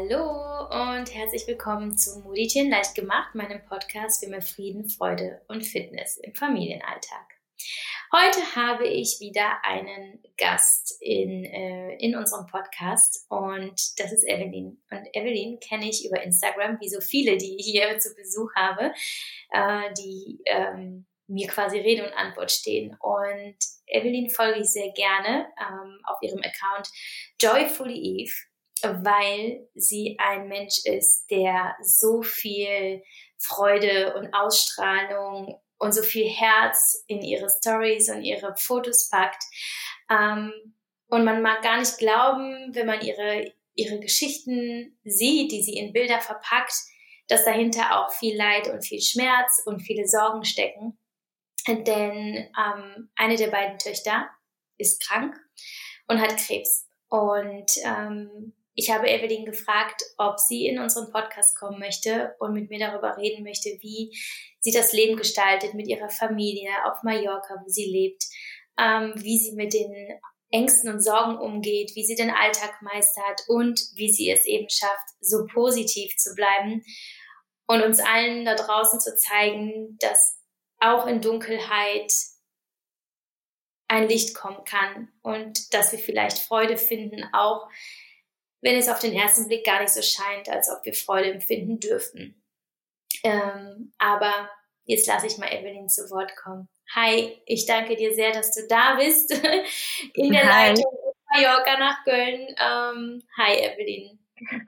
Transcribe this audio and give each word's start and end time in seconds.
Hallo 0.00 0.96
und 0.96 1.14
herzlich 1.14 1.46
willkommen 1.46 1.98
zu 1.98 2.20
Moditieren 2.20 2.70
leicht 2.70 2.94
gemacht, 2.94 3.34
meinem 3.34 3.62
Podcast 3.66 4.24
für 4.24 4.30
mehr 4.30 4.40
Frieden, 4.40 4.88
Freude 4.88 5.42
und 5.48 5.62
Fitness 5.62 6.16
im 6.16 6.34
Familienalltag. 6.34 7.26
Heute 8.10 8.40
habe 8.56 8.86
ich 8.86 9.18
wieder 9.20 9.62
einen 9.62 10.22
Gast 10.38 10.96
in, 11.02 11.44
äh, 11.44 11.96
in 11.96 12.16
unserem 12.16 12.46
Podcast 12.46 13.26
und 13.28 13.74
das 13.98 14.12
ist 14.12 14.26
Evelyn. 14.26 14.82
Und 14.90 15.06
Evelyn 15.12 15.60
kenne 15.60 15.90
ich 15.90 16.06
über 16.06 16.22
Instagram, 16.22 16.80
wie 16.80 16.88
so 16.88 17.02
viele, 17.02 17.36
die 17.36 17.56
ich 17.58 17.66
hier 17.66 17.98
zu 17.98 18.14
Besuch 18.14 18.48
habe, 18.56 18.94
äh, 19.50 19.92
die 19.98 20.40
ähm, 20.46 21.04
mir 21.26 21.46
quasi 21.46 21.78
Rede 21.78 22.06
und 22.06 22.14
Antwort 22.14 22.50
stehen. 22.50 22.96
Und 23.00 23.56
Evelyn 23.86 24.30
folge 24.30 24.60
ich 24.60 24.68
sehr 24.68 24.92
gerne 24.92 25.46
ähm, 25.60 26.00
auf 26.04 26.16
ihrem 26.22 26.40
Account 26.40 26.88
Joyfully 27.38 28.22
Eve 28.22 28.32
weil 28.82 29.68
sie 29.74 30.16
ein 30.18 30.48
Mensch 30.48 30.84
ist, 30.84 31.30
der 31.30 31.76
so 31.82 32.22
viel 32.22 33.02
Freude 33.38 34.14
und 34.14 34.32
Ausstrahlung 34.34 35.60
und 35.78 35.92
so 35.92 36.02
viel 36.02 36.28
Herz 36.28 37.04
in 37.06 37.22
ihre 37.22 37.48
Stories 37.48 38.10
und 38.10 38.22
ihre 38.22 38.54
Fotos 38.56 39.08
packt. 39.08 39.42
Ähm, 40.10 40.52
und 41.08 41.24
man 41.24 41.42
mag 41.42 41.62
gar 41.62 41.78
nicht 41.78 41.98
glauben, 41.98 42.74
wenn 42.74 42.86
man 42.86 43.00
ihre, 43.00 43.52
ihre 43.74 43.98
Geschichten 43.98 44.98
sieht, 45.04 45.50
die 45.50 45.62
sie 45.62 45.76
in 45.78 45.92
Bilder 45.92 46.20
verpackt, 46.20 46.74
dass 47.28 47.44
dahinter 47.44 47.98
auch 47.98 48.12
viel 48.12 48.36
Leid 48.36 48.68
und 48.68 48.84
viel 48.84 49.00
Schmerz 49.00 49.62
und 49.64 49.80
viele 49.80 50.06
Sorgen 50.06 50.44
stecken. 50.44 50.98
Denn 51.66 52.50
ähm, 52.58 53.10
eine 53.16 53.36
der 53.36 53.48
beiden 53.48 53.78
Töchter 53.78 54.28
ist 54.76 55.02
krank 55.02 55.36
und 56.08 56.20
hat 56.20 56.36
Krebs. 56.36 56.88
Und 57.08 57.72
ähm, 57.84 58.52
ich 58.80 58.90
habe 58.90 59.10
Evelyn 59.10 59.44
gefragt, 59.44 60.02
ob 60.16 60.38
sie 60.38 60.66
in 60.66 60.78
unseren 60.78 61.12
Podcast 61.12 61.54
kommen 61.58 61.78
möchte 61.78 62.34
und 62.38 62.54
mit 62.54 62.70
mir 62.70 62.78
darüber 62.78 63.18
reden 63.18 63.44
möchte, 63.44 63.68
wie 63.80 64.18
sie 64.60 64.72
das 64.72 64.94
Leben 64.94 65.18
gestaltet 65.18 65.74
mit 65.74 65.86
ihrer 65.86 66.08
Familie 66.08 66.70
auf 66.86 67.02
Mallorca, 67.02 67.56
wo 67.62 67.68
sie 67.68 67.84
lebt, 67.84 68.24
ähm, 68.78 69.12
wie 69.16 69.38
sie 69.38 69.54
mit 69.54 69.74
den 69.74 70.18
Ängsten 70.50 70.90
und 70.90 71.04
Sorgen 71.04 71.36
umgeht, 71.36 71.92
wie 71.94 72.04
sie 72.04 72.14
den 72.14 72.30
Alltag 72.30 72.80
meistert 72.80 73.42
und 73.48 73.78
wie 73.96 74.10
sie 74.10 74.30
es 74.30 74.46
eben 74.46 74.70
schafft, 74.70 75.10
so 75.20 75.46
positiv 75.52 76.16
zu 76.16 76.34
bleiben 76.34 76.82
und 77.66 77.82
uns 77.82 78.00
allen 78.00 78.46
da 78.46 78.54
draußen 78.54 78.98
zu 78.98 79.14
zeigen, 79.14 79.98
dass 80.00 80.40
auch 80.78 81.06
in 81.06 81.20
Dunkelheit 81.20 82.10
ein 83.88 84.08
Licht 84.08 84.34
kommen 84.34 84.64
kann 84.64 85.12
und 85.20 85.74
dass 85.74 85.92
wir 85.92 85.98
vielleicht 85.98 86.38
Freude 86.38 86.78
finden, 86.78 87.24
auch 87.34 87.68
wenn 88.62 88.76
es 88.76 88.88
auf 88.88 88.98
den 88.98 89.12
ersten 89.12 89.48
Blick 89.48 89.64
gar 89.64 89.80
nicht 89.80 89.92
so 89.92 90.02
scheint, 90.02 90.48
als 90.48 90.70
ob 90.70 90.84
wir 90.84 90.92
Freude 90.92 91.32
empfinden 91.32 91.80
dürften. 91.80 92.42
Ähm, 93.24 93.92
aber 93.98 94.50
jetzt 94.84 95.06
lasse 95.06 95.26
ich 95.26 95.38
mal 95.38 95.52
Evelyn 95.52 95.88
zu 95.88 96.10
Wort 96.10 96.34
kommen. 96.36 96.68
Hi, 96.94 97.36
ich 97.46 97.66
danke 97.66 97.96
dir 97.96 98.12
sehr, 98.12 98.32
dass 98.32 98.52
du 98.54 98.66
da 98.68 98.96
bist 98.96 99.32
in 100.14 100.32
der 100.32 100.42
Hi. 100.42 100.68
Leitung 100.68 100.90
von 100.90 101.12
Mallorca 101.32 101.78
nach 101.78 102.04
Köln. 102.04 102.48
Ähm, 102.58 103.22
hi, 103.38 103.54
Evelyn. 103.54 104.18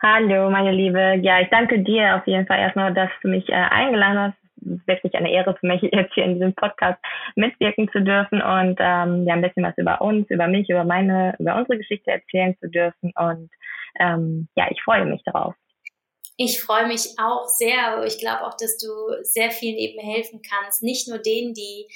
Hallo, 0.03 0.51
meine 0.51 0.71
Liebe. 0.71 1.19
Ja, 1.23 1.41
ich 1.41 1.49
danke 1.49 1.81
dir 1.81 2.17
auf 2.17 2.27
jeden 2.27 2.47
Fall 2.47 2.61
erstmal, 2.61 2.93
dass 2.93 3.11
du 3.23 3.29
mich 3.29 3.49
äh, 3.49 3.55
eingeladen 3.55 4.19
hast. 4.19 4.37
Es 4.61 4.79
ist 4.79 4.87
wirklich 4.87 5.15
eine 5.15 5.33
Ehre 5.33 5.57
für 5.59 5.67
mich, 5.67 5.83
jetzt 5.93 6.15
hier 6.15 6.25
in 6.25 6.35
diesem 6.35 6.55
Podcast 6.55 6.99
mitwirken 7.35 7.91
zu 7.91 8.01
dürfen 8.03 8.41
und 8.41 8.77
ähm, 8.79 9.27
ja, 9.27 9.35
ein 9.35 9.43
bisschen 9.43 9.65
was 9.65 9.77
über 9.77 10.01
uns, 10.01 10.31
über 10.31 10.47
mich, 10.47 10.69
über 10.69 10.85
meine, 10.85 11.35
über 11.39 11.57
unsere 11.57 11.79
Geschichte 11.79 12.11
erzählen 12.11 12.57
zu 12.61 12.69
dürfen. 12.69 13.13
Und 13.17 13.51
ähm, 13.99 14.49
ja, 14.57 14.67
ich 14.71 14.83
freue 14.83 15.07
mich 15.07 15.23
darauf. 15.25 15.55
Ich 16.37 16.61
freue 16.61 16.87
mich 16.87 17.11
auch 17.19 17.47
sehr. 17.47 18.05
Ich 18.05 18.19
glaube 18.19 18.47
auch, 18.47 18.57
dass 18.57 18.79
du 18.79 18.89
sehr 19.23 19.51
vielen 19.51 19.77
eben 19.77 20.01
helfen 20.01 20.41
kannst. 20.43 20.83
Nicht 20.83 21.09
nur 21.09 21.19
denen, 21.19 21.55
die 21.55 21.87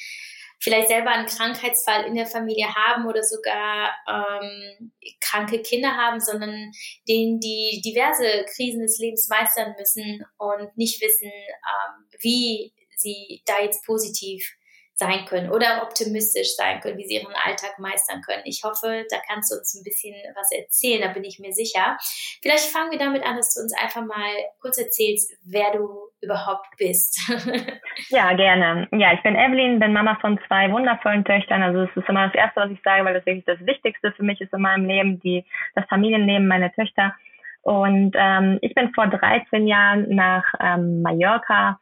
vielleicht 0.61 0.89
selber 0.89 1.11
einen 1.11 1.27
Krankheitsfall 1.27 2.05
in 2.05 2.15
der 2.15 2.27
Familie 2.27 2.75
haben 2.75 3.07
oder 3.07 3.23
sogar 3.23 3.91
ähm, 4.09 4.93
kranke 5.21 5.63
Kinder 5.63 5.97
haben, 5.97 6.21
sondern 6.21 6.71
denen, 7.09 7.41
die 7.41 7.81
diverse 7.85 8.45
Krisen 8.55 8.81
des 8.81 8.99
Lebens 8.99 9.29
meistern 9.29 9.75
müssen 9.79 10.25
und 10.39 10.77
nicht 10.77 11.01
wissen, 11.01 11.31
ähm, 11.31 12.07
wie 12.21 12.73
sie 12.97 13.43
da 13.47 13.63
jetzt 13.63 13.85
positiv 13.85 14.57
sein 14.97 15.27
können 15.27 15.51
oder 15.51 15.83
optimistisch 15.83 16.57
sein 16.57 16.81
können, 16.81 16.97
wie 16.97 17.07
sie 17.07 17.17
ihren 17.17 17.35
Alltag 17.45 17.79
meistern 17.79 18.23
können. 18.23 18.43
Ich 18.45 18.63
hoffe, 18.65 19.05
da 19.11 19.17
kannst 19.29 19.53
du 19.53 19.59
uns 19.59 19.75
ein 19.75 19.85
bisschen 19.85 20.15
was 20.35 20.51
erzählen, 20.51 21.03
da 21.03 21.09
bin 21.09 21.23
ich 21.23 21.39
mir 21.39 21.53
sicher. 21.53 21.99
Vielleicht 22.43 22.71
fangen 22.71 22.91
wir 22.91 22.99
damit 22.99 23.23
an, 23.23 23.37
dass 23.37 23.55
du 23.55 23.61
uns 23.61 23.75
einfach 23.77 24.05
mal 24.05 24.31
kurz 24.61 24.79
erzählst, 24.79 25.33
wer 25.45 25.73
du 25.73 26.07
überhaupt 26.23 26.67
bist. 26.79 27.21
ja, 28.09 28.33
gerne. 28.33 28.89
Ja, 28.93 29.13
ich 29.13 29.23
bin 29.23 29.37
Evelyn, 29.37 29.79
bin 29.79 29.93
Mama 29.93 30.17
von 30.21 30.41
zwei 30.49 30.73
wundervollen 30.73 31.25
Töchtern. 31.25 31.63
Also 31.63 31.83
es 31.83 31.91
ist 31.95 32.09
immer 32.09 32.27
das 32.27 32.35
Erste, 32.35 32.61
was 32.63 32.71
ich 32.71 32.81
sage, 32.83 33.05
weil 33.05 33.15
das 33.15 33.27
wirklich 33.27 33.45
das 33.45 33.61
Wichtigste 33.67 34.13
für 34.13 34.23
mich 34.23 34.41
ist 34.41 34.53
in 34.53 34.63
meinem 34.63 34.87
Leben, 34.87 35.21
die, 35.21 35.45
das 35.75 35.85
Familienleben 35.89 36.49
meiner 36.49 36.73
Töchter. 36.73 37.15
Und 37.63 38.15
ähm, 38.17 38.59
ich 38.63 38.75
bin 38.75 38.95
vor 38.95 39.09
13 39.09 39.67
Jahren 39.67 40.15
nach 40.15 40.45
ähm, 40.61 41.03
Mallorca 41.03 41.79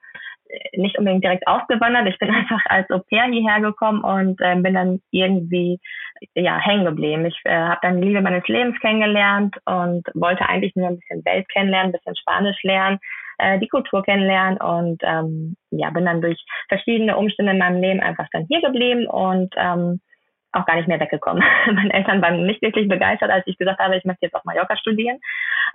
nicht 0.76 0.98
unbedingt 0.98 1.24
direkt 1.24 1.46
ausgewandert. 1.46 2.08
Ich 2.08 2.18
bin 2.18 2.30
einfach 2.34 2.60
als 2.66 2.90
Au 2.90 3.00
pair 3.00 3.24
hierher 3.24 3.60
gekommen 3.60 4.02
und 4.02 4.40
äh, 4.40 4.54
bin 4.56 4.74
dann 4.74 5.00
irgendwie 5.10 5.80
ja 6.34 6.58
hängen 6.58 6.84
geblieben. 6.84 7.26
Ich 7.26 7.38
äh, 7.44 7.54
habe 7.54 7.80
dann 7.82 8.00
die 8.00 8.08
Liebe 8.08 8.20
meines 8.20 8.46
Lebens 8.46 8.78
kennengelernt 8.80 9.56
und 9.64 10.06
wollte 10.14 10.48
eigentlich 10.48 10.74
nur 10.76 10.88
ein 10.88 10.98
bisschen 10.98 11.24
Welt 11.24 11.48
kennenlernen, 11.48 11.88
ein 11.88 11.92
bisschen 11.92 12.16
Spanisch 12.16 12.62
lernen, 12.62 12.98
äh, 13.38 13.58
die 13.58 13.68
Kultur 13.68 14.02
kennenlernen 14.02 14.58
und 14.58 15.02
ähm, 15.02 15.56
ja 15.70 15.90
bin 15.90 16.04
dann 16.04 16.20
durch 16.22 16.42
verschiedene 16.68 17.16
Umstände 17.16 17.52
in 17.52 17.58
meinem 17.58 17.80
Leben 17.80 18.00
einfach 18.00 18.26
dann 18.32 18.46
hier 18.48 18.60
geblieben 18.60 19.06
und 19.06 19.54
ähm, 19.56 20.00
auch 20.54 20.66
gar 20.66 20.76
nicht 20.76 20.88
mehr 20.88 21.00
weggekommen. 21.00 21.42
Meine 21.66 21.92
Eltern 21.92 22.22
waren 22.22 22.46
nicht 22.46 22.62
wirklich 22.62 22.88
begeistert, 22.88 23.30
als 23.30 23.46
ich 23.46 23.58
gesagt 23.58 23.80
habe, 23.80 23.96
ich 23.96 24.04
möchte 24.04 24.26
jetzt 24.26 24.34
auf 24.34 24.44
Mallorca 24.44 24.76
studieren. 24.76 25.18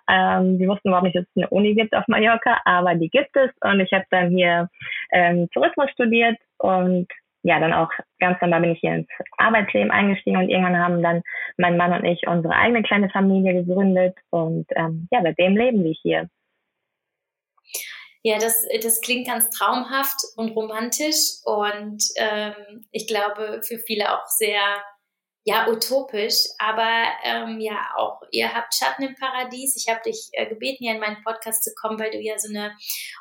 Ähm, 0.07 0.57
die 0.59 0.67
wussten 0.67 0.89
überhaupt 0.89 1.05
nicht, 1.05 1.15
dass 1.15 1.25
es 1.25 1.35
eine 1.35 1.49
Uni 1.49 1.75
gibt 1.75 1.95
auf 1.95 2.07
Mallorca, 2.07 2.61
aber 2.65 2.95
die 2.95 3.09
gibt 3.09 3.35
es. 3.35 3.51
Und 3.61 3.79
ich 3.79 3.91
habe 3.91 4.05
dann 4.09 4.29
hier 4.29 4.69
ähm, 5.11 5.49
Tourismus 5.51 5.89
studiert 5.91 6.37
und 6.57 7.07
ja, 7.43 7.59
dann 7.59 7.73
auch 7.73 7.89
ganz 8.19 8.41
normal 8.41 8.61
bin 8.61 8.71
ich 8.71 8.79
hier 8.79 8.95
ins 8.95 9.07
Arbeitsleben 9.37 9.91
eingestiegen 9.91 10.37
und 10.37 10.49
irgendwann 10.49 10.77
haben 10.77 11.01
dann 11.01 11.21
mein 11.57 11.77
Mann 11.77 11.93
und 11.93 12.05
ich 12.05 12.27
unsere 12.27 12.53
eigene 12.53 12.83
kleine 12.83 13.09
Familie 13.09 13.63
gegründet 13.63 14.17
und 14.29 14.65
ähm, 14.75 15.07
ja, 15.11 15.21
seitdem 15.23 15.55
leben 15.55 15.83
wir 15.83 15.95
hier. 16.01 16.29
Ja, 18.21 18.37
das, 18.37 18.67
das 18.83 18.99
klingt 18.99 19.27
ganz 19.27 19.49
traumhaft 19.49 20.17
und 20.35 20.49
romantisch 20.49 21.39
und 21.45 22.03
ähm, 22.17 22.85
ich 22.91 23.07
glaube 23.07 23.61
für 23.63 23.79
viele 23.79 24.13
auch 24.13 24.25
sehr 24.27 24.59
ja 25.49 25.67
utopisch, 25.67 26.45
aber 26.59 27.07
ähm, 27.23 27.59
ja 27.59 27.79
auch 27.97 28.21
ihr 28.31 28.53
habt 28.53 28.75
Schatten 28.75 29.03
im 29.03 29.15
Paradies. 29.15 29.75
Ich 29.75 29.91
habe 29.91 30.01
dich 30.05 30.29
äh, 30.33 30.47
gebeten, 30.47 30.77
hier 30.81 30.93
in 30.93 30.99
meinen 30.99 31.23
Podcast 31.23 31.63
zu 31.63 31.71
kommen, 31.73 31.99
weil 31.99 32.11
du 32.11 32.19
ja 32.19 32.37
so 32.37 32.49
eine 32.49 32.75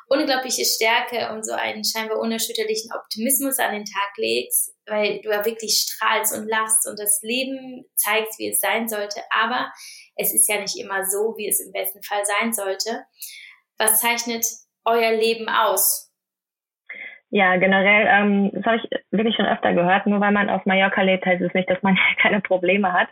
unglaubliche 0.07 0.63
Stärke 0.63 1.33
und 1.33 1.43
so 1.43 1.53
einen 1.53 1.83
scheinbar 1.83 2.19
unerschütterlichen 2.19 2.91
Optimismus 2.93 3.57
an 3.57 3.73
den 3.73 3.85
Tag 3.85 4.11
legst, 4.17 4.75
weil 4.85 5.21
du 5.21 5.29
ja 5.29 5.43
wirklich 5.43 5.87
strahlst 5.87 6.37
und 6.37 6.47
lachst 6.47 6.87
und 6.87 6.99
das 6.99 7.19
Leben 7.23 7.85
zeigst, 7.95 8.37
wie 8.37 8.49
es 8.49 8.59
sein 8.59 8.87
sollte. 8.87 9.21
Aber 9.31 9.71
es 10.15 10.31
ist 10.31 10.47
ja 10.47 10.61
nicht 10.61 10.77
immer 10.77 11.03
so, 11.05 11.33
wie 11.35 11.47
es 11.47 11.59
im 11.59 11.71
besten 11.71 12.03
Fall 12.03 12.23
sein 12.25 12.53
sollte. 12.53 13.05
Was 13.79 14.01
zeichnet 14.01 14.45
euer 14.85 15.13
Leben 15.13 15.49
aus? 15.49 16.08
Ja, 17.31 17.57
generell, 17.57 18.07
ähm, 18.09 18.49
das 18.53 18.65
habe 18.65 18.77
ich 18.77 18.89
wirklich 19.11 19.35
schon 19.35 19.45
öfter 19.45 19.73
gehört. 19.73 20.07
Nur 20.07 20.19
weil 20.19 20.31
man 20.31 20.49
auf 20.49 20.65
Mallorca 20.65 21.03
lebt, 21.03 21.25
heißt 21.25 21.41
es 21.41 21.53
nicht, 21.53 21.69
dass 21.69 21.81
man 21.83 21.95
keine 22.21 22.41
Probleme 22.41 22.91
hat. 22.91 23.07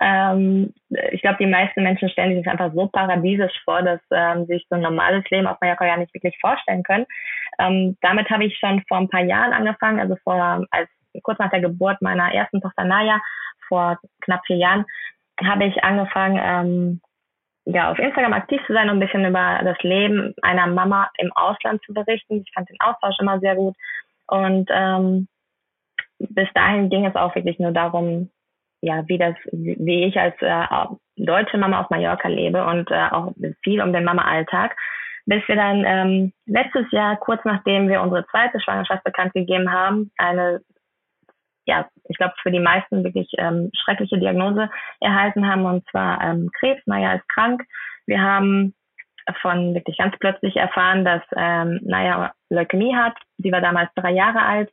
Ähm, 0.00 0.74
ich 1.12 1.22
glaube, 1.22 1.38
die 1.38 1.46
meisten 1.46 1.84
Menschen 1.84 2.08
stellen 2.08 2.34
sich 2.34 2.44
das 2.44 2.52
einfach 2.52 2.74
so 2.74 2.88
paradiesisch 2.88 3.62
vor, 3.64 3.82
dass 3.82 4.00
ähm, 4.10 4.46
sich 4.46 4.66
so 4.68 4.74
ein 4.74 4.82
normales 4.82 5.24
Leben 5.30 5.46
auf 5.46 5.58
Mallorca 5.60 5.86
ja 5.86 5.96
nicht 5.96 6.12
wirklich 6.14 6.36
vorstellen 6.40 6.82
können. 6.82 7.06
Ähm, 7.60 7.96
damit 8.00 8.28
habe 8.30 8.44
ich 8.44 8.58
schon 8.58 8.82
vor 8.88 8.98
ein 8.98 9.08
paar 9.08 9.22
Jahren 9.24 9.52
angefangen, 9.52 10.00
also 10.00 10.16
vor 10.24 10.66
als 10.70 10.88
kurz 11.22 11.38
nach 11.38 11.50
der 11.50 11.60
Geburt 11.60 12.02
meiner 12.02 12.32
ersten 12.34 12.60
Tochter 12.60 12.84
Naya, 12.84 13.20
vor 13.68 13.98
knapp 14.20 14.40
vier 14.46 14.56
Jahren, 14.56 14.84
habe 15.44 15.64
ich 15.64 15.84
angefangen, 15.84 16.40
ähm, 16.42 17.00
ja, 17.66 17.90
auf 17.90 17.98
Instagram 17.98 18.32
aktiv 18.32 18.60
zu 18.66 18.72
sein 18.72 18.88
und 18.88 18.96
ein 18.96 19.00
bisschen 19.00 19.24
über 19.24 19.60
das 19.62 19.78
Leben 19.82 20.34
einer 20.42 20.66
Mama 20.66 21.10
im 21.18 21.32
Ausland 21.32 21.82
zu 21.84 21.92
berichten. 21.92 22.42
Ich 22.44 22.52
fand 22.54 22.68
den 22.68 22.80
Austausch 22.80 23.16
immer 23.20 23.38
sehr 23.40 23.54
gut. 23.54 23.76
Und 24.26 24.68
ähm, 24.72 25.28
bis 26.18 26.48
dahin 26.54 26.90
ging 26.90 27.06
es 27.06 27.16
auch 27.16 27.34
wirklich 27.34 27.58
nur 27.58 27.72
darum, 27.72 28.30
ja, 28.82 29.06
wie 29.08 29.18
das, 29.18 29.34
wie 29.52 30.04
ich 30.04 30.18
als 30.18 30.34
äh, 30.40 30.64
deutsche 31.16 31.58
Mama 31.58 31.80
auf 31.80 31.90
Mallorca 31.90 32.28
lebe 32.28 32.64
und 32.64 32.90
äh, 32.90 33.08
auch 33.10 33.32
viel 33.62 33.82
um 33.82 33.92
den 33.92 34.04
Mama-Alltag. 34.04 34.76
Bis 35.26 35.46
wir 35.48 35.56
dann 35.56 35.84
ähm, 35.86 36.32
letztes 36.46 36.90
Jahr, 36.90 37.16
kurz 37.16 37.44
nachdem 37.44 37.88
wir 37.88 38.00
unsere 38.00 38.26
zweite 38.28 38.58
Schwangerschaft 38.58 39.04
bekannt 39.04 39.34
gegeben 39.34 39.70
haben, 39.70 40.10
eine 40.16 40.62
ja, 41.66 41.88
ich 42.08 42.16
glaube, 42.16 42.34
für 42.42 42.50
die 42.50 42.60
meisten 42.60 43.04
wirklich 43.04 43.30
ähm, 43.38 43.70
schreckliche 43.74 44.18
Diagnose 44.18 44.70
erhalten 45.00 45.46
haben, 45.46 45.64
und 45.64 45.88
zwar 45.90 46.20
ähm, 46.22 46.50
Krebs. 46.58 46.82
Maya 46.86 47.14
ist 47.14 47.28
krank. 47.28 47.62
Wir 48.06 48.20
haben 48.20 48.74
von 49.42 49.74
wirklich 49.74 49.98
ganz 49.98 50.14
plötzlich 50.18 50.56
erfahren, 50.56 51.04
dass 51.04 51.22
ähm, 51.36 51.80
naja 51.82 52.32
Leukämie 52.48 52.94
hat. 52.96 53.14
Sie 53.38 53.52
war 53.52 53.60
damals 53.60 53.90
drei 53.94 54.10
Jahre 54.10 54.42
alt 54.42 54.70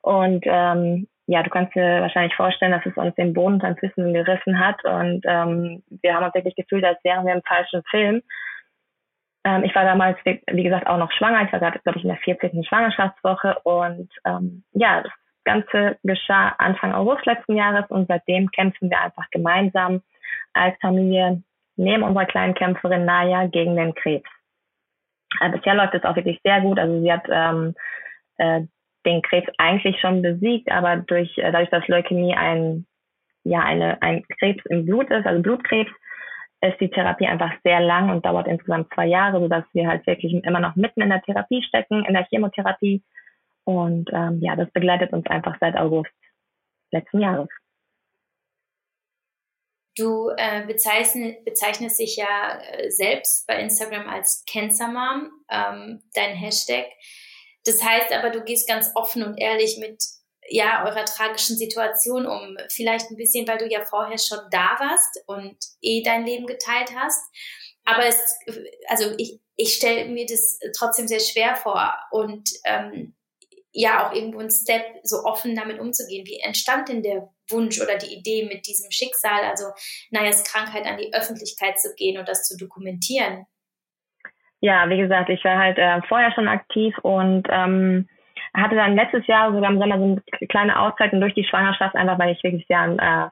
und 0.00 0.42
ähm, 0.46 1.06
ja, 1.26 1.42
du 1.42 1.50
kannst 1.50 1.74
dir 1.74 2.00
wahrscheinlich 2.00 2.34
vorstellen, 2.34 2.72
dass 2.72 2.84
es 2.84 2.96
uns 2.96 3.14
den 3.14 3.32
Boden 3.32 3.54
unter 3.54 3.68
den 3.68 3.76
Füßen 3.76 4.12
gerissen 4.12 4.58
hat 4.58 4.84
und 4.84 5.22
ähm, 5.24 5.82
wir 5.88 6.14
haben 6.14 6.24
uns 6.24 6.34
wirklich 6.34 6.56
gefühlt, 6.56 6.84
als 6.84 6.98
wären 7.04 7.24
wir 7.24 7.34
im 7.34 7.42
falschen 7.42 7.82
Film. 7.90 8.22
Ähm, 9.44 9.64
ich 9.64 9.74
war 9.74 9.84
damals, 9.84 10.18
wie 10.24 10.62
gesagt, 10.62 10.86
auch 10.86 10.98
noch 10.98 11.12
schwanger. 11.12 11.44
Ich 11.44 11.52
war 11.52 11.60
gerade, 11.60 11.78
glaube 11.80 11.98
ich, 11.98 12.04
in 12.04 12.10
der 12.10 12.18
14. 12.18 12.64
Schwangerschaftswoche 12.64 13.58
und 13.62 14.10
ähm, 14.24 14.64
ja, 14.72 15.02
das 15.02 15.12
Ganze 15.44 15.98
geschah 16.02 16.54
Anfang 16.58 16.92
August 16.92 17.26
letzten 17.26 17.56
Jahres 17.56 17.90
und 17.90 18.08
seitdem 18.08 18.50
kämpfen 18.50 18.90
wir 18.90 19.00
einfach 19.00 19.28
gemeinsam 19.30 20.02
als 20.52 20.76
Familie 20.80 21.42
neben 21.76 22.02
unserer 22.02 22.26
kleinen 22.26 22.54
Kämpferin 22.54 23.04
Naya 23.04 23.46
gegen 23.46 23.76
den 23.76 23.94
Krebs. 23.94 24.28
Äh, 25.40 25.50
bisher 25.50 25.74
läuft 25.74 25.94
es 25.94 26.04
auch 26.04 26.16
wirklich 26.16 26.40
sehr 26.44 26.60
gut. 26.60 26.78
Also 26.78 27.00
sie 27.00 27.12
hat 27.12 27.26
ähm, 27.28 27.74
äh, 28.36 28.62
den 29.06 29.22
Krebs 29.22 29.50
eigentlich 29.58 29.98
schon 30.00 30.22
besiegt, 30.22 30.70
aber 30.70 30.96
durch 30.96 31.36
äh, 31.38 31.50
dadurch, 31.50 31.70
dass 31.70 31.88
Leukämie 31.88 32.34
ein 32.34 32.86
ja 33.44 33.60
eine 33.60 34.00
ein 34.02 34.24
Krebs 34.38 34.64
im 34.66 34.86
Blut 34.86 35.10
ist, 35.10 35.26
also 35.26 35.42
Blutkrebs, 35.42 35.90
ist 36.60 36.80
die 36.80 36.90
Therapie 36.90 37.26
einfach 37.26 37.52
sehr 37.64 37.80
lang 37.80 38.10
und 38.10 38.24
dauert 38.24 38.46
insgesamt 38.46 38.92
zwei 38.94 39.06
Jahre, 39.06 39.40
sodass 39.40 39.64
wir 39.72 39.88
halt 39.88 40.06
wirklich 40.06 40.32
immer 40.32 40.60
noch 40.60 40.76
mitten 40.76 41.00
in 41.02 41.08
der 41.08 41.22
Therapie 41.22 41.62
stecken, 41.62 42.04
in 42.04 42.14
der 42.14 42.26
Chemotherapie. 42.26 43.02
Und 43.64 44.10
ähm, 44.12 44.40
ja, 44.40 44.56
das 44.56 44.70
begleitet 44.72 45.12
uns 45.12 45.26
einfach 45.26 45.56
seit 45.60 45.76
August 45.76 46.10
letzten 46.90 47.20
Jahres. 47.20 47.48
Du 49.96 50.30
äh, 50.36 50.66
bezeichnest, 50.66 51.44
bezeichnest 51.44 51.98
dich 51.98 52.16
ja 52.16 52.60
äh, 52.60 52.90
selbst 52.90 53.46
bei 53.46 53.60
Instagram 53.60 54.08
als 54.08 54.44
Cancer 54.50 54.88
Mom, 54.88 55.30
ähm, 55.50 56.02
dein 56.14 56.34
Hashtag. 56.34 56.86
Das 57.64 57.82
heißt 57.82 58.12
aber, 58.12 58.30
du 58.30 58.42
gehst 58.42 58.66
ganz 58.66 58.90
offen 58.94 59.22
und 59.22 59.36
ehrlich 59.38 59.78
mit 59.78 60.02
ja, 60.48 60.84
eurer 60.84 61.04
tragischen 61.04 61.56
Situation 61.56 62.26
um. 62.26 62.56
Vielleicht 62.70 63.10
ein 63.10 63.16
bisschen, 63.16 63.46
weil 63.46 63.58
du 63.58 63.68
ja 63.68 63.84
vorher 63.84 64.18
schon 64.18 64.40
da 64.50 64.76
warst 64.78 65.22
und 65.26 65.56
eh 65.82 66.02
dein 66.02 66.24
Leben 66.24 66.46
geteilt 66.46 66.90
hast. 66.96 67.22
Aber 67.84 68.06
es, 68.06 68.38
also 68.88 69.12
ich, 69.18 69.40
ich 69.56 69.74
stelle 69.74 70.08
mir 70.08 70.26
das 70.26 70.58
trotzdem 70.76 71.06
sehr 71.06 71.20
schwer 71.20 71.56
vor 71.56 71.94
und 72.10 72.48
ähm, 72.64 73.14
ja 73.72 74.06
auch 74.06 74.14
irgendwo 74.14 74.40
ein 74.40 74.50
Step, 74.50 74.82
so 75.02 75.24
offen 75.24 75.56
damit 75.56 75.80
umzugehen. 75.80 76.26
Wie 76.26 76.40
entstand 76.40 76.88
denn 76.88 77.02
der 77.02 77.28
Wunsch 77.48 77.80
oder 77.80 77.96
die 77.96 78.14
Idee 78.14 78.44
mit 78.44 78.66
diesem 78.66 78.90
Schicksal, 78.90 79.40
also 79.48 79.64
Nayas 80.10 80.44
Krankheit 80.44 80.86
an 80.86 80.98
die 80.98 81.12
Öffentlichkeit 81.14 81.78
zu 81.78 81.94
gehen 81.96 82.18
und 82.18 82.28
das 82.28 82.46
zu 82.46 82.56
dokumentieren? 82.56 83.46
Ja, 84.60 84.88
wie 84.88 84.98
gesagt, 84.98 85.28
ich 85.28 85.42
war 85.44 85.58
halt 85.58 85.78
äh, 85.78 86.00
vorher 86.06 86.32
schon 86.32 86.48
aktiv 86.48 86.96
und 87.02 87.48
ähm, 87.50 88.08
hatte 88.54 88.76
dann 88.76 88.94
letztes 88.94 89.26
Jahr 89.26 89.52
sogar 89.52 89.70
im 89.70 89.78
Sommer 89.78 89.98
so 89.98 90.04
eine 90.04 90.48
kleine 90.48 90.78
Auszeit 90.78 91.12
und 91.12 91.20
durch 91.20 91.34
die 91.34 91.44
Schwangerschaft 91.44 91.96
einfach, 91.96 92.18
weil 92.18 92.32
ich 92.32 92.44
wirklich 92.44 92.66
sehr 92.68 92.78
an 92.78 92.98
äh, 92.98 93.28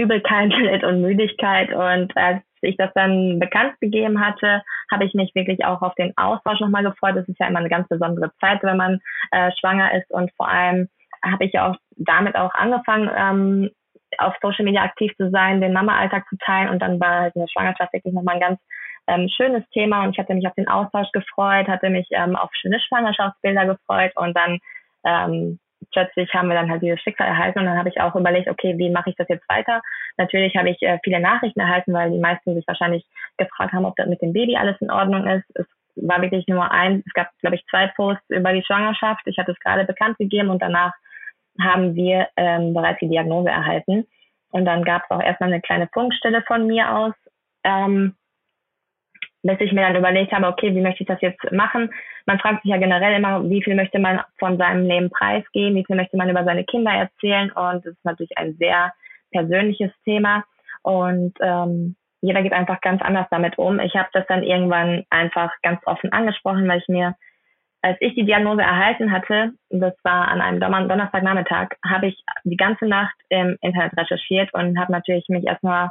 Übelkeit 0.00 0.50
litt 0.50 0.84
und 0.84 1.02
Müdigkeit 1.02 1.72
und 1.72 2.16
als 2.16 2.42
ich 2.62 2.76
das 2.76 2.90
dann 2.94 3.38
bekannt 3.38 3.74
gegeben 3.80 4.24
hatte, 4.24 4.62
habe 4.90 5.04
ich 5.04 5.14
mich 5.14 5.34
wirklich 5.34 5.64
auch 5.64 5.82
auf 5.82 5.94
den 5.94 6.12
Austausch 6.16 6.60
nochmal 6.60 6.82
gefreut. 6.82 7.16
Das 7.16 7.28
ist 7.28 7.38
ja 7.38 7.46
immer 7.46 7.60
eine 7.60 7.68
ganz 7.68 7.88
besondere 7.88 8.32
Zeit, 8.40 8.62
wenn 8.62 8.76
man 8.76 9.00
äh, 9.30 9.50
schwanger 9.58 9.94
ist. 9.94 10.10
Und 10.10 10.30
vor 10.36 10.48
allem 10.48 10.88
habe 11.22 11.44
ich 11.44 11.58
auch 11.58 11.76
damit 11.96 12.36
auch 12.36 12.54
angefangen, 12.54 13.10
ähm, 13.16 13.70
auf 14.18 14.34
Social 14.42 14.64
Media 14.64 14.82
aktiv 14.82 15.12
zu 15.16 15.30
sein, 15.30 15.60
den 15.60 15.72
Mama-Alltag 15.72 16.26
zu 16.28 16.36
teilen. 16.38 16.68
Und 16.68 16.80
dann 16.80 16.98
war 17.00 17.20
halt 17.20 17.36
eine 17.36 17.48
Schwangerschaft 17.48 17.92
wirklich 17.92 18.14
nochmal 18.14 18.36
ein 18.36 18.40
ganz 18.40 18.60
ähm, 19.06 19.28
schönes 19.28 19.68
Thema. 19.70 20.04
Und 20.04 20.12
ich 20.12 20.18
hatte 20.18 20.34
mich 20.34 20.46
auf 20.46 20.54
den 20.54 20.68
Austausch 20.68 21.10
gefreut, 21.12 21.68
hatte 21.68 21.90
mich 21.90 22.08
ähm, 22.12 22.36
auf 22.36 22.50
schöne 22.54 22.80
Schwangerschaftsbilder 22.80 23.66
gefreut. 23.66 24.12
Und 24.16 24.36
dann 24.36 24.58
ähm, 25.04 25.58
plötzlich 25.92 26.32
haben 26.34 26.48
wir 26.48 26.54
dann 26.54 26.70
halt 26.70 26.82
dieses 26.82 27.00
Schicksal 27.00 27.26
erhalten 27.26 27.60
und 27.60 27.66
dann 27.66 27.78
habe 27.78 27.88
ich 27.88 28.00
auch 28.00 28.14
überlegt, 28.14 28.48
okay, 28.48 28.76
wie 28.78 28.90
mache 28.90 29.10
ich 29.10 29.16
das 29.16 29.28
jetzt 29.28 29.48
weiter? 29.48 29.80
Natürlich 30.16 30.56
habe 30.56 30.70
ich 30.70 30.80
äh, 30.82 30.98
viele 31.02 31.20
Nachrichten 31.20 31.60
erhalten, 31.60 31.92
weil 31.92 32.10
die 32.10 32.18
meisten 32.18 32.54
sich 32.54 32.66
wahrscheinlich 32.66 33.06
gefragt 33.36 33.72
haben, 33.72 33.84
ob 33.84 33.96
das 33.96 34.08
mit 34.08 34.20
dem 34.22 34.32
Baby 34.32 34.56
alles 34.56 34.76
in 34.80 34.90
Ordnung 34.90 35.26
ist. 35.26 35.44
Es 35.54 35.66
war 35.96 36.22
wirklich 36.22 36.46
nur 36.46 36.70
ein, 36.70 37.02
es 37.06 37.12
gab, 37.14 37.30
glaube 37.40 37.56
ich, 37.56 37.66
zwei 37.66 37.88
Posts 37.88 38.30
über 38.30 38.52
die 38.52 38.62
Schwangerschaft. 38.62 39.22
Ich 39.26 39.38
hatte 39.38 39.52
es 39.52 39.60
gerade 39.60 39.84
bekannt 39.84 40.18
gegeben 40.18 40.50
und 40.50 40.62
danach 40.62 40.92
haben 41.60 41.94
wir 41.94 42.28
ähm, 42.36 42.74
bereits 42.74 43.00
die 43.00 43.08
Diagnose 43.08 43.48
erhalten. 43.48 44.06
Und 44.50 44.64
dann 44.64 44.84
gab 44.84 45.04
es 45.04 45.10
auch 45.10 45.22
erstmal 45.22 45.52
eine 45.52 45.60
kleine 45.60 45.88
Funkstelle 45.92 46.42
von 46.42 46.66
mir 46.66 46.94
aus, 46.94 47.14
ähm, 47.64 48.14
bis 49.42 49.60
ich 49.60 49.72
mir 49.72 49.82
dann 49.82 49.96
überlegt 49.96 50.32
habe, 50.32 50.46
okay, 50.46 50.74
wie 50.74 50.80
möchte 50.80 51.02
ich 51.02 51.08
das 51.08 51.20
jetzt 51.20 51.40
machen? 51.52 51.90
Man 52.26 52.38
fragt 52.38 52.62
sich 52.62 52.70
ja 52.70 52.76
generell 52.76 53.14
immer, 53.14 53.48
wie 53.48 53.62
viel 53.62 53.74
möchte 53.74 53.98
man 53.98 54.20
von 54.38 54.58
seinem 54.58 54.84
Leben 54.84 55.10
preisgeben, 55.10 55.76
wie 55.76 55.84
viel 55.84 55.96
möchte 55.96 56.16
man 56.16 56.28
über 56.28 56.44
seine 56.44 56.64
Kinder 56.64 56.92
erzählen 56.92 57.50
und 57.52 57.84
das 57.84 57.94
ist 57.94 58.04
natürlich 58.04 58.36
ein 58.36 58.54
sehr 58.58 58.92
persönliches 59.30 59.92
Thema 60.04 60.44
und 60.82 61.34
ähm, 61.40 61.96
jeder 62.22 62.42
geht 62.42 62.52
einfach 62.52 62.80
ganz 62.80 63.00
anders 63.02 63.26
damit 63.30 63.56
um. 63.58 63.80
Ich 63.80 63.94
habe 63.94 64.08
das 64.12 64.26
dann 64.28 64.42
irgendwann 64.42 65.04
einfach 65.10 65.52
ganz 65.62 65.80
offen 65.86 66.12
angesprochen, 66.12 66.68
weil 66.68 66.80
ich 66.80 66.88
mir, 66.88 67.14
als 67.82 67.96
ich 68.00 68.14
die 68.14 68.26
Diagnose 68.26 68.60
erhalten 68.60 69.10
hatte, 69.10 69.52
das 69.70 69.94
war 70.02 70.28
an 70.28 70.40
einem 70.42 70.60
Donnerstagnachmittag, 70.60 71.68
habe 71.88 72.08
ich 72.08 72.22
die 72.44 72.58
ganze 72.58 72.86
Nacht 72.86 73.14
im 73.30 73.56
Internet 73.62 73.96
recherchiert 73.96 74.52
und 74.52 74.78
habe 74.78 74.92
natürlich 74.92 75.28
mich 75.28 75.46
erstmal 75.46 75.90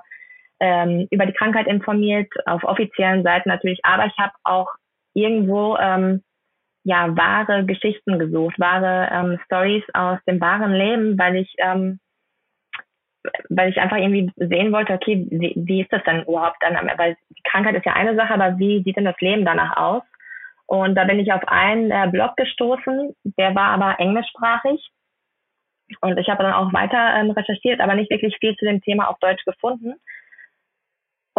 ähm, 0.59 1.07
über 1.11 1.25
die 1.25 1.33
Krankheit 1.33 1.67
informiert, 1.67 2.31
auf 2.45 2.63
offiziellen 2.63 3.23
Seiten 3.23 3.49
natürlich, 3.49 3.79
aber 3.83 4.05
ich 4.05 4.17
habe 4.17 4.33
auch 4.43 4.67
irgendwo 5.13 5.77
ähm, 5.77 6.23
ja 6.83 7.15
wahre 7.15 7.65
Geschichten 7.65 8.19
gesucht, 8.19 8.59
wahre 8.59 9.09
ähm, 9.11 9.39
Stories 9.45 9.83
aus 9.93 10.19
dem 10.27 10.39
wahren 10.41 10.73
Leben, 10.73 11.17
weil 11.17 11.35
ich 11.37 11.53
ähm, 11.59 11.99
weil 13.49 13.69
ich 13.69 13.77
einfach 13.79 13.97
irgendwie 13.97 14.31
sehen 14.37 14.71
wollte, 14.71 14.93
okay, 14.93 15.27
wie, 15.29 15.53
wie 15.55 15.81
ist 15.81 15.91
das 15.91 16.01
dann 16.05 16.23
überhaupt 16.23 16.57
dann, 16.61 16.75
weil 16.97 17.17
die 17.29 17.41
Krankheit 17.43 17.75
ist 17.75 17.85
ja 17.85 17.93
eine 17.93 18.15
Sache, 18.15 18.33
aber 18.33 18.57
wie 18.57 18.81
sieht 18.83 18.95
denn 18.95 19.05
das 19.05 19.19
Leben 19.19 19.45
danach 19.45 19.75
aus? 19.77 20.03
Und 20.67 20.95
da 20.95 21.03
bin 21.03 21.19
ich 21.19 21.33
auf 21.33 21.41
einen 21.47 21.91
äh, 21.91 22.07
Blog 22.11 22.37
gestoßen, 22.37 23.15
der 23.37 23.55
war 23.55 23.71
aber 23.71 23.99
englischsprachig. 23.99 24.89
Und 26.01 26.17
ich 26.19 26.29
habe 26.29 26.43
dann 26.43 26.53
auch 26.53 26.71
weiter 26.71 27.15
ähm, 27.15 27.31
recherchiert, 27.31 27.79
aber 27.81 27.95
nicht 27.95 28.11
wirklich 28.11 28.37
viel 28.39 28.55
zu 28.55 28.65
dem 28.65 28.79
Thema 28.81 29.09
auf 29.09 29.17
Deutsch 29.19 29.43
gefunden. 29.45 29.95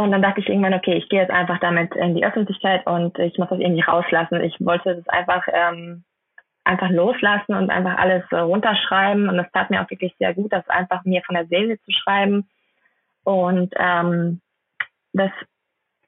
Und 0.00 0.12
dann 0.12 0.22
dachte 0.22 0.40
ich 0.40 0.48
irgendwann, 0.48 0.72
okay, 0.72 0.94
ich 0.94 1.08
gehe 1.10 1.20
jetzt 1.20 1.30
einfach 1.30 1.58
damit 1.60 1.94
in 1.94 2.14
die 2.14 2.24
Öffentlichkeit 2.24 2.86
und 2.86 3.18
ich 3.18 3.36
muss 3.36 3.50
das 3.50 3.58
irgendwie 3.58 3.82
rauslassen. 3.82 4.40
Ich 4.40 4.56
wollte 4.60 4.96
das 4.96 5.08
einfach, 5.08 5.46
ähm, 5.52 6.04
einfach 6.64 6.88
loslassen 6.88 7.54
und 7.54 7.68
einfach 7.68 7.98
alles 7.98 8.24
äh, 8.30 8.36
runterschreiben. 8.36 9.28
Und 9.28 9.36
das 9.36 9.50
tat 9.52 9.68
mir 9.68 9.82
auch 9.82 9.90
wirklich 9.90 10.14
sehr 10.18 10.32
gut, 10.32 10.52
das 10.52 10.66
einfach 10.68 11.04
mir 11.04 11.20
von 11.22 11.34
der 11.34 11.46
Seele 11.46 11.78
zu 11.80 11.90
schreiben. 11.90 12.48
Und 13.24 13.74
ähm, 13.76 14.40
das, 15.12 15.30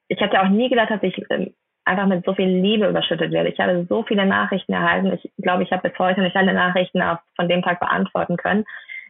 ich 0.07 0.19
hätte 0.19 0.41
auch 0.41 0.49
nie 0.49 0.69
gedacht, 0.69 0.89
dass 0.89 1.03
ich 1.03 1.23
ähm, 1.29 1.53
einfach 1.85 2.07
mit 2.07 2.25
so 2.25 2.33
viel 2.33 2.47
Liebe 2.47 2.87
überschüttet 2.87 3.31
werde. 3.31 3.49
Ich 3.49 3.59
habe 3.59 3.85
so 3.87 4.01
viele 4.01 4.25
Nachrichten 4.25 4.73
erhalten. 4.73 5.13
Ich 5.13 5.31
glaube, 5.37 5.61
ich 5.61 5.71
habe 5.71 5.87
bis 5.87 5.99
heute 5.99 6.21
nicht 6.21 6.35
alle 6.35 6.53
Nachrichten 6.53 7.01
auf, 7.03 7.19
von 7.35 7.47
dem 7.47 7.61
Tag 7.61 7.79
beantworten 7.79 8.37
können. 8.37 8.65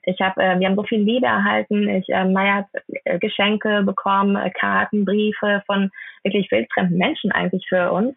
Ich 0.05 0.19
habe, 0.19 0.41
äh, 0.41 0.59
wir 0.59 0.67
haben 0.67 0.75
so 0.75 0.83
viel 0.83 1.01
Liebe 1.01 1.25
erhalten. 1.25 1.87
Ich, 1.87 2.09
äh, 2.09 2.25
Maya 2.25 2.55
hat 2.55 2.67
äh, 3.05 3.19
Geschenke 3.19 3.83
bekommen, 3.83 4.35
äh, 4.35 4.49
Karten, 4.51 5.05
Briefe 5.05 5.63
von 5.65 5.91
wirklich 6.23 6.49
wildfremden 6.51 6.97
Menschen 6.97 7.31
eigentlich 7.31 7.65
für 7.67 7.91
uns. 7.91 8.15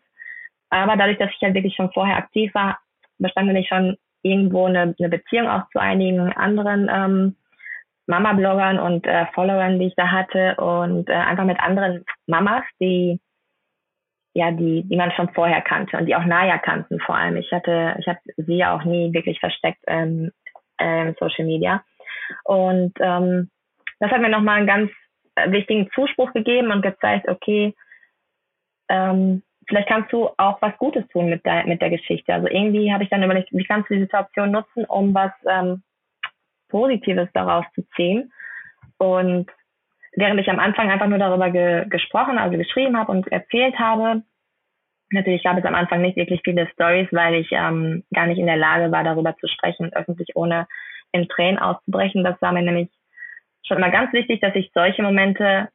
Aber 0.70 0.96
dadurch, 0.96 1.18
dass 1.18 1.30
ich 1.30 1.42
halt 1.42 1.54
wirklich 1.54 1.76
schon 1.76 1.92
vorher 1.92 2.16
aktiv 2.16 2.52
war, 2.54 2.78
bestand 3.18 3.46
nämlich 3.46 3.68
schon 3.68 3.96
irgendwo 4.22 4.66
eine, 4.66 4.94
eine 4.98 5.08
Beziehung 5.08 5.48
auch 5.48 5.68
zu 5.70 5.78
einigen 5.78 6.32
anderen 6.32 6.90
ähm, 6.92 7.36
Mama-Bloggern 8.06 8.78
und 8.78 9.06
äh, 9.06 9.26
Followern, 9.34 9.78
die 9.78 9.86
ich 9.86 9.94
da 9.96 10.10
hatte 10.10 10.56
und 10.56 11.08
äh, 11.08 11.12
einfach 11.12 11.44
mit 11.44 11.60
anderen 11.60 12.04
Mamas, 12.26 12.64
die 12.80 13.20
ja, 14.36 14.50
die, 14.50 14.82
die 14.82 14.96
man 14.96 15.12
schon 15.12 15.30
vorher 15.32 15.62
kannte 15.62 15.96
und 15.96 16.04
die 16.04 16.14
auch 16.14 16.24
Naya 16.26 16.58
kannten 16.58 17.00
vor 17.00 17.16
allem. 17.16 17.36
Ich 17.36 17.50
hatte, 17.52 17.96
ich 17.98 18.06
habe 18.06 18.18
sie 18.36 18.56
ja 18.56 18.76
auch 18.76 18.84
nie 18.84 19.10
wirklich 19.14 19.40
versteckt 19.40 19.82
ähm, 19.86 20.30
äh, 20.78 21.12
Social 21.18 21.44
Media. 21.44 21.84
Und 22.44 22.92
ähm, 23.00 23.50
das 23.98 24.10
hat 24.10 24.20
mir 24.20 24.28
nochmal 24.28 24.58
einen 24.58 24.66
ganz 24.66 24.90
wichtigen 25.46 25.90
Zuspruch 25.94 26.32
gegeben 26.32 26.70
und 26.70 26.82
gezeigt, 26.82 27.28
okay, 27.28 27.74
ähm, 28.88 29.42
vielleicht 29.68 29.88
kannst 29.88 30.12
du 30.12 30.30
auch 30.36 30.60
was 30.62 30.76
Gutes 30.78 31.06
tun 31.08 31.28
mit 31.28 31.44
der, 31.44 31.66
mit 31.66 31.82
der 31.82 31.90
Geschichte. 31.90 32.32
Also 32.32 32.48
irgendwie 32.48 32.92
habe 32.92 33.04
ich 33.04 33.10
dann 33.10 33.22
überlegt, 33.22 33.48
wie 33.52 33.64
kannst 33.64 33.90
du 33.90 33.94
die 33.94 34.00
Situation 34.00 34.50
nutzen, 34.50 34.84
um 34.84 35.14
was 35.14 35.32
ähm, 35.48 35.82
Positives 36.68 37.28
daraus 37.32 37.64
zu 37.74 37.82
ziehen. 37.94 38.32
Und 38.98 39.50
während 40.12 40.40
ich 40.40 40.48
am 40.48 40.58
Anfang 40.58 40.90
einfach 40.90 41.06
nur 41.06 41.18
darüber 41.18 41.50
ge 41.50 41.86
gesprochen, 41.88 42.38
also 42.38 42.56
geschrieben 42.56 42.96
habe 42.96 43.12
und 43.12 43.26
erzählt 43.28 43.78
habe, 43.78 44.22
Natürlich 45.10 45.44
gab 45.44 45.56
es 45.56 45.64
am 45.64 45.74
Anfang 45.74 46.02
nicht 46.02 46.16
wirklich 46.16 46.40
viele 46.44 46.68
Stories, 46.72 47.08
weil 47.12 47.34
ich 47.36 47.48
ähm, 47.52 48.04
gar 48.12 48.26
nicht 48.26 48.38
in 48.38 48.46
der 48.46 48.56
Lage 48.56 48.90
war, 48.90 49.04
darüber 49.04 49.36
zu 49.36 49.46
sprechen, 49.46 49.92
öffentlich 49.92 50.34
ohne 50.34 50.66
in 51.12 51.28
Tränen 51.28 51.58
auszubrechen. 51.58 52.24
Das 52.24 52.40
war 52.42 52.52
mir 52.52 52.62
nämlich 52.62 52.88
schon 53.66 53.78
immer 53.78 53.90
ganz 53.90 54.12
wichtig, 54.12 54.40
dass 54.40 54.54
ich 54.54 54.70
solche 54.74 55.02
Momente 55.02 55.68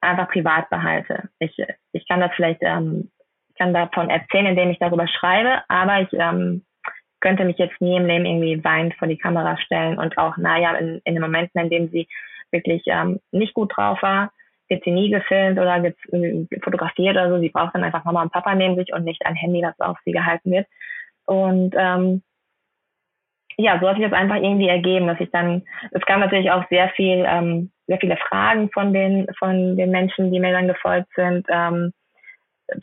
einfach 0.00 0.28
privat 0.30 0.70
behalte. 0.70 1.28
Ich, 1.38 1.56
ich 1.92 2.08
kann 2.08 2.20
das 2.20 2.32
vielleicht 2.34 2.62
ähm, 2.62 3.10
kann 3.58 3.74
davon 3.74 4.10
erzählen, 4.10 4.46
indem 4.46 4.70
ich 4.70 4.78
darüber 4.78 5.06
schreibe, 5.06 5.62
aber 5.68 6.00
ich 6.00 6.08
ähm, 6.12 6.64
könnte 7.20 7.44
mich 7.44 7.58
jetzt 7.58 7.80
nie 7.80 7.96
im 7.96 8.06
Leben 8.06 8.26
irgendwie 8.26 8.62
weinend 8.64 8.94
vor 8.94 9.08
die 9.08 9.18
Kamera 9.18 9.56
stellen 9.58 9.98
und 9.98 10.18
auch, 10.18 10.36
naja, 10.36 10.74
in, 10.76 11.00
in 11.04 11.14
den 11.14 11.22
Momenten, 11.22 11.60
in 11.60 11.70
denen 11.70 11.88
sie 11.90 12.08
wirklich 12.50 12.82
ähm, 12.86 13.20
nicht 13.30 13.54
gut 13.54 13.72
drauf 13.76 14.02
war, 14.02 14.32
wird 14.72 14.84
sie 14.84 14.90
nie 14.90 15.10
gefilmt 15.10 15.58
oder 15.58 15.82
fotografiert 16.62 17.16
oder 17.16 17.28
so. 17.28 17.38
Sie 17.38 17.50
braucht 17.50 17.74
dann 17.74 17.84
einfach 17.84 18.04
Mama 18.04 18.22
und 18.22 18.32
Papa 18.32 18.54
neben 18.54 18.76
sich 18.76 18.92
und 18.92 19.04
nicht 19.04 19.24
ein 19.26 19.34
Handy, 19.34 19.60
das 19.60 19.78
auf 19.80 19.98
sie 20.04 20.12
gehalten 20.12 20.50
wird. 20.50 20.66
Und 21.26 21.74
ähm, 21.76 22.22
ja, 23.58 23.78
so 23.78 23.88
hat 23.88 23.96
sich 23.96 24.04
das 24.04 24.18
einfach 24.18 24.36
irgendwie 24.36 24.68
ergeben, 24.68 25.06
dass 25.06 25.20
ich 25.20 25.30
dann, 25.30 25.62
es 25.90 26.02
kam 26.06 26.20
natürlich 26.20 26.50
auch 26.50 26.64
sehr 26.70 26.88
viel, 26.90 27.24
ähm, 27.28 27.70
sehr 27.86 27.98
viele 27.98 28.16
Fragen 28.16 28.70
von 28.70 28.94
den, 28.94 29.26
von 29.38 29.76
den 29.76 29.90
Menschen, 29.90 30.32
die 30.32 30.40
mir 30.40 30.52
dann 30.52 30.68
gefolgt 30.68 31.08
sind, 31.14 31.46
ähm, 31.50 31.92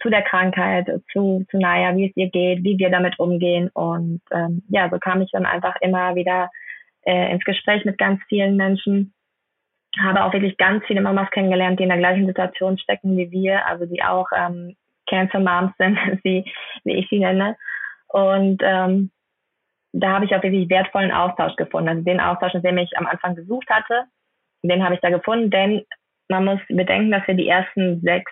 zu 0.02 0.10
der 0.10 0.22
Krankheit, 0.22 0.88
zu, 1.12 1.46
zu 1.50 1.58
Naya, 1.58 1.96
wie 1.96 2.08
es 2.08 2.16
ihr 2.16 2.30
geht, 2.30 2.64
wie 2.64 2.78
wir 2.78 2.92
damit 2.92 3.18
umgehen. 3.18 3.70
Und 3.74 4.22
ähm, 4.32 4.62
ja, 4.70 4.90
so 4.92 5.00
kam 5.00 5.22
ich 5.22 5.32
dann 5.32 5.48
einfach 5.48 5.76
immer 5.82 6.14
wieder 6.14 6.52
äh, 7.02 7.32
ins 7.32 7.44
Gespräch 7.44 7.84
mit 7.86 7.98
ganz 7.98 8.22
vielen 8.30 8.56
Menschen. 8.56 9.14
Habe 10.02 10.24
auch 10.24 10.34
wirklich 10.34 10.58
ganz 10.58 10.86
viele 10.86 11.02
Mamas 11.02 11.30
kennengelernt, 11.32 11.80
die 11.80 11.84
in 11.84 11.90
der 11.90 11.98
gleichen 11.98 12.26
Situation 12.26 12.78
stecken 12.78 13.18
wie 13.18 13.32
wir, 13.32 13.66
also 13.66 13.86
die 13.86 14.04
auch 14.04 14.28
ähm, 14.36 14.76
Cancer 15.08 15.40
Moms 15.40 15.74
sind, 15.78 15.98
wie, 16.24 16.52
wie 16.84 16.94
ich 16.94 17.08
sie 17.10 17.20
nenne. 17.20 17.56
Und 18.08 18.62
ähm, 18.64 19.12
da 19.92 20.14
habe 20.14 20.26
ich 20.26 20.36
auch 20.36 20.44
wirklich 20.44 20.70
wertvollen 20.70 21.12
Austausch 21.12 21.56
gefunden. 21.56 21.90
Also 21.90 22.04
den 22.04 22.20
Austausch, 22.20 22.54
den 22.54 22.78
ich 22.78 22.98
am 22.98 23.08
Anfang 23.08 23.36
gesucht 23.36 23.70
hatte, 23.70 24.06
den 24.62 24.84
habe 24.84 24.96
ich 24.96 25.02
da 25.02 25.10
gefunden, 25.10 25.50
denn 25.50 25.86
man 26.28 26.46
muss 26.46 26.60
bedenken, 26.68 27.12
dass 27.12 27.26
wir 27.28 27.34
die 27.34 27.48
ersten 27.48 28.02
sechs 28.02 28.32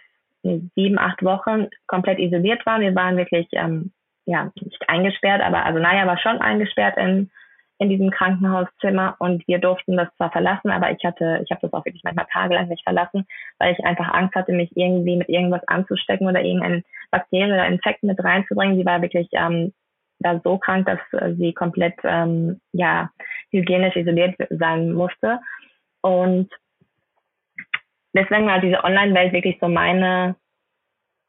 sieben, 0.75 0.99
acht 0.99 1.23
Wochen 1.23 1.67
komplett 1.87 2.19
isoliert 2.19 2.65
waren. 2.65 2.81
Wir 2.81 2.95
waren 2.95 3.17
wirklich, 3.17 3.47
ähm, 3.53 3.91
ja, 4.25 4.51
nicht 4.61 4.87
eingesperrt, 4.87 5.41
aber 5.41 5.65
also 5.65 5.79
Naya 5.79 6.05
war 6.05 6.17
schon 6.17 6.39
eingesperrt 6.39 6.97
in, 6.97 7.31
in 7.79 7.89
diesem 7.89 8.09
Krankenhauszimmer 8.09 9.15
und 9.19 9.47
wir 9.47 9.59
durften 9.59 9.97
das 9.97 10.07
zwar 10.17 10.31
verlassen, 10.31 10.71
aber 10.71 10.91
ich 10.91 11.03
hatte, 11.03 11.41
ich 11.43 11.51
habe 11.51 11.61
das 11.61 11.73
auch 11.73 11.85
wirklich 11.85 12.03
manchmal 12.03 12.25
tagelang 12.31 12.67
nicht 12.69 12.83
verlassen, 12.83 13.27
weil 13.59 13.73
ich 13.73 13.85
einfach 13.85 14.11
Angst 14.13 14.35
hatte, 14.35 14.51
mich 14.51 14.75
irgendwie 14.75 15.15
mit 15.15 15.29
irgendwas 15.29 15.61
anzustecken 15.67 16.27
oder 16.27 16.41
irgendein 16.41 16.83
Bakterien 17.11 17.51
oder 17.51 17.67
Infekt 17.67 18.03
mit 18.03 18.23
reinzubringen. 18.23 18.77
Sie 18.77 18.85
war 18.85 19.01
wirklich 19.01 19.29
ähm, 19.33 19.73
da 20.19 20.41
so 20.43 20.57
krank, 20.57 20.87
dass 20.87 20.99
sie 21.37 21.53
komplett 21.53 21.95
ähm, 22.03 22.59
ja 22.73 23.11
hygienisch 23.51 23.95
isoliert 23.95 24.35
sein 24.49 24.93
musste. 24.93 25.39
Und 26.01 26.49
deswegen 28.13 28.47
war 28.47 28.59
diese 28.59 28.83
Online-Welt 28.83 29.33
wirklich 29.33 29.57
so 29.61 29.67
meine, 29.67 30.35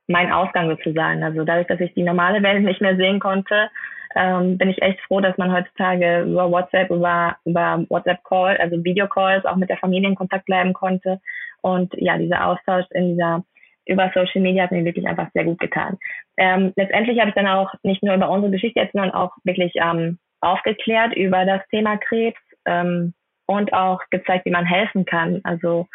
mein 0.07 0.33
Ausgang 0.33 0.69
sozusagen. 0.71 1.23
Also 1.23 1.45
dadurch, 1.45 1.67
dass 1.67 1.81
ich 1.81 1.93
die 1.95 2.02
normale 2.02 2.43
Welt 2.43 2.64
nicht 2.64 2.81
mehr 2.81 2.97
sehen 2.97 3.21
konnte, 3.21 3.71
ähm, 4.15 4.59
bin 4.59 4.71
ich 4.71 4.81
echt 4.83 5.00
froh, 5.03 5.21
dass 5.21 5.37
man 5.38 5.53
heutzutage 5.53 6.23
über 6.23 6.50
WhatsApp, 6.50 6.91
über, 6.91 7.37
über 7.45 7.85
WhatsApp-Call, 7.88 8.57
also 8.57 8.83
Videocalls 8.83 9.45
auch 9.45 9.57
mit 9.57 9.69
der 9.69 9.79
Familie 9.79 10.09
in 10.09 10.15
Kontakt 10.15 10.47
bleiben 10.47 10.73
konnte. 10.73 11.21
Und 11.61 11.93
ja, 11.97 12.17
dieser 12.17 12.47
Austausch 12.47 12.87
in 12.91 13.11
dieser 13.11 13.45
über 13.87 14.11
Social 14.15 14.43
Media 14.43 14.65
hat 14.65 14.71
mir 14.71 14.85
wirklich 14.85 15.09
einfach 15.09 15.29
sehr 15.33 15.45
gut 15.45 15.59
getan. 15.59 15.99
Ähm, 16.37 16.73
letztendlich 16.77 17.19
habe 17.19 17.31
ich 17.31 17.35
dann 17.35 17.47
auch 17.47 17.73
nicht 17.83 18.03
nur 18.03 18.15
über 18.15 18.29
unsere 18.31 18.53
Geschichte 18.53 18.81
jetzt, 18.81 18.93
sondern 18.93 19.12
auch 19.12 19.33
wirklich 19.45 19.73
ähm, 19.77 20.19
aufgeklärt 20.41 21.17
über 21.17 21.45
das 21.47 21.67
Thema 21.71 21.97
Krebs 21.97 22.38
ähm, 22.67 23.15
und 23.47 23.73
auch 23.73 24.00
gezeigt, 24.11 24.45
wie 24.45 24.50
man 24.50 24.67
helfen 24.67 25.07
kann. 25.07 25.41
Also 25.43 25.87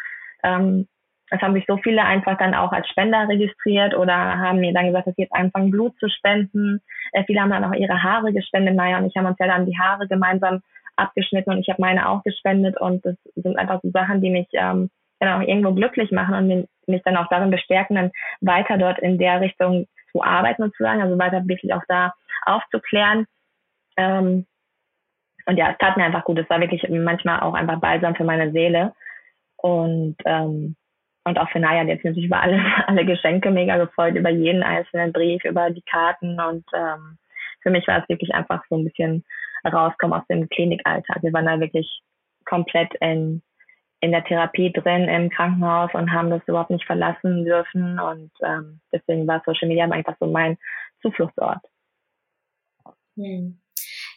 ähm, 0.42 0.88
es 1.30 1.40
haben 1.40 1.54
sich 1.54 1.64
so 1.66 1.78
viele 1.78 2.04
einfach 2.04 2.36
dann 2.38 2.54
auch 2.54 2.72
als 2.72 2.88
Spender 2.88 3.28
registriert 3.28 3.94
oder 3.94 4.14
haben 4.14 4.60
mir 4.60 4.72
dann 4.72 4.86
gesagt, 4.86 5.06
dass 5.06 5.14
sie 5.16 5.22
jetzt 5.22 5.34
anfangen, 5.34 5.70
Blut 5.70 5.98
zu 5.98 6.08
spenden. 6.08 6.80
Äh, 7.12 7.24
viele 7.24 7.40
haben 7.40 7.50
dann 7.50 7.64
auch 7.64 7.72
ihre 7.72 8.02
Haare 8.02 8.32
gespendet. 8.32 8.76
Maya 8.76 8.98
und 8.98 9.06
ich 9.06 9.16
haben 9.16 9.26
uns 9.26 9.38
ja 9.38 9.46
dann 9.46 9.66
die 9.66 9.78
Haare 9.78 10.06
gemeinsam 10.06 10.60
abgeschnitten 10.96 11.50
und 11.50 11.58
ich 11.58 11.68
habe 11.68 11.80
meine 11.80 12.08
auch 12.08 12.22
gespendet 12.22 12.80
und 12.80 13.04
das 13.04 13.16
sind 13.34 13.58
einfach 13.58 13.80
so 13.82 13.90
Sachen, 13.90 14.20
die 14.20 14.30
mich 14.30 14.46
ähm, 14.52 14.90
dann 15.18 15.42
auch 15.42 15.46
irgendwo 15.46 15.72
glücklich 15.72 16.12
machen 16.12 16.34
und 16.34 16.68
mich 16.86 17.02
dann 17.04 17.16
auch 17.16 17.28
darin 17.28 17.50
bestärken, 17.50 17.96
dann 17.96 18.12
weiter 18.40 18.78
dort 18.78 18.98
in 18.98 19.18
der 19.18 19.40
Richtung 19.40 19.86
zu 20.12 20.22
arbeiten 20.22 20.62
sozusagen, 20.62 21.02
also 21.02 21.18
weiter 21.18 21.46
wirklich 21.48 21.72
auch 21.74 21.82
da 21.88 22.12
aufzuklären. 22.44 23.26
Ähm, 23.96 24.46
und 25.46 25.56
ja, 25.56 25.70
es 25.70 25.78
tat 25.78 25.96
mir 25.96 26.04
einfach 26.04 26.24
gut. 26.24 26.38
Es 26.38 26.48
war 26.48 26.60
wirklich 26.60 26.86
manchmal 26.88 27.40
auch 27.40 27.54
einfach 27.54 27.80
balsam 27.80 28.14
für 28.14 28.24
meine 28.24 28.52
Seele. 28.52 28.94
Und, 29.56 30.16
ähm, 30.24 30.76
und 31.24 31.38
auch 31.38 31.48
für 31.50 31.58
Naya, 31.58 31.84
die 31.84 31.92
hat 31.92 31.98
sich 31.98 32.04
natürlich 32.04 32.26
über 32.26 32.40
alle, 32.40 32.62
alle 32.86 33.04
Geschenke 33.04 33.50
mega 33.50 33.76
gefreut, 33.78 34.14
über 34.14 34.30
jeden 34.30 34.62
einzelnen 34.62 35.12
Brief, 35.12 35.42
über 35.44 35.70
die 35.70 35.82
Karten. 35.82 36.38
Und 36.40 36.64
ähm, 36.74 37.18
für 37.62 37.70
mich 37.70 37.86
war 37.88 38.02
es 38.02 38.08
wirklich 38.08 38.34
einfach 38.34 38.62
so 38.68 38.76
ein 38.76 38.84
bisschen 38.84 39.24
rauskommen 39.66 40.18
aus 40.18 40.26
dem 40.28 40.48
Klinikalltag. 40.48 41.22
Wir 41.22 41.32
waren 41.32 41.46
da 41.46 41.58
wirklich 41.58 42.02
komplett 42.44 42.92
in, 43.00 43.42
in 44.00 44.12
der 44.12 44.24
Therapie 44.24 44.70
drin 44.70 45.08
im 45.08 45.30
Krankenhaus 45.30 45.90
und 45.94 46.12
haben 46.12 46.28
das 46.28 46.42
überhaupt 46.46 46.70
nicht 46.70 46.84
verlassen 46.84 47.44
dürfen. 47.44 47.98
Und 47.98 48.30
ähm, 48.42 48.80
deswegen 48.92 49.26
war 49.26 49.42
Social 49.46 49.68
Media 49.68 49.88
einfach 49.88 50.16
so 50.20 50.26
mein 50.26 50.58
Zufluchtsort. 51.00 51.60
Hm. 53.16 53.60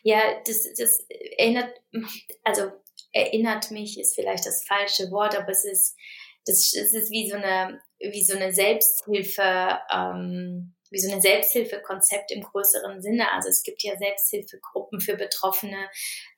Ja, 0.04 0.20
das, 0.46 0.74
das 0.74 1.08
erinnert, 1.38 1.70
also 2.44 2.72
erinnert 3.14 3.72
mich 3.72 4.00
ist 4.00 4.16
vielleicht 4.16 4.46
das 4.46 4.66
falsche 4.66 5.12
Wort, 5.12 5.38
aber 5.38 5.50
es 5.50 5.66
ist, 5.66 5.98
das, 6.48 6.74
es 6.74 6.94
ist 6.94 7.12
wie 7.12 7.30
so 7.30 7.36
eine, 7.36 7.82
wie 8.00 8.24
so 8.24 8.36
eine 8.36 8.54
Selbsthilfe, 8.54 9.80
ähm, 9.94 10.75
wie 10.89 11.00
so 11.00 11.12
ein 11.12 11.22
Selbsthilfekonzept 11.22 12.32
im 12.32 12.44
größeren 12.44 13.01
Sinne. 13.01 13.32
Also 13.34 13.50
es 13.50 13.63
gibt 13.63 13.84
ja 13.84 13.98
Selbsthilfegruppen 13.98 15.01
für 15.01 15.18
Betroffene, 15.18 15.89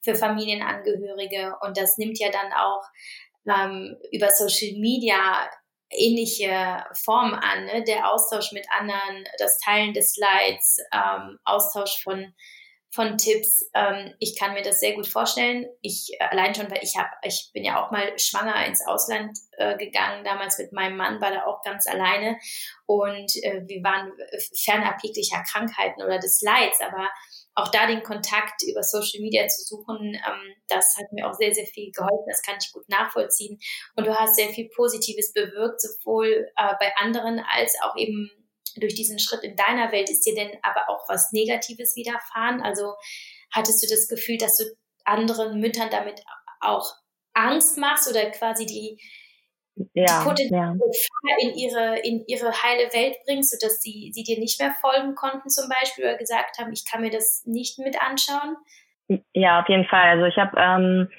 für 0.02 0.16
Familienangehörige 0.16 1.56
und 1.62 1.78
das 1.78 1.98
nimmt 1.98 2.20
ja 2.20 2.30
dann 2.32 2.52
auch 2.54 2.84
ähm, 3.48 3.98
über 4.12 4.30
Social 4.32 4.80
Media 4.80 5.50
ähnliche 5.92 6.84
Formen 7.04 7.36
an. 7.36 7.66
Ne? 7.66 7.84
Der 7.84 8.12
Austausch 8.12 8.52
mit 8.52 8.66
anderen, 8.72 9.26
das 9.38 9.58
Teilen 9.60 9.94
des 9.94 10.14
Slides, 10.14 10.78
ähm, 10.94 11.38
Austausch 11.46 12.02
von 12.04 12.34
von 12.92 13.18
Tipps. 13.18 13.70
Ähm, 13.74 14.14
ich 14.20 14.38
kann 14.38 14.54
mir 14.54 14.64
das 14.64 14.80
sehr 14.80 14.96
gut 14.96 15.08
vorstellen. 15.08 15.68
Ich 15.82 16.12
äh, 16.20 16.24
allein 16.26 16.56
schon, 16.56 16.70
weil 16.72 16.84
ich 16.84 16.98
habe, 16.98 17.10
ich 17.24 17.52
bin 17.54 17.64
ja 17.64 17.84
auch 17.84 17.92
mal 17.92 18.18
schwanger 18.18 18.66
ins 18.66 18.86
Ausland 18.86 19.38
äh, 19.58 19.78
gegangen, 19.78 20.24
damals 20.24 20.58
mit 20.58 20.74
meinem 20.74 20.98
Mann, 20.98 21.22
war 21.22 21.32
da 21.32 21.46
auch 21.46 21.62
ganz 21.62 21.88
alleine 21.88 22.38
und 22.86 23.36
äh, 23.44 23.62
wir 23.68 23.84
waren 23.84 24.12
fernab 24.56 24.98
jeglicher 25.04 25.44
Krankheiten 25.52 26.02
oder 26.02 26.18
des 26.18 26.42
Leids, 26.42 26.82
aber 26.82 27.08
auch 27.56 27.70
da 27.70 27.88
den 27.88 28.04
Kontakt 28.04 28.64
über 28.64 28.84
Social 28.84 29.22
Media 29.22 29.48
zu 29.48 29.64
suchen, 29.66 30.14
ähm, 30.14 30.56
das 30.68 30.96
hat 30.98 31.12
mir 31.12 31.28
auch 31.30 31.34
sehr, 31.34 31.54
sehr 31.54 31.66
viel 31.66 31.92
geholfen. 31.92 32.26
Das 32.28 32.42
kann 32.42 32.58
ich 32.60 32.72
gut 32.72 32.88
nachvollziehen. 32.88 33.60
Und 33.96 34.08
du 34.08 34.18
hast 34.18 34.36
sehr 34.36 34.50
viel 34.50 34.70
Positives 34.70 35.34
bewirkt, 35.34 35.82
sowohl 35.82 36.48
äh, 36.56 36.74
bei 36.80 36.96
anderen 36.96 37.44
als 37.52 37.76
auch 37.84 37.96
eben 37.98 38.32
durch 38.78 38.96
diesen 38.96 39.20
Schritt 39.20 39.44
in 39.44 39.56
deiner 39.56 39.92
Welt 39.92 40.10
ist 40.10 40.26
dir 40.26 40.36
denn 40.36 40.52
aber 40.62 40.90
auch 40.90 41.08
was 41.08 41.32
Negatives 41.32 41.96
widerfahren? 41.96 42.62
Also 42.62 42.94
hattest 43.54 43.84
du 43.84 43.88
das 43.90 44.08
Gefühl, 44.08 44.38
dass 44.38 44.58
du 44.58 44.66
anderen 45.06 45.60
Müttern 45.60 45.90
damit 45.90 46.22
auch 46.62 46.94
Angst 47.34 47.78
machst 47.78 48.10
oder 48.10 48.30
quasi 48.32 48.66
die, 48.66 49.00
ja, 49.94 50.06
die 50.06 50.28
potenzielle 50.28 50.78
ja. 50.78 51.36
in 51.40 51.56
ihre, 51.56 52.00
in 52.00 52.24
ihre 52.28 52.52
heile 52.64 52.92
Welt 52.94 53.18
bringst, 53.26 53.52
sodass 53.52 53.82
sie, 53.82 54.12
sie 54.14 54.24
dir 54.24 54.40
nicht 54.40 54.60
mehr 54.60 54.76
folgen 54.82 55.16
konnten 55.16 55.50
zum 55.50 55.70
Beispiel 55.70 56.06
oder 56.06 56.18
gesagt 56.18 56.58
haben, 56.60 56.72
ich 56.72 56.86
kann 56.90 57.02
mir 57.02 57.12
das 57.12 57.44
nicht 57.46 57.80
mit 57.80 58.02
anschauen? 58.02 58.58
Ja, 59.34 59.62
auf 59.62 59.70
jeden 59.70 59.86
Fall. 59.86 60.20
Also 60.20 60.26
ich 60.26 60.38
habe 60.38 60.56
ähm, 60.60 61.10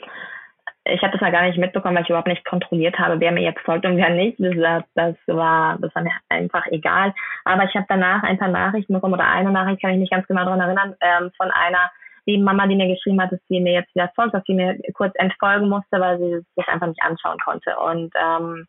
ich 0.85 1.03
habe 1.03 1.13
das 1.13 1.21
mal 1.21 1.33
gar 1.33 1.43
nicht 1.43 1.59
mitbekommen, 1.59 1.95
weil 1.95 2.05
ich 2.05 2.09
überhaupt 2.09 2.29
nicht 2.29 2.45
kontrolliert 2.45 2.99
habe, 2.99 3.21
wer 3.21 3.33
mir 3.33 3.43
jetzt 3.43 3.61
folgt 3.61 3.85
und 3.85 3.97
wer 3.97 4.11
nicht. 4.11 4.39
Das, 4.39 4.85
das 4.95 5.17
war, 5.27 5.77
das 5.79 5.95
war 5.95 6.03
mir 6.03 6.13
einfach 6.29 6.67
egal. 6.67 7.15
Aber 7.45 7.65
ich 7.65 7.75
habe 7.75 7.87
danach 7.89 8.23
ein 8.23 8.39
paar 8.39 8.49
Nachrichten 8.49 8.95
bekommen 8.95 9.15
oder 9.15 9.29
eine 9.29 9.51
Nachricht 9.51 9.83
kann 9.83 9.93
ich 9.93 9.99
mich 9.99 10.11
ganz 10.11 10.27
genau 10.27 10.45
daran 10.45 10.61
erinnern, 10.61 10.97
ähm, 11.01 11.31
von 11.37 11.51
einer 11.51 11.91
lieben 12.27 12.45
Mama, 12.45 12.67
die 12.67 12.77
mir 12.77 12.89
geschrieben 12.89 13.21
hat, 13.21 13.33
dass 13.33 13.41
sie 13.49 13.61
mir 13.61 13.73
jetzt 13.73 13.95
wieder 13.95 14.11
folgt, 14.15 14.35
dass 14.35 14.45
sie 14.47 14.55
mir 14.55 14.79
kurz 14.95 15.15
entfolgen 15.17 15.69
musste, 15.69 16.01
weil 16.01 16.19
sie 16.19 16.41
sich 16.57 16.69
einfach 16.69 16.87
nicht 16.87 17.03
anschauen 17.03 17.39
konnte. 17.45 17.77
Und 17.79 18.13
ähm, 18.19 18.67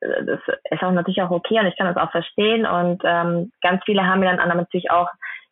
das 0.00 0.40
ist 0.70 0.82
auch 0.82 0.92
natürlich 0.92 1.22
auch 1.22 1.30
okay 1.30 1.60
und 1.60 1.66
ich 1.66 1.76
kann 1.76 1.92
das 1.92 2.02
auch 2.02 2.10
verstehen. 2.10 2.66
Und 2.66 3.02
ähm, 3.04 3.52
ganz 3.62 3.82
viele 3.84 4.06
haben 4.06 4.20
mir 4.20 4.34
dann 4.34 4.48
natürlich 4.48 4.90
auch 4.90 5.08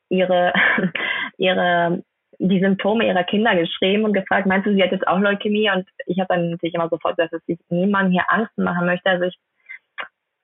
ihre 0.09 0.53
ihre 1.39 2.03
die 2.39 2.61
Symptome 2.61 3.07
ihrer 3.07 3.25
Kinder 3.25 3.55
geschrieben 3.57 4.05
und 4.05 4.13
gefragt, 4.13 4.47
meinst 4.47 4.67
du, 4.67 4.75
sie 4.75 4.83
hat 4.83 4.93
jetzt 4.93 5.07
auch 5.07 5.19
Leukämie? 5.19 5.71
Und 5.71 5.89
ich 6.07 6.19
habe 6.19 6.29
dann 6.29 6.51
natürlich 6.51 6.75
immer 6.75 6.89
sofort 6.89 7.17
gesagt, 7.17 7.33
dass 7.33 7.43
ich 7.47 7.59
niemandem 7.69 8.13
hier 8.13 8.25
Angst 8.29 8.57
machen 8.57 8.87
möchte. 8.87 9.11
Also 9.11 9.25
ich, 9.25 9.39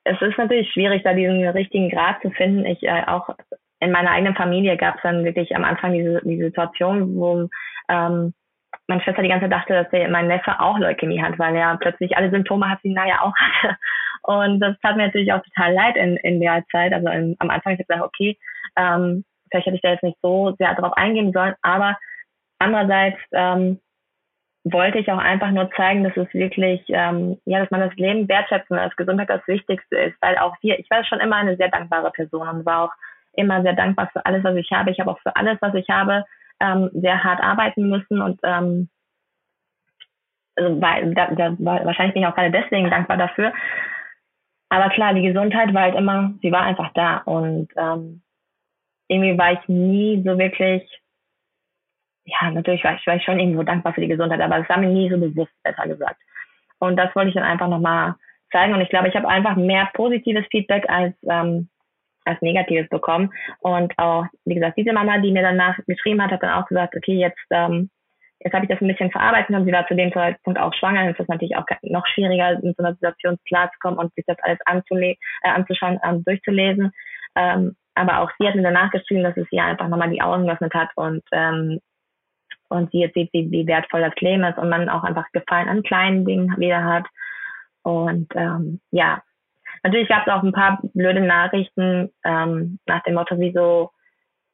es 0.05 0.21
ist 0.21 0.37
natürlich 0.37 0.71
schwierig, 0.73 1.03
da 1.03 1.15
diesen 1.15 1.47
richtigen 1.49 1.89
Grad 1.89 2.21
zu 2.21 2.31
finden. 2.31 2.67
Ich 2.67 2.83
äh, 2.83 3.05
auch 3.07 3.29
in 3.81 3.91
meiner 3.91 4.11
eigenen 4.11 4.35
Familie 4.35 4.77
gab 4.77 4.97
es 4.97 5.03
dann 5.03 5.25
wirklich 5.25 5.55
am 5.55 5.65
Anfang 5.65 5.93
diese, 5.93 6.21
diese 6.25 6.47
Situation, 6.47 7.17
wo 7.17 7.49
ähm, 7.89 8.35
meine 8.87 9.03
Schwester 9.03 9.23
die 9.23 9.29
ganze 9.29 9.45
Zeit 9.45 9.53
dachte, 9.53 9.73
dass 9.75 9.91
der, 9.91 10.09
mein 10.09 10.27
Neffe 10.27 10.61
auch 10.61 10.79
Leukämie 10.79 11.23
hat, 11.23 11.39
weil 11.39 11.55
er 11.57 11.77
plötzlich 11.79 12.17
alle 12.17 12.31
Symptome 12.31 12.69
hat, 12.69 12.79
die 12.83 12.93
Naya 12.93 13.21
auch 13.23 13.35
hatte. 13.37 13.77
Und 14.23 14.61
das 14.61 14.77
tat 14.81 14.97
mir 14.97 15.07
natürlich 15.07 15.33
auch 15.33 15.43
total 15.43 15.75
leid 15.75 15.97
in, 15.97 16.17
in 16.19 16.41
der 16.41 16.65
Zeit. 16.71 16.93
Also 16.93 17.09
in, 17.09 17.37
am 17.39 17.51
Anfang 17.51 17.73
habe 17.73 17.83
ich 17.83 17.87
gesagt, 17.87 18.03
okay, 18.03 18.39
ähm, 18.77 19.25
vielleicht 19.55 19.67
hätte 19.67 19.77
ich 19.77 19.83
da 19.83 19.91
jetzt 19.91 20.03
nicht 20.03 20.19
so 20.21 20.55
sehr 20.59 20.75
drauf 20.75 20.93
eingehen 20.97 21.33
sollen, 21.33 21.55
aber 21.63 21.97
andererseits 22.59 23.19
ähm, 23.33 23.81
wollte 24.65 24.99
ich 24.99 25.11
auch 25.13 25.19
einfach 25.19 25.51
nur 25.51 25.71
zeigen, 25.73 26.03
dass 26.05 26.17
es 26.17 26.33
wirklich, 26.33 26.83
ähm, 26.89 27.39
ja, 27.45 27.61
dass 27.61 27.71
man 27.71 27.81
das 27.81 27.95
Leben 27.97 28.29
wertschätzen, 28.29 28.77
dass 28.77 28.97
Gesundheit 28.97 29.29
das 29.29 29.47
Wichtigste 29.47 29.97
ist, 29.97 30.17
weil 30.21 30.39
auch 30.39 30.57
wir, 30.63 30.79
ich 30.79 30.91
war 30.91 31.05
schon 31.05 31.21
immer 31.21 31.37
eine 31.37 31.57
sehr 31.57 31.69
dankbare 31.69 32.11
Person 32.11 32.49
und 32.49 32.67
war 32.67 32.85
auch 32.85 32.93
immer 33.35 33.63
sehr 33.63 33.75
dankbar 33.75 34.09
für 34.13 34.25
alles, 34.25 34.43
was 34.43 34.57
ich 34.57 34.71
habe. 34.73 34.91
Ich 34.91 34.99
habe 34.99 35.11
auch 35.11 35.21
für 35.21 35.37
alles, 35.37 35.59
was 35.61 35.75
ich 35.75 35.89
habe, 35.91 36.25
ähm, 36.61 36.91
sehr 36.95 37.23
hart 37.23 37.43
arbeiten 37.43 37.89
müssen 37.89 38.23
und 38.23 38.41
ähm, 38.43 38.89
also 40.57 40.81
weil, 40.81 41.15
da, 41.15 41.31
da, 41.33 41.57
wahrscheinlich 41.59 42.15
bin 42.15 42.23
ich 42.23 42.29
auch 42.29 42.35
gerade 42.35 42.51
deswegen 42.51 42.89
dankbar 42.89 43.17
dafür. 43.17 43.53
Aber 44.71 44.89
klar, 44.91 45.15
die 45.15 45.23
Gesundheit 45.23 45.75
war 45.75 45.83
halt 45.83 45.95
immer, 45.95 46.33
sie 46.43 46.51
war 46.53 46.63
einfach 46.63 46.91
da 46.95 47.19
und 47.19 47.69
ähm, 47.77 48.24
irgendwie 49.09 49.37
war 49.37 49.53
ich 49.53 49.69
nie 49.69 50.23
so 50.25 50.39
wirklich 50.39 50.83
ja, 52.25 52.51
natürlich 52.51 52.83
war 52.85 52.95
ich, 52.95 53.07
war 53.07 53.17
ich 53.17 53.25
schon 53.25 53.39
irgendwo 53.39 53.63
dankbar 53.63 53.93
für 53.93 54.01
die 54.01 54.09
Gesundheit, 54.09 54.41
aber 54.41 54.59
es 54.59 54.69
war 54.69 54.79
mir 54.79 54.89
nie 54.89 55.11
so 55.11 55.19
bewusst, 55.19 55.53
besser 55.63 55.87
gesagt. 55.87 56.21
Und 56.79 56.97
das 56.97 57.15
wollte 57.15 57.29
ich 57.29 57.35
dann 57.35 57.45
einfach 57.45 57.69
nochmal 57.69 58.15
zeigen. 58.51 58.73
Und 58.75 58.81
ich 58.81 58.89
glaube, 58.89 59.09
ich 59.09 59.15
habe 59.15 59.29
einfach 59.29 59.57
mehr 59.57 59.91
positives 59.95 60.47
Feedback 60.51 60.89
als, 60.89 61.15
ähm, 61.29 61.69
als 62.25 62.41
negatives 62.41 62.89
bekommen. 62.89 63.31
Und 63.61 63.93
auch, 63.99 64.25
wie 64.45 64.55
gesagt, 64.55 64.79
diese 64.79 64.93
Mama, 64.93 65.19
die 65.19 65.33
mir 65.33 65.43
danach 65.43 65.79
geschrieben 65.87 66.23
hat, 66.23 66.31
hat 66.31 66.43
dann 66.43 66.63
auch 66.63 66.67
gesagt, 66.67 66.97
okay, 66.97 67.15
jetzt, 67.15 67.39
ähm, 67.51 67.91
jetzt 68.41 68.55
habe 68.55 68.65
ich 68.65 68.71
das 68.71 68.81
ein 68.81 68.89
bisschen 68.89 69.11
verarbeitet 69.11 69.55
und 69.55 69.67
sie 69.67 69.73
war 69.73 69.87
zu 69.87 69.95
dem 69.95 70.13
Zeitpunkt 70.13 70.59
auch 70.59 70.73
schwanger. 70.75 71.11
Ist 71.11 71.21
das 71.21 71.29
natürlich 71.29 71.57
auch 71.57 71.67
noch 71.83 72.07
schwieriger, 72.07 72.59
mit 72.63 72.77
so 72.77 72.85
einer 72.85 72.95
Situation 72.95 73.39
klarzukommen 73.47 73.99
und 73.99 74.15
sich 74.15 74.25
das 74.27 74.39
alles 74.43 74.59
anzule 74.65 75.17
äh, 75.43 75.49
anzuschauen, 75.49 76.01
ähm, 76.03 76.25
durchzulesen. 76.25 76.91
Ähm, 77.37 77.77
aber 77.95 78.21
auch 78.21 78.31
sie 78.39 78.47
hat 78.47 78.55
mir 78.55 78.63
danach 78.63 78.91
geschrieben, 78.91 79.23
dass 79.23 79.37
es 79.37 79.51
ihr 79.51 79.65
einfach 79.65 79.89
nochmal 79.89 80.11
die 80.11 80.23
Augen 80.23 80.47
geöffnet 80.47 80.75
hat 80.75 80.91
und 80.97 81.23
ähm, 81.33 81.81
und 82.69 82.91
sie 82.91 83.01
jetzt 83.01 83.15
sieht, 83.15 83.33
wie, 83.33 83.51
wie 83.51 83.67
wertvoll 83.67 84.01
das 84.01 84.15
Leben 84.17 84.45
ist 84.45 84.59
und 84.59 84.69
man 84.69 84.89
auch 84.89 85.05
einfach 85.05 85.31
Gefallen 85.33 85.69
an 85.69 85.83
kleinen 85.83 86.25
Dingen 86.25 86.59
wieder 86.59 86.83
hat. 86.85 87.05
Und 87.83 88.29
ähm, 88.35 88.81
ja, 88.91 89.23
natürlich 89.83 90.09
gab 90.09 90.27
es 90.27 90.33
auch 90.33 90.43
ein 90.43 90.53
paar 90.53 90.81
blöde 90.95 91.21
Nachrichten 91.21 92.11
ähm, 92.25 92.79
nach 92.87 93.03
dem 93.05 93.15
Motto, 93.15 93.39
wieso, 93.39 93.91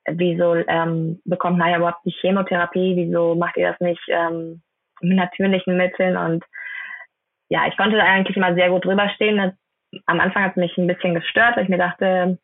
wieso 0.06 0.54
ähm, 0.54 1.20
bekommt 1.24 1.58
Naya 1.58 1.78
überhaupt 1.78 2.04
die 2.04 2.14
Chemotherapie, 2.20 2.96
wieso 2.96 3.34
macht 3.36 3.56
ihr 3.56 3.70
das 3.70 3.80
nicht 3.80 4.02
ähm, 4.08 4.60
mit 5.00 5.16
natürlichen 5.16 5.76
Mitteln 5.76 6.16
und 6.16 6.44
ja, 7.48 7.66
ich 7.66 7.76
konnte 7.76 7.96
da 7.96 8.04
eigentlich 8.04 8.36
immer 8.36 8.54
sehr 8.54 8.70
gut 8.70 8.84
drüber 8.84 9.08
stehen. 9.10 9.52
Am 10.06 10.20
Anfang 10.20 10.44
hat 10.44 10.52
es 10.52 10.56
mich 10.56 10.76
ein 10.78 10.86
bisschen 10.86 11.14
gestört, 11.14 11.56
weil 11.56 11.64
ich 11.64 11.68
mir 11.68 11.78
dachte, 11.78 12.38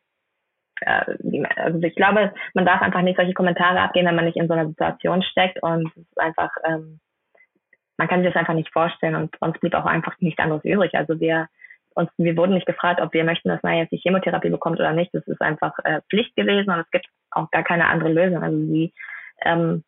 also 0.85 1.81
ich 1.81 1.95
glaube, 1.95 2.33
man 2.53 2.65
darf 2.65 2.81
einfach 2.81 3.01
nicht 3.01 3.17
solche 3.17 3.33
Kommentare 3.33 3.79
abgeben, 3.79 4.07
wenn 4.07 4.15
man 4.15 4.25
nicht 4.25 4.37
in 4.37 4.47
so 4.47 4.53
einer 4.53 4.67
Situation 4.67 5.21
steckt 5.23 5.61
und 5.63 5.87
es 5.95 6.03
ist 6.03 6.19
einfach, 6.19 6.51
ähm, 6.65 6.99
man 7.97 8.07
kann 8.07 8.21
sich 8.21 8.31
das 8.31 8.39
einfach 8.39 8.53
nicht 8.53 8.71
vorstellen 8.71 9.15
und 9.15 9.41
uns 9.41 9.59
blieb 9.59 9.73
auch 9.73 9.85
einfach 9.85 10.13
nichts 10.19 10.39
anderes 10.39 10.63
übrig. 10.63 10.93
Also 10.93 11.19
wir 11.19 11.47
uns, 11.97 12.11
wir 12.17 12.37
wurden 12.37 12.53
nicht 12.53 12.67
gefragt, 12.67 13.01
ob 13.01 13.11
wir 13.13 13.23
möchten, 13.23 13.49
dass 13.49 13.63
man 13.63 13.75
jetzt 13.75 13.91
die 13.91 13.97
Chemotherapie 13.97 14.49
bekommt 14.49 14.79
oder 14.79 14.93
nicht. 14.93 15.13
Das 15.13 15.27
ist 15.27 15.41
einfach 15.41 15.73
äh, 15.83 16.01
Pflicht 16.09 16.35
gewesen 16.35 16.69
und 16.69 16.79
es 16.79 16.91
gibt 16.91 17.07
auch 17.31 17.49
gar 17.49 17.63
keine 17.63 17.87
andere 17.87 18.13
Lösung. 18.13 18.43
Also 18.43 18.55
sie, 18.55 18.93
ähm, 19.41 19.83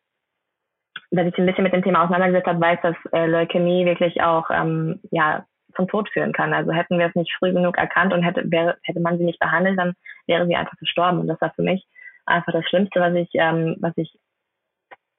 wer 1.12 1.24
sich 1.24 1.38
ein 1.38 1.46
bisschen 1.46 1.64
mit 1.64 1.72
dem 1.72 1.84
Thema 1.84 2.02
auseinandergesetzt 2.02 2.48
hat, 2.48 2.60
weiß, 2.60 2.78
dass 2.82 2.96
äh, 3.12 3.26
Leukämie 3.26 3.86
wirklich 3.86 4.20
auch 4.22 4.50
ähm, 4.50 5.00
ja 5.12 5.46
zum 5.80 5.88
Tod 5.88 6.10
führen 6.10 6.32
kann. 6.32 6.52
Also 6.52 6.72
hätten 6.72 6.98
wir 6.98 7.06
es 7.06 7.14
nicht 7.14 7.34
früh 7.38 7.52
genug 7.52 7.78
erkannt 7.78 8.12
und 8.12 8.22
hätte, 8.22 8.50
wäre, 8.50 8.76
hätte 8.82 9.00
man 9.00 9.18
sie 9.18 9.24
nicht 9.24 9.40
behandelt, 9.40 9.78
dann 9.78 9.94
wäre 10.26 10.46
sie 10.46 10.56
einfach 10.56 10.76
gestorben. 10.76 11.20
Und 11.20 11.28
das 11.28 11.40
war 11.40 11.52
für 11.54 11.62
mich 11.62 11.86
einfach 12.26 12.52
das 12.52 12.64
Schlimmste, 12.68 13.00
was 13.00 13.14
ich, 13.14 13.30
ähm, 13.34 13.76
was 13.80 13.92
ich 13.96 14.18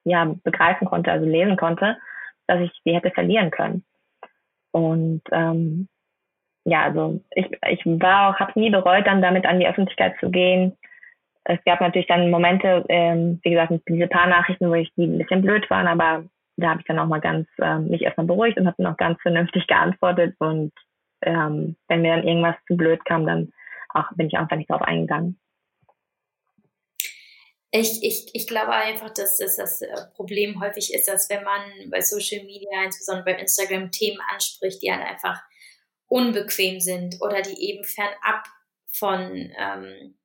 ja 0.04 0.34
begreifen 0.44 0.88
konnte, 0.88 1.12
also 1.12 1.26
lesen 1.26 1.58
konnte, 1.58 1.98
dass 2.48 2.60
ich 2.62 2.72
sie 2.84 2.94
hätte 2.94 3.12
verlieren 3.12 3.52
können. 3.52 3.84
Und 4.72 5.22
ähm, 5.32 5.88
ja, 6.64 6.84
also 6.84 7.22
ich, 7.32 7.48
ich 7.70 7.86
war 7.86 8.30
auch, 8.30 8.40
habe 8.40 8.60
nie 8.60 8.70
bereut, 8.70 9.08
dann 9.08 9.22
damit 9.22 9.46
an 9.46 9.60
die 9.60 9.68
Öffentlichkeit 9.68 10.16
zu 10.20 10.30
gehen. 10.30 10.78
Es 11.44 11.60
gab 11.66 11.82
natürlich 11.82 12.08
dann 12.08 12.30
Momente, 12.30 12.86
ähm, 12.88 13.40
wie 13.44 13.50
gesagt, 13.50 13.74
diese 13.90 14.08
paar 14.08 14.28
Nachrichten, 14.28 14.70
wo 14.70 14.76
ich 14.76 14.94
die 14.96 15.06
ein 15.06 15.18
bisschen 15.18 15.42
blöd 15.42 15.68
waren, 15.72 15.88
aber 15.88 16.24
da 16.58 16.70
habe 16.70 16.82
ich 16.82 16.88
dann 16.88 17.00
auch 17.00 17.08
mal 17.08 17.22
ganz 17.22 17.48
ähm, 17.62 17.88
mich 17.88 18.02
erstmal 18.02 18.28
beruhigt 18.28 18.58
und 18.58 18.68
habe 18.68 18.82
dann 18.82 18.94
auch 18.94 18.98
ganz 18.98 19.22
vernünftig 19.22 19.68
geantwortet. 19.68 20.36
Und 20.40 20.74
ähm, 21.22 21.76
wenn 21.88 22.02
mir 22.02 22.16
dann 22.16 22.28
irgendwas 22.28 22.56
zu 22.68 22.76
blöd 22.76 23.04
kam, 23.06 23.26
dann 23.26 23.52
auch, 23.90 24.06
bin 24.16 24.28
ich 24.28 24.38
einfach 24.38 24.58
nicht 24.58 24.70
drauf 24.70 24.82
eingegangen. 24.82 25.40
Ich, 27.74 28.04
ich, 28.04 28.30
ich 28.34 28.48
glaube 28.48 28.72
einfach, 28.72 29.14
dass 29.14 29.38
das, 29.38 29.56
das 29.56 29.82
äh, 29.82 29.96
Problem 30.14 30.62
häufig 30.62 30.94
ist, 30.94 31.08
dass 31.08 31.30
wenn 31.30 31.44
man 31.44 31.62
bei 31.90 32.02
Social 32.02 32.44
Media, 32.44 32.84
insbesondere 32.84 33.26
bei 33.26 33.40
Instagram, 33.40 33.92
Themen 33.92 34.20
anspricht, 34.34 34.82
die 34.82 34.92
halt 34.92 35.06
einfach 35.08 35.42
unbequem 36.08 36.82
sind 36.82 37.16
oder 37.22 37.42
die 37.42 37.70
eben 37.70 37.86
fernab 37.86 38.46
von, 38.92 39.54
ähm, 39.58 40.18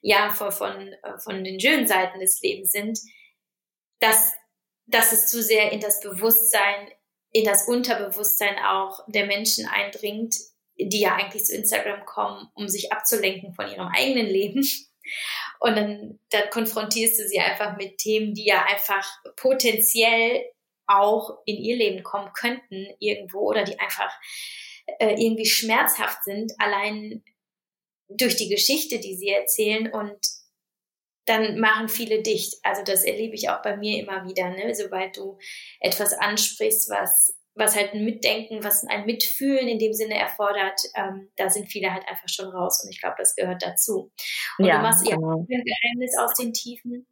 ja, 0.00 0.30
von, 0.30 0.50
von, 0.50 0.92
äh, 0.92 1.18
von 1.22 1.44
den 1.44 1.60
schönen 1.60 1.86
Seiten 1.86 2.18
des 2.18 2.40
Lebens 2.42 2.72
sind, 2.72 2.98
dass 4.00 4.34
dass 4.88 5.12
es 5.12 5.26
zu 5.28 5.42
sehr 5.42 5.70
in 5.70 5.80
das 5.80 6.00
Bewusstsein, 6.00 6.90
in 7.32 7.44
das 7.44 7.68
Unterbewusstsein 7.68 8.58
auch 8.58 9.04
der 9.06 9.26
Menschen 9.26 9.66
eindringt, 9.66 10.34
die 10.76 11.00
ja 11.00 11.14
eigentlich 11.14 11.44
zu 11.44 11.54
Instagram 11.54 12.04
kommen, 12.04 12.48
um 12.54 12.68
sich 12.68 12.92
abzulenken 12.92 13.54
von 13.54 13.68
ihrem 13.68 13.88
eigenen 13.88 14.26
Leben. 14.26 14.66
Und 15.60 15.76
dann, 15.76 16.20
dann 16.30 16.50
konfrontierst 16.50 17.18
du 17.18 17.28
sie 17.28 17.40
einfach 17.40 17.76
mit 17.76 17.98
Themen, 17.98 18.34
die 18.34 18.46
ja 18.46 18.64
einfach 18.64 19.06
potenziell 19.36 20.44
auch 20.86 21.38
in 21.44 21.56
ihr 21.56 21.76
Leben 21.76 22.02
kommen 22.02 22.32
könnten 22.32 22.86
irgendwo 22.98 23.40
oder 23.40 23.64
die 23.64 23.78
einfach 23.78 24.10
äh, 24.98 25.14
irgendwie 25.22 25.46
schmerzhaft 25.46 26.24
sind, 26.24 26.52
allein 26.58 27.22
durch 28.08 28.36
die 28.36 28.48
Geschichte, 28.48 28.98
die 28.98 29.16
sie 29.16 29.28
erzählen 29.28 29.92
und 29.92 30.18
dann 31.28 31.58
machen 31.58 31.88
viele 31.88 32.22
dicht. 32.22 32.56
Also 32.62 32.82
das 32.82 33.04
erlebe 33.04 33.34
ich 33.34 33.50
auch 33.50 33.62
bei 33.62 33.76
mir 33.76 34.00
immer 34.00 34.24
wieder. 34.26 34.50
Ne? 34.50 34.74
Sobald 34.74 35.16
du 35.16 35.38
etwas 35.80 36.12
ansprichst, 36.12 36.90
was 36.90 37.34
was 37.58 37.74
halt 37.74 37.92
ein 37.92 38.04
Mitdenken, 38.04 38.62
was 38.62 38.84
ein 38.84 39.04
Mitfühlen 39.04 39.66
in 39.66 39.80
dem 39.80 39.92
Sinne 39.92 40.16
erfordert, 40.16 40.80
ähm, 40.94 41.32
da 41.36 41.50
sind 41.50 41.66
viele 41.66 41.92
halt 41.92 42.06
einfach 42.08 42.28
schon 42.28 42.46
raus 42.46 42.82
und 42.84 42.90
ich 42.90 43.00
glaube, 43.00 43.16
das 43.18 43.34
gehört 43.34 43.62
dazu. 43.62 44.12
Und 44.58 44.64
ja, 44.64 44.76
du 44.76 44.82
machst 44.82 45.04
ja 45.04 45.16
genau. 45.16 45.40
ein 45.40 45.46
Geheimnis 45.46 46.16
aus 46.18 46.34
den 46.34 46.52
Tiefen 46.52 47.06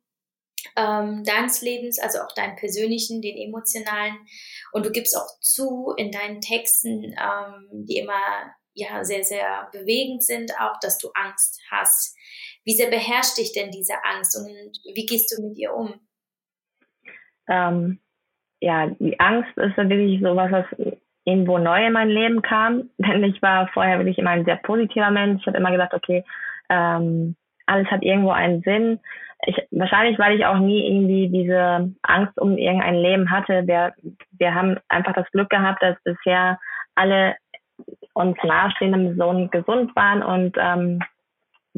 ähm, 0.76 1.24
deines 1.24 1.62
Lebens, 1.62 1.98
also 1.98 2.20
auch 2.20 2.32
deinen 2.34 2.56
persönlichen, 2.56 3.22
den 3.22 3.36
emotionalen 3.36 4.16
und 4.72 4.86
du 4.86 4.90
gibst 4.90 5.16
auch 5.16 5.26
zu 5.40 5.92
in 5.96 6.10
deinen 6.10 6.40
Texten, 6.40 7.02
ähm, 7.04 7.68
die 7.84 7.98
immer 7.98 8.54
ja 8.74 9.04
sehr, 9.04 9.24
sehr 9.24 9.68
bewegend 9.72 10.22
sind, 10.22 10.52
auch, 10.60 10.78
dass 10.80 10.98
du 10.98 11.10
Angst 11.14 11.60
hast. 11.70 12.15
Wie 12.66 12.72
sehr 12.72 12.90
beherrscht 12.90 13.38
dich 13.38 13.52
denn 13.52 13.70
diese 13.70 13.94
Angst 14.02 14.36
und 14.36 14.46
wie 14.94 15.06
gehst 15.06 15.32
du 15.32 15.46
mit 15.46 15.56
ihr 15.56 15.72
um? 15.72 15.94
Ähm, 17.48 18.00
ja, 18.60 18.88
die 18.98 19.18
Angst 19.20 19.56
ist 19.56 19.76
wirklich 19.76 20.20
so 20.20 20.34
was, 20.34 20.50
was 20.50 20.66
irgendwo 21.24 21.58
neu 21.58 21.86
in 21.86 21.92
mein 21.92 22.08
Leben 22.08 22.42
kam. 22.42 22.90
Denn 22.98 23.22
ich 23.22 23.40
war 23.40 23.68
vorher 23.68 23.98
wirklich 23.98 24.18
immer 24.18 24.30
ein 24.30 24.44
sehr 24.44 24.56
positiver 24.56 25.10
Mensch. 25.10 25.42
Ich 25.42 25.46
habe 25.46 25.58
immer 25.58 25.70
gesagt, 25.70 25.94
okay, 25.94 26.24
ähm, 26.68 27.36
alles 27.66 27.86
hat 27.88 28.02
irgendwo 28.02 28.30
einen 28.30 28.62
Sinn. 28.62 28.98
Ich, 29.46 29.56
wahrscheinlich, 29.70 30.18
weil 30.18 30.36
ich 30.36 30.44
auch 30.44 30.58
nie 30.58 30.88
irgendwie 30.88 31.28
diese 31.28 31.92
Angst 32.02 32.36
um 32.40 32.58
irgendein 32.58 32.96
Leben 32.96 33.30
hatte. 33.30 33.66
Wir, 33.66 33.94
wir 34.32 34.54
haben 34.54 34.78
einfach 34.88 35.12
das 35.12 35.30
Glück 35.30 35.50
gehabt, 35.50 35.82
dass 35.82 35.96
bisher 36.02 36.58
alle 36.96 37.36
uns 38.14 38.36
nahestehende 38.42 39.14
Personen 39.14 39.50
gesund 39.50 39.94
waren 39.94 40.22
und 40.22 40.56
ähm, 40.58 41.00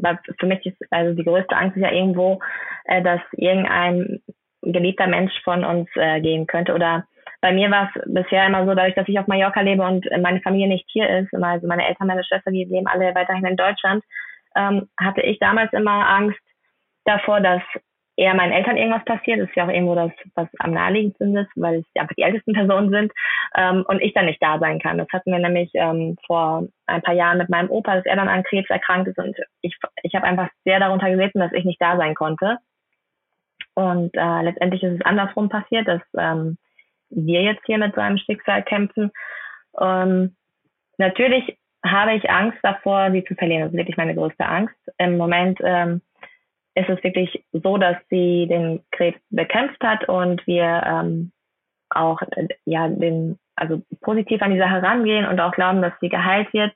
weil 0.01 0.19
für 0.39 0.45
mich 0.45 0.65
ist 0.65 0.77
also 0.91 1.15
die 1.15 1.23
größte 1.23 1.55
Angst 1.55 1.77
ist 1.77 1.83
ja 1.83 1.91
irgendwo, 1.91 2.39
äh, 2.85 3.01
dass 3.01 3.21
irgendein 3.33 4.21
geliebter 4.61 5.07
Mensch 5.07 5.33
von 5.43 5.63
uns 5.63 5.89
äh, 5.95 6.19
gehen 6.21 6.47
könnte. 6.47 6.73
Oder 6.73 7.05
bei 7.41 7.53
mir 7.53 7.71
war 7.71 7.89
es 7.93 8.01
bisher 8.05 8.45
immer 8.45 8.65
so, 8.65 8.73
dadurch, 8.73 8.95
dass 8.95 9.07
ich 9.07 9.19
auf 9.19 9.27
Mallorca 9.27 9.61
lebe 9.61 9.83
und 9.83 10.05
meine 10.21 10.41
Familie 10.41 10.67
nicht 10.67 10.85
hier 10.89 11.09
ist, 11.09 11.33
also 11.33 11.67
meine 11.67 11.87
Eltern, 11.87 12.07
meine 12.07 12.23
Schwester, 12.23 12.51
die 12.51 12.65
leben 12.65 12.87
alle 12.87 13.15
weiterhin 13.15 13.45
in 13.45 13.55
Deutschland, 13.55 14.03
ähm, 14.55 14.89
hatte 14.99 15.21
ich 15.21 15.39
damals 15.39 15.71
immer 15.73 16.09
Angst 16.09 16.39
davor, 17.05 17.39
dass 17.39 17.61
eher 18.19 18.33
meinen 18.33 18.51
Eltern 18.51 18.75
irgendwas 18.75 19.05
passiert. 19.05 19.39
Das 19.39 19.47
ist 19.47 19.55
ja 19.55 19.65
auch 19.65 19.71
irgendwo 19.71 19.95
das, 19.95 20.11
was 20.35 20.47
am 20.59 20.71
naheliegendsten 20.71 21.35
ist, 21.37 21.49
weil 21.55 21.81
sie 21.81 21.99
einfach 21.99 22.15
die 22.15 22.23
ältesten 22.23 22.53
Personen 22.53 22.89
sind 22.89 23.13
ähm, 23.55 23.85
und 23.87 24.01
ich 24.01 24.13
dann 24.13 24.25
nicht 24.25 24.43
da 24.43 24.59
sein 24.59 24.79
kann. 24.79 24.97
Das 24.97 25.07
hatten 25.13 25.31
wir 25.31 25.39
nämlich 25.39 25.71
ähm, 25.73 26.17
vor 26.27 26.67
ein 26.85 27.01
paar 27.01 27.13
Jahren 27.13 27.37
mit 27.37 27.49
meinem 27.49 27.69
Opa, 27.69 27.95
dass 27.95 28.05
er 28.05 28.17
dann 28.17 28.27
an 28.27 28.43
Krebs 28.43 28.69
erkrankt 28.69 29.07
ist 29.07 29.17
und 29.17 29.37
ich, 29.61 29.77
ich 30.03 30.13
habe 30.15 30.25
einfach 30.25 30.49
sehr 30.65 30.79
darunter 30.79 31.09
gelitten, 31.09 31.39
dass 31.39 31.53
ich 31.53 31.63
nicht 31.63 31.81
da 31.81 31.95
sein 31.95 32.13
konnte. 32.13 32.57
Und 33.73 34.13
äh, 34.15 34.41
letztendlich 34.41 34.83
ist 34.83 34.95
es 34.95 35.05
andersrum 35.05 35.47
passiert, 35.47 35.87
dass 35.87 36.01
ähm, 36.17 36.57
wir 37.09 37.41
jetzt 37.41 37.65
hier 37.65 37.77
mit 37.77 37.95
so 37.95 38.01
einem 38.01 38.17
Schicksal 38.17 38.63
kämpfen. 38.63 39.11
Ähm, 39.79 40.35
natürlich 40.97 41.57
habe 41.85 42.15
ich 42.15 42.29
Angst 42.29 42.57
davor, 42.63 43.11
sie 43.11 43.23
zu 43.23 43.35
verlieren. 43.35 43.61
Das 43.61 43.71
ist 43.71 43.77
wirklich 43.77 43.95
meine 43.95 44.15
größte 44.15 44.45
Angst. 44.45 44.75
Im 44.97 45.15
Moment 45.15 45.59
ähm, 45.63 46.01
ist 46.79 46.89
es 46.89 47.03
wirklich 47.03 47.43
so, 47.51 47.77
dass 47.77 47.97
sie 48.09 48.47
den 48.47 48.81
Krebs 48.91 49.19
bekämpft 49.29 49.83
hat 49.83 50.07
und 50.07 50.45
wir 50.47 50.83
ähm, 50.85 51.31
auch 51.89 52.21
äh, 52.21 52.47
ja 52.65 52.87
den 52.87 53.37
also 53.55 53.81
positiv 54.01 54.41
an 54.41 54.51
die 54.51 54.59
Sache 54.59 54.81
rangehen 54.81 55.25
und 55.25 55.39
auch 55.39 55.51
glauben, 55.51 55.81
dass 55.81 55.93
sie 55.99 56.09
geheilt 56.09 56.51
wird. 56.53 56.73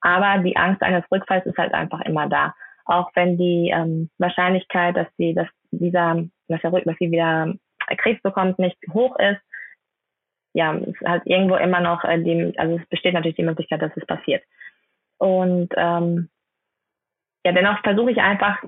Aber 0.00 0.42
die 0.42 0.56
Angst 0.56 0.82
eines 0.82 1.04
Rückfalls 1.10 1.46
ist 1.46 1.56
halt 1.56 1.72
einfach 1.72 2.00
immer 2.02 2.28
da. 2.28 2.54
Auch 2.84 3.10
wenn 3.14 3.38
die 3.38 3.70
ähm, 3.74 4.10
Wahrscheinlichkeit, 4.18 4.96
dass 4.96 5.08
sie, 5.16 5.34
dass 5.34 5.48
dieser, 5.70 6.24
dass, 6.48 6.62
er, 6.62 6.70
dass 6.70 6.96
sie 6.98 7.10
wieder 7.10 7.54
Krebs 7.96 8.22
bekommt, 8.22 8.58
nicht 8.58 8.76
hoch 8.92 9.18
ist, 9.18 9.40
ja, 10.52 10.74
ist 10.74 11.00
halt 11.04 11.22
irgendwo 11.26 11.56
immer 11.56 11.80
noch 11.80 12.04
äh, 12.04 12.22
die, 12.22 12.58
also 12.58 12.76
es 12.76 12.88
besteht 12.88 13.14
natürlich 13.14 13.36
die 13.36 13.42
Möglichkeit, 13.42 13.82
dass 13.82 13.96
es 13.96 14.06
passiert. 14.06 14.42
Und 15.18 15.72
ähm, 15.76 16.28
ja, 17.44 17.52
dennoch 17.52 17.80
versuche 17.82 18.10
ich 18.10 18.18
einfach, 18.18 18.62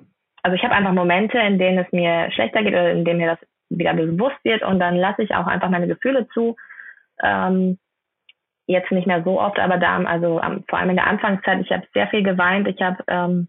also 0.48 0.56
ich 0.56 0.64
habe 0.64 0.74
einfach 0.74 0.94
Momente, 0.94 1.38
in 1.38 1.58
denen 1.58 1.78
es 1.78 1.92
mir 1.92 2.30
schlechter 2.32 2.62
geht 2.62 2.72
oder 2.72 2.90
in 2.90 3.04
denen 3.04 3.18
mir 3.18 3.36
das 3.36 3.48
wieder 3.68 3.92
bewusst 3.92 4.42
wird 4.44 4.62
und 4.62 4.80
dann 4.80 4.96
lasse 4.96 5.22
ich 5.22 5.34
auch 5.34 5.46
einfach 5.46 5.68
meine 5.68 5.86
Gefühle 5.86 6.26
zu. 6.28 6.56
Ähm, 7.22 7.78
jetzt 8.66 8.90
nicht 8.90 9.06
mehr 9.06 9.22
so 9.24 9.38
oft, 9.38 9.58
aber 9.58 9.76
da, 9.76 10.02
also 10.04 10.40
um, 10.40 10.64
vor 10.66 10.78
allem 10.78 10.90
in 10.90 10.96
der 10.96 11.06
Anfangszeit, 11.06 11.60
ich 11.60 11.70
habe 11.70 11.86
sehr 11.92 12.08
viel 12.08 12.22
geweint, 12.22 12.66
ich 12.66 12.80
habe 12.80 13.04
ähm, 13.08 13.48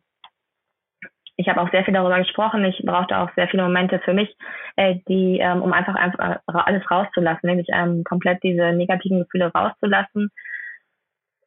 ich 1.38 1.48
habe 1.48 1.62
auch 1.62 1.72
sehr 1.72 1.86
viel 1.86 1.94
darüber 1.94 2.18
gesprochen. 2.18 2.66
Ich 2.66 2.84
brauchte 2.84 3.18
auch 3.18 3.30
sehr 3.36 3.48
viele 3.48 3.64
Momente 3.64 4.00
für 4.00 4.14
mich, 4.14 4.36
äh, 4.76 4.96
die, 5.08 5.40
ähm, 5.40 5.62
um 5.62 5.72
einfach, 5.72 5.96
einfach 5.96 6.42
alles 6.66 6.84
rauszulassen, 6.92 7.48
nämlich 7.48 7.68
ähm, 7.72 8.04
komplett 8.04 8.44
diese 8.44 8.74
negativen 8.74 9.20
Gefühle 9.20 9.50
rauszulassen. 9.54 10.32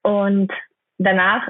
Und 0.03 0.51
danach 0.97 1.47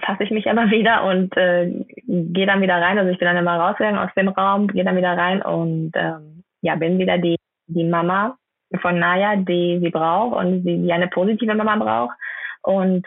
fasse 0.00 0.24
ich 0.24 0.30
mich 0.30 0.46
immer 0.46 0.70
wieder 0.70 1.04
und 1.04 1.36
äh, 1.36 1.84
gehe 2.06 2.46
dann 2.46 2.60
wieder 2.60 2.80
rein. 2.80 2.98
Also 2.98 3.10
ich 3.10 3.18
bin 3.18 3.26
dann 3.26 3.36
immer 3.36 3.56
rausgegangen 3.56 3.98
aus 3.98 4.10
dem 4.16 4.28
Raum, 4.28 4.68
gehe 4.68 4.84
dann 4.84 4.96
wieder 4.96 5.16
rein 5.16 5.42
und 5.42 5.92
ähm, 5.94 6.44
ja, 6.60 6.76
bin 6.76 6.98
wieder 6.98 7.18
die, 7.18 7.36
die 7.66 7.84
Mama 7.84 8.36
von 8.80 8.98
Naya, 8.98 9.36
die 9.36 9.78
sie 9.82 9.90
braucht 9.90 10.36
und 10.36 10.64
die, 10.64 10.82
die 10.82 10.92
eine 10.92 11.08
positive 11.08 11.54
Mama 11.54 11.76
braucht. 11.76 12.16
Und 12.62 13.06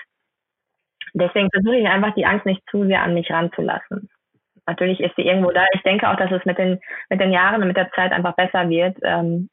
deswegen 1.14 1.50
versuche 1.52 1.78
ich 1.78 1.88
einfach 1.88 2.14
die 2.16 2.26
Angst 2.26 2.46
nicht 2.46 2.62
zu 2.70 2.86
sehr 2.86 3.04
an 3.04 3.14
mich 3.14 3.30
ranzulassen 3.30 4.10
natürlich 4.70 5.00
ist 5.00 5.16
sie 5.16 5.24
irgendwo 5.24 5.52
da. 5.52 5.66
Ich 5.74 5.82
denke 5.82 6.08
auch, 6.08 6.16
dass 6.16 6.32
es 6.32 6.46
mit 6.46 6.58
den, 6.58 6.80
mit 7.10 7.20
den 7.20 7.32
Jahren 7.32 7.62
und 7.62 7.68
mit 7.68 7.78
der 7.78 7.92
Zeit 7.92 8.12
einfach 8.12 8.36
besser 8.36 8.70
wird. 8.70 8.98
Ähm, 9.02 9.50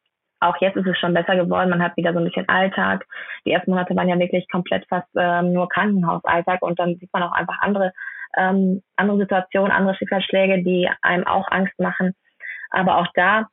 auch 0.48 0.56
jetzt 0.60 0.76
ist 0.76 0.86
es 0.86 0.98
schon 0.98 1.14
besser 1.14 1.36
geworden. 1.36 1.70
Man 1.70 1.82
hat 1.82 1.96
wieder 1.96 2.12
so 2.12 2.18
ein 2.18 2.24
bisschen 2.24 2.48
Alltag. 2.48 3.06
Die 3.44 3.52
ersten 3.52 3.70
Monate 3.70 3.94
waren 3.96 4.08
ja 4.08 4.18
wirklich 4.18 4.48
komplett 4.50 4.86
fast 4.88 5.08
ähm, 5.16 5.52
nur 5.52 5.68
Krankenhausalltag 5.68 6.62
und 6.62 6.78
dann 6.78 6.96
sieht 6.96 7.12
man 7.12 7.22
auch 7.22 7.32
einfach 7.32 7.58
andere, 7.60 7.92
ähm, 8.36 8.82
andere 8.96 9.18
Situationen, 9.18 9.70
andere 9.70 9.94
Schicksalsschläge, 9.96 10.62
die 10.62 10.88
einem 11.02 11.26
auch 11.26 11.48
Angst 11.50 11.78
machen. 11.78 12.14
Aber 12.70 12.98
auch 12.98 13.08
da 13.14 13.46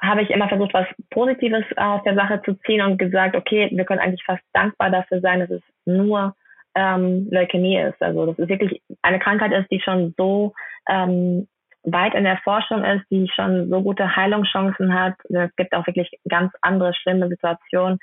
habe 0.00 0.22
ich 0.22 0.30
immer 0.30 0.48
versucht, 0.48 0.74
was 0.74 0.86
Positives 1.10 1.64
aus 1.76 2.02
der 2.04 2.14
Sache 2.14 2.42
zu 2.44 2.54
ziehen 2.60 2.82
und 2.82 2.98
gesagt, 2.98 3.34
okay, 3.34 3.70
wir 3.72 3.84
können 3.84 4.00
eigentlich 4.00 4.24
fast 4.24 4.42
dankbar 4.52 4.90
dafür 4.90 5.20
sein, 5.20 5.40
dass 5.40 5.50
es 5.50 5.62
nur 5.86 6.34
ähm, 6.74 7.28
Leukämie 7.30 7.78
ist. 7.78 8.00
Also 8.02 8.26
das 8.26 8.38
ist 8.38 8.48
wirklich 8.48 8.82
eine 9.02 9.18
Krankheit 9.18 9.52
ist, 9.52 9.70
die 9.70 9.80
schon 9.80 10.14
so 10.18 10.52
ähm, 10.88 11.48
weit 11.86 12.14
in 12.14 12.24
der 12.24 12.38
Forschung 12.42 12.84
ist, 12.84 13.04
die 13.10 13.28
schon 13.34 13.70
so 13.70 13.82
gute 13.82 14.16
Heilungschancen 14.16 14.92
hat. 14.92 15.14
Es 15.28 15.54
gibt 15.56 15.72
auch 15.72 15.86
wirklich 15.86 16.10
ganz 16.28 16.52
andere 16.60 16.92
schlimme 16.94 17.28
Situationen, 17.28 17.98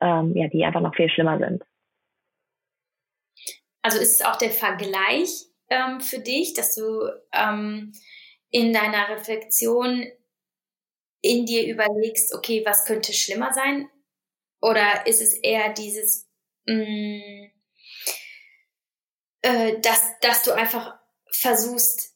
ähm, 0.00 0.34
ja, 0.34 0.48
die 0.48 0.64
einfach 0.64 0.80
noch 0.80 0.94
viel 0.94 1.10
schlimmer 1.10 1.38
sind. 1.38 1.62
Also 3.82 3.98
ist 3.98 4.20
es 4.20 4.26
auch 4.26 4.36
der 4.36 4.50
Vergleich 4.50 5.46
ähm, 5.68 6.00
für 6.00 6.18
dich, 6.18 6.54
dass 6.54 6.74
du 6.74 7.10
ähm, 7.32 7.92
in 8.50 8.72
deiner 8.72 9.10
Reflexion 9.10 10.06
in 11.20 11.46
dir 11.46 11.66
überlegst, 11.66 12.34
okay, 12.34 12.62
was 12.66 12.84
könnte 12.84 13.12
schlimmer 13.12 13.52
sein? 13.52 13.88
Oder 14.60 15.06
ist 15.06 15.20
es 15.20 15.34
eher 15.34 15.72
dieses, 15.74 16.30
mh, 16.66 16.84
mm, 16.84 17.50
äh, 19.42 19.80
dass, 19.80 20.18
dass 20.20 20.42
du 20.42 20.52
einfach 20.52 20.98
versuchst, 21.30 22.13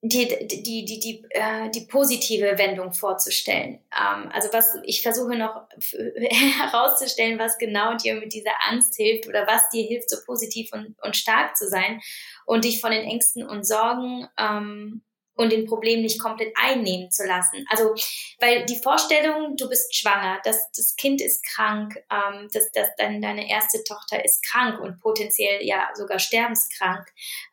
die, 0.00 0.28
die, 0.46 0.84
die, 0.84 1.00
die, 1.00 1.24
äh, 1.30 1.70
die 1.70 1.86
positive 1.86 2.56
Wendung 2.56 2.92
vorzustellen. 2.92 3.80
Ähm, 3.92 4.30
also 4.32 4.48
was 4.52 4.78
ich 4.84 5.02
versuche 5.02 5.36
noch 5.36 5.66
herauszustellen, 5.90 7.38
was 7.38 7.58
genau 7.58 7.96
dir 7.96 8.14
mit 8.14 8.32
dieser 8.32 8.52
Angst 8.68 8.94
hilft 8.94 9.26
oder 9.26 9.46
was 9.46 9.68
dir 9.70 9.84
hilft, 9.84 10.10
so 10.10 10.18
positiv 10.24 10.72
und, 10.72 10.94
und 11.02 11.16
stark 11.16 11.56
zu 11.56 11.68
sein 11.68 12.00
und 12.46 12.64
dich 12.64 12.80
von 12.80 12.92
den 12.92 13.02
Ängsten 13.02 13.44
und 13.44 13.66
Sorgen 13.66 14.28
ähm, 14.38 15.02
und 15.38 15.52
den 15.52 15.66
Problem 15.66 16.02
nicht 16.02 16.20
komplett 16.20 16.52
einnehmen 16.56 17.10
zu 17.12 17.24
lassen. 17.24 17.64
Also, 17.70 17.94
weil 18.40 18.66
die 18.66 18.80
Vorstellung, 18.82 19.54
du 19.56 19.68
bist 19.68 19.96
schwanger, 19.96 20.40
dass 20.42 20.70
das 20.76 20.96
Kind 20.96 21.22
ist 21.22 21.44
krank, 21.44 21.94
ähm, 22.10 22.48
dass, 22.52 22.70
dass 22.72 22.88
dein, 22.98 23.22
deine 23.22 23.48
erste 23.48 23.82
Tochter 23.84 24.24
ist 24.24 24.44
krank 24.50 24.80
und 24.80 24.98
potenziell 25.00 25.64
ja 25.64 25.88
sogar 25.94 26.18
sterbenskrank, 26.18 27.06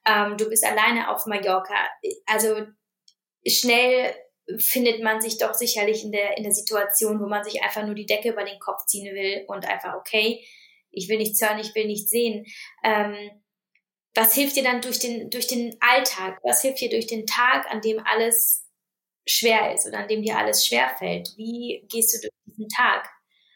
ähm, 0.07 0.35
du 0.35 0.49
bist 0.49 0.65
alleine 0.65 1.11
auf 1.11 1.27
Mallorca. 1.27 1.75
Also 2.25 2.65
schnell 3.47 4.15
findet 4.57 5.03
man 5.03 5.21
sich 5.21 5.37
doch 5.37 5.53
sicherlich 5.53 6.03
in 6.03 6.11
der, 6.11 6.37
in 6.37 6.43
der 6.43 6.53
Situation, 6.53 7.19
wo 7.19 7.27
man 7.27 7.43
sich 7.43 7.61
einfach 7.61 7.85
nur 7.85 7.95
die 7.95 8.07
Decke 8.07 8.29
über 8.29 8.43
den 8.43 8.59
Kopf 8.59 8.87
ziehen 8.87 9.13
will 9.13 9.45
und 9.47 9.63
einfach, 9.67 9.93
okay, 9.93 10.43
ich 10.89 11.07
will 11.07 11.17
nichts 11.17 11.39
hören, 11.39 11.59
ich 11.59 11.75
will 11.75 11.85
nichts 11.85 12.09
sehen. 12.09 12.47
Ähm, 12.83 13.15
was 14.15 14.33
hilft 14.33 14.55
dir 14.55 14.63
dann 14.63 14.81
durch 14.81 14.99
den, 14.99 15.29
durch 15.29 15.47
den 15.47 15.75
Alltag? 15.79 16.39
Was 16.43 16.61
hilft 16.61 16.81
dir 16.81 16.89
durch 16.89 17.07
den 17.07 17.25
Tag, 17.25 17.65
an 17.71 17.81
dem 17.81 18.01
alles 18.05 18.67
schwer 19.27 19.73
ist 19.73 19.87
oder 19.87 19.99
an 19.99 20.07
dem 20.07 20.21
dir 20.21 20.37
alles 20.37 20.65
schwer 20.65 20.89
fällt? 20.97 21.29
Wie 21.37 21.85
gehst 21.91 22.15
du 22.15 22.27
durch 22.27 22.33
diesen 22.45 22.69
Tag? 22.69 23.09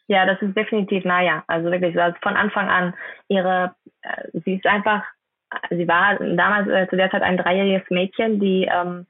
Ja, 0.07 0.25
das 0.25 0.41
ist 0.41 0.55
definitiv 0.55 1.05
Naya. 1.05 1.43
Also 1.47 1.71
wirklich, 1.71 1.97
also 1.99 2.17
von 2.21 2.35
Anfang 2.35 2.67
an 2.67 2.95
ihre, 3.27 3.75
äh, 4.01 4.39
sie 4.45 4.55
ist 4.55 4.65
einfach, 4.65 5.03
sie 5.69 5.87
war 5.87 6.17
damals 6.17 6.67
äh, 6.67 6.89
zu 6.89 6.95
der 6.95 7.11
Zeit 7.11 7.21
ein 7.21 7.37
dreijähriges 7.37 7.89
Mädchen, 7.89 8.39
die 8.39 8.67
ähm, 8.71 9.05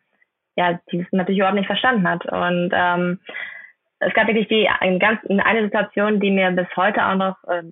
ja, 0.59 0.77
die 0.91 0.99
es 0.99 1.07
natürlich 1.11 1.37
überhaupt 1.37 1.55
nicht 1.55 1.67
verstanden 1.67 2.07
hat. 2.07 2.25
Und 2.25 2.71
ähm, 2.73 3.19
es 3.99 4.13
gab 4.13 4.27
wirklich 4.27 4.49
die 4.49 4.67
ein 4.67 4.99
ganz 4.99 5.21
eine 5.25 5.63
Situation, 5.63 6.19
die 6.19 6.31
mir 6.31 6.51
bis 6.51 6.67
heute 6.75 7.05
auch 7.05 7.15
noch 7.15 7.37
äh, 7.47 7.63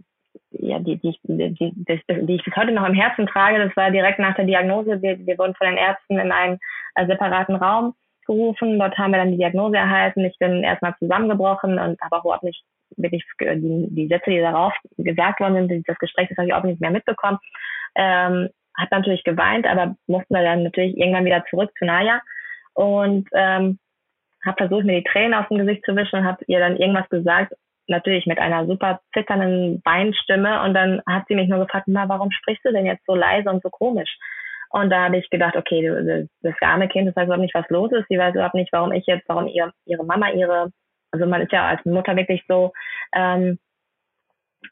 ja, 0.68 0.80
die, 0.80 0.98
die, 0.98 1.18
die, 1.24 1.54
die, 1.54 2.36
ich 2.36 2.44
bis 2.44 2.56
heute 2.56 2.72
noch 2.72 2.88
im 2.88 2.94
Herzen 2.94 3.28
trage, 3.28 3.60
das 3.60 3.76
war 3.76 3.92
direkt 3.92 4.20
nach 4.20 4.36
der 4.36 4.46
Diagnose. 4.46 5.02
Wir, 5.02 5.18
wir 5.26 5.38
wurden 5.38 5.56
von 5.56 5.68
den 5.68 5.78
Ärzten 5.78 6.20
in 6.20 6.32
einen 6.32 6.60
äh, 6.96 7.06
separaten 7.06 7.56
Raum 7.56 7.94
gerufen. 8.26 8.78
Dort 8.78 8.98
haben 8.98 9.12
wir 9.12 9.20
dann 9.20 9.32
die 9.32 9.38
Diagnose 9.38 9.78
erhalten. 9.78 10.26
Ich 10.26 10.38
bin 10.38 10.64
erstmal 10.64 10.96
zusammengebrochen 11.00 11.80
und 11.80 12.00
habe 12.02 12.16
auch 12.16 12.26
überhaupt 12.26 12.44
nicht 12.44 12.64
wirklich 12.96 13.24
die, 13.40 13.88
die 13.90 14.08
Sätze, 14.08 14.30
die 14.30 14.40
darauf 14.40 14.74
gesagt 14.98 15.40
worden 15.40 15.68
sind, 15.68 15.88
das 15.88 15.98
Gespräch, 16.00 16.30
das 16.30 16.38
habe 16.38 16.48
ich 16.48 16.54
auch 16.54 16.64
nicht 16.64 16.82
mehr 16.82 16.92
mitbekommen. 16.92 17.38
Ähm, 17.96 18.50
hat 18.78 18.92
natürlich 18.92 19.24
geweint, 19.24 19.66
aber 19.66 19.96
mussten 20.06 20.34
wir 20.34 20.44
dann 20.44 20.64
natürlich 20.64 20.98
irgendwann 20.98 21.26
wieder 21.26 21.44
zurück 21.50 21.72
zu 21.78 21.86
Naya 21.86 22.22
und 22.74 23.28
ähm, 23.34 23.80
habe 24.46 24.58
versucht, 24.58 24.86
mir 24.86 25.02
die 25.02 25.10
Tränen 25.10 25.34
aus 25.34 25.48
dem 25.50 25.58
Gesicht 25.58 25.84
zu 25.84 25.96
wischen 25.96 26.20
und 26.20 26.26
habe 26.26 26.44
ihr 26.48 26.60
dann 26.60 26.78
irgendwas 26.78 27.10
gesagt 27.10 27.54
natürlich 27.88 28.26
mit 28.26 28.40
einer 28.40 28.66
super 28.66 29.00
zitternden 29.14 29.82
Beinstimme 29.82 30.62
und 30.64 30.74
dann 30.74 31.02
hat 31.08 31.24
sie 31.28 31.36
mich 31.36 31.50
nur 31.50 31.60
gefragt, 31.60 31.86
na, 31.88 32.08
warum 32.10 32.32
sprichst 32.32 32.66
du 32.66 32.72
denn 32.72 32.86
jetzt 32.86 33.06
so 33.06 33.16
leise 33.16 33.50
und 33.50 33.64
so 33.64 33.70
komisch? 33.70 34.18
Und 34.70 34.90
da 34.90 35.06
habe 35.06 35.18
ich 35.18 35.30
gedacht, 35.30 35.56
okay, 35.56 36.28
das 36.42 36.54
arme 36.62 36.90
Kind, 36.90 37.08
das 37.08 37.16
weiß 37.16 37.26
überhaupt 37.26 37.42
nicht, 37.42 37.56
was 37.56 37.70
los 37.70 37.92
ist. 37.94 38.06
Sie 38.10 38.18
weiß 38.18 38.36
überhaupt 38.36 38.56
nicht, 38.56 38.72
warum 38.74 38.92
ich 38.92 39.06
jetzt, 39.06 39.28
warum 39.30 39.48
ihr, 39.48 39.72
ihre 39.86 40.04
Mama, 40.04 40.30
ihre, 40.32 40.72
also 41.12 41.26
man 41.26 41.42
ist 41.42 41.54
ja 41.54 41.68
als 41.68 41.84
Mutter 41.86 42.16
wirklich 42.18 42.44
so, 42.48 42.74
ähm, 43.16 43.60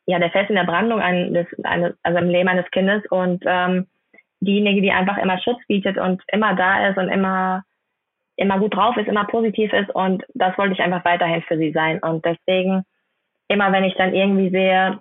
ja, 0.06 0.20
der 0.20 0.32
Fels 0.32 0.50
in 0.50 0.56
der 0.56 0.66
Brandung 0.66 1.00
ein, 1.00 1.34
des, 1.34 1.48
eine, 1.64 1.96
also 2.04 2.20
im 2.20 2.30
Leben 2.30 2.50
eines 2.50 2.70
Kindes 2.72 3.04
und 3.10 3.44
ähm, 3.46 3.88
diejenige, 4.42 4.82
die 4.82 4.92
einfach 4.92 5.18
immer 5.18 5.40
Schutz 5.40 5.66
bietet 5.68 5.98
und 5.98 6.22
immer 6.28 6.56
da 6.56 6.90
ist 6.90 6.98
und 6.98 7.10
immer 7.10 7.64
immer 8.38 8.60
gut 8.60 8.76
drauf 8.76 8.98
ist, 8.98 9.08
immer 9.08 9.26
positiv 9.26 9.72
ist 9.72 9.90
und 9.92 10.24
das 10.34 10.58
wollte 10.58 10.74
ich 10.74 10.82
einfach 10.82 11.06
weiterhin 11.06 11.42
für 11.44 11.58
sie 11.58 11.72
sein 11.72 12.00
und 12.00 12.26
deswegen 12.26 12.84
immer 13.48 13.72
wenn 13.72 13.84
ich 13.84 13.96
dann 13.96 14.14
irgendwie 14.14 14.50
sehe, 14.50 15.00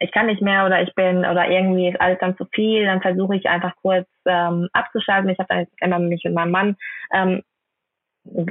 ich 0.00 0.12
kann 0.12 0.26
nicht 0.26 0.42
mehr 0.42 0.64
oder 0.66 0.82
ich 0.82 0.94
bin 0.94 1.18
oder 1.18 1.48
irgendwie 1.50 1.88
ist 1.88 2.00
alles 2.00 2.18
dann 2.20 2.36
zu 2.36 2.46
viel, 2.52 2.84
dann 2.84 3.02
versuche 3.02 3.36
ich 3.36 3.48
einfach 3.48 3.74
kurz 3.82 4.08
ähm, 4.26 4.68
abzuschalten. 4.72 5.30
Ich 5.30 5.38
habe 5.38 5.48
dann 5.48 5.66
immer 5.80 5.98
mich 5.98 6.22
mit 6.24 6.34
meinem 6.34 6.52
Mann 6.52 6.76
ähm, 7.12 7.42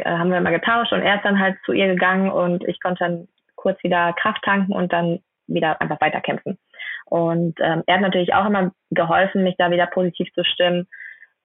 haben 0.05 0.31
wir 0.31 0.37
immer 0.37 0.51
getauscht 0.51 0.91
und 0.91 1.01
er 1.01 1.15
ist 1.15 1.25
dann 1.25 1.39
halt 1.39 1.57
zu 1.65 1.71
ihr 1.71 1.87
gegangen 1.87 2.31
und 2.31 2.67
ich 2.67 2.81
konnte 2.81 3.03
dann 3.03 3.27
kurz 3.55 3.81
wieder 3.83 4.13
Kraft 4.13 4.43
tanken 4.43 4.73
und 4.73 4.91
dann 4.91 5.19
wieder 5.47 5.79
einfach 5.81 6.01
weiterkämpfen. 6.01 6.57
Und 7.05 7.55
ähm, 7.61 7.83
er 7.85 7.95
hat 7.95 8.01
natürlich 8.01 8.33
auch 8.33 8.45
immer 8.45 8.71
geholfen, 8.91 9.43
mich 9.43 9.55
da 9.57 9.71
wieder 9.71 9.87
positiv 9.87 10.31
zu 10.33 10.43
stimmen 10.43 10.87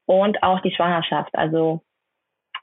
und 0.07 0.43
auch 0.43 0.61
die 0.61 0.75
Schwangerschaft. 0.75 1.35
Also 1.35 1.83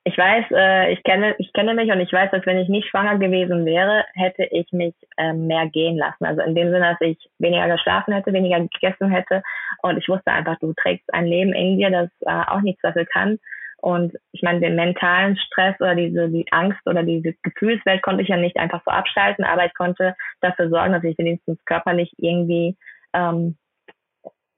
ich 0.05 0.17
weiß, 0.17 0.45
äh, 0.51 0.93
ich 0.93 1.03
kenne, 1.03 1.35
ich 1.39 1.51
kenne 1.53 1.73
mich 1.73 1.91
und 1.91 1.99
ich 1.99 2.11
weiß, 2.11 2.31
dass 2.31 2.45
wenn 2.45 2.57
ich 2.57 2.69
nicht 2.69 2.87
schwanger 2.87 3.17
gewesen 3.17 3.65
wäre, 3.65 4.05
hätte 4.13 4.45
ich 4.45 4.71
mich 4.71 4.95
äh, 5.17 5.33
mehr 5.33 5.67
gehen 5.67 5.97
lassen. 5.97 6.25
Also 6.25 6.41
in 6.41 6.55
dem 6.55 6.71
Sinne, 6.71 6.97
dass 6.97 7.01
ich 7.01 7.17
weniger 7.37 7.67
geschlafen 7.67 8.13
hätte, 8.13 8.33
weniger 8.33 8.59
gegessen 8.59 9.09
hätte 9.11 9.43
und 9.81 9.97
ich 9.97 10.07
wusste 10.07 10.31
einfach, 10.31 10.57
du 10.59 10.73
trägst 10.73 11.13
ein 11.13 11.25
Leben 11.25 11.53
in 11.53 11.77
dir, 11.77 11.91
das 11.91 12.09
äh, 12.21 12.49
auch 12.49 12.61
nichts 12.61 12.81
dafür 12.81 13.05
kann. 13.05 13.39
Und 13.81 14.13
ich 14.31 14.41
meine, 14.41 14.59
den 14.59 14.75
mentalen 14.75 15.37
Stress 15.37 15.75
oder 15.79 15.95
diese 15.95 16.29
die 16.29 16.45
Angst 16.51 16.81
oder 16.85 17.03
diese 17.03 17.33
Gefühlswelt 17.43 18.01
konnte 18.01 18.23
ich 18.23 18.29
ja 18.29 18.37
nicht 18.37 18.57
einfach 18.57 18.81
so 18.85 18.91
abschalten, 18.91 19.45
aber 19.45 19.65
ich 19.65 19.73
konnte 19.73 20.15
dafür 20.41 20.69
sorgen, 20.69 20.93
dass 20.93 21.03
ich 21.03 21.17
wenigstens 21.17 21.63
körperlich 21.65 22.11
irgendwie 22.17 22.77
ähm, 23.13 23.57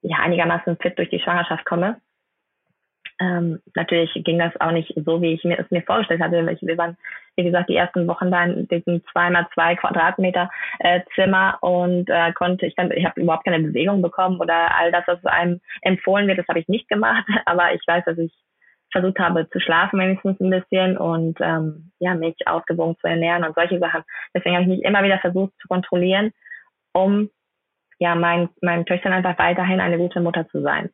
ja 0.01 0.17
einigermaßen 0.17 0.77
fit 0.77 0.97
durch 0.97 1.09
die 1.09 1.19
Schwangerschaft 1.19 1.65
komme. 1.65 1.97
Ähm, 3.21 3.59
natürlich 3.75 4.11
ging 4.23 4.39
das 4.39 4.59
auch 4.59 4.71
nicht 4.71 4.91
so, 4.95 5.21
wie 5.21 5.33
ich 5.33 5.43
mir 5.43 5.59
es 5.59 5.69
mir 5.69 5.83
vorgestellt 5.83 6.21
hatte. 6.21 6.43
Wir 6.61 6.77
waren, 6.77 6.97
wie 7.35 7.43
gesagt, 7.43 7.69
die 7.69 7.75
ersten 7.75 8.07
Wochen 8.07 8.31
da 8.31 8.45
in 8.45 8.67
diesem 8.67 9.03
zweimal 9.11 9.47
zwei 9.53 9.75
Quadratmeter 9.75 10.49
äh, 10.79 11.01
Zimmer 11.13 11.59
und 11.61 12.09
äh, 12.09 12.33
konnte, 12.33 12.65
ich, 12.65 12.73
ich 12.75 13.05
habe 13.05 13.21
überhaupt 13.21 13.45
keine 13.45 13.59
Bewegung 13.59 14.01
bekommen 14.01 14.39
oder 14.39 14.75
all 14.75 14.91
das, 14.91 15.03
was 15.05 15.23
einem 15.25 15.61
empfohlen 15.83 16.27
wird, 16.27 16.39
das 16.39 16.47
habe 16.47 16.59
ich 16.59 16.67
nicht 16.67 16.89
gemacht. 16.89 17.23
Aber 17.45 17.71
ich 17.75 17.81
weiß, 17.85 18.03
dass 18.05 18.17
ich 18.17 18.33
versucht 18.91 19.19
habe 19.19 19.47
zu 19.51 19.59
schlafen 19.59 19.99
wenigstens 19.99 20.39
ein 20.39 20.49
bisschen 20.49 20.97
und 20.97 21.37
ähm, 21.41 21.91
ja, 21.99 22.15
mich 22.15 22.35
ausgewogen 22.47 22.97
zu 22.99 23.07
ernähren 23.07 23.43
und 23.43 23.53
solche 23.53 23.77
Sachen. 23.77 24.03
Deswegen 24.33 24.55
habe 24.55 24.63
ich 24.63 24.77
mich 24.77 24.83
immer 24.83 25.03
wieder 25.03 25.19
versucht 25.19 25.53
zu 25.61 25.67
kontrollieren, 25.67 26.31
um 26.91 27.29
ja 27.99 28.15
mein, 28.15 28.49
meinen 28.61 28.87
Töchtern 28.87 29.13
einfach 29.13 29.37
weiterhin 29.37 29.79
eine 29.79 29.99
gute 29.99 30.21
Mutter 30.21 30.47
zu 30.49 30.61
sein. 30.63 30.89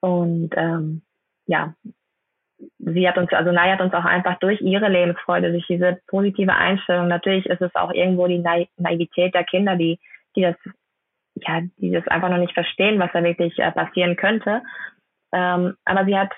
Und 0.00 0.50
ähm, 0.54 1.02
ja, 1.48 1.74
sie 2.78 3.08
hat 3.08 3.18
uns, 3.18 3.32
also 3.32 3.50
Naya 3.50 3.72
hat 3.72 3.80
uns 3.80 3.94
auch 3.94 4.04
einfach 4.04 4.38
durch 4.38 4.60
ihre 4.60 4.88
Lebensfreude, 4.88 5.50
durch 5.50 5.66
diese 5.66 6.00
positive 6.06 6.54
Einstellung, 6.54 7.08
natürlich 7.08 7.46
ist 7.46 7.62
es 7.62 7.74
auch 7.74 7.92
irgendwo 7.92 8.26
die 8.26 8.44
Naivität 8.76 9.34
der 9.34 9.44
Kinder, 9.44 9.76
die, 9.76 9.98
die 10.36 10.42
das, 10.42 10.56
ja, 11.36 11.62
die 11.78 11.90
das 11.90 12.06
einfach 12.08 12.28
noch 12.28 12.38
nicht 12.38 12.54
verstehen, 12.54 12.98
was 13.00 13.10
da 13.12 13.22
wirklich 13.22 13.58
äh, 13.58 13.72
passieren 13.72 14.16
könnte. 14.16 14.62
Ähm, 15.32 15.76
aber 15.84 16.04
sie 16.04 16.18
hat 16.18 16.32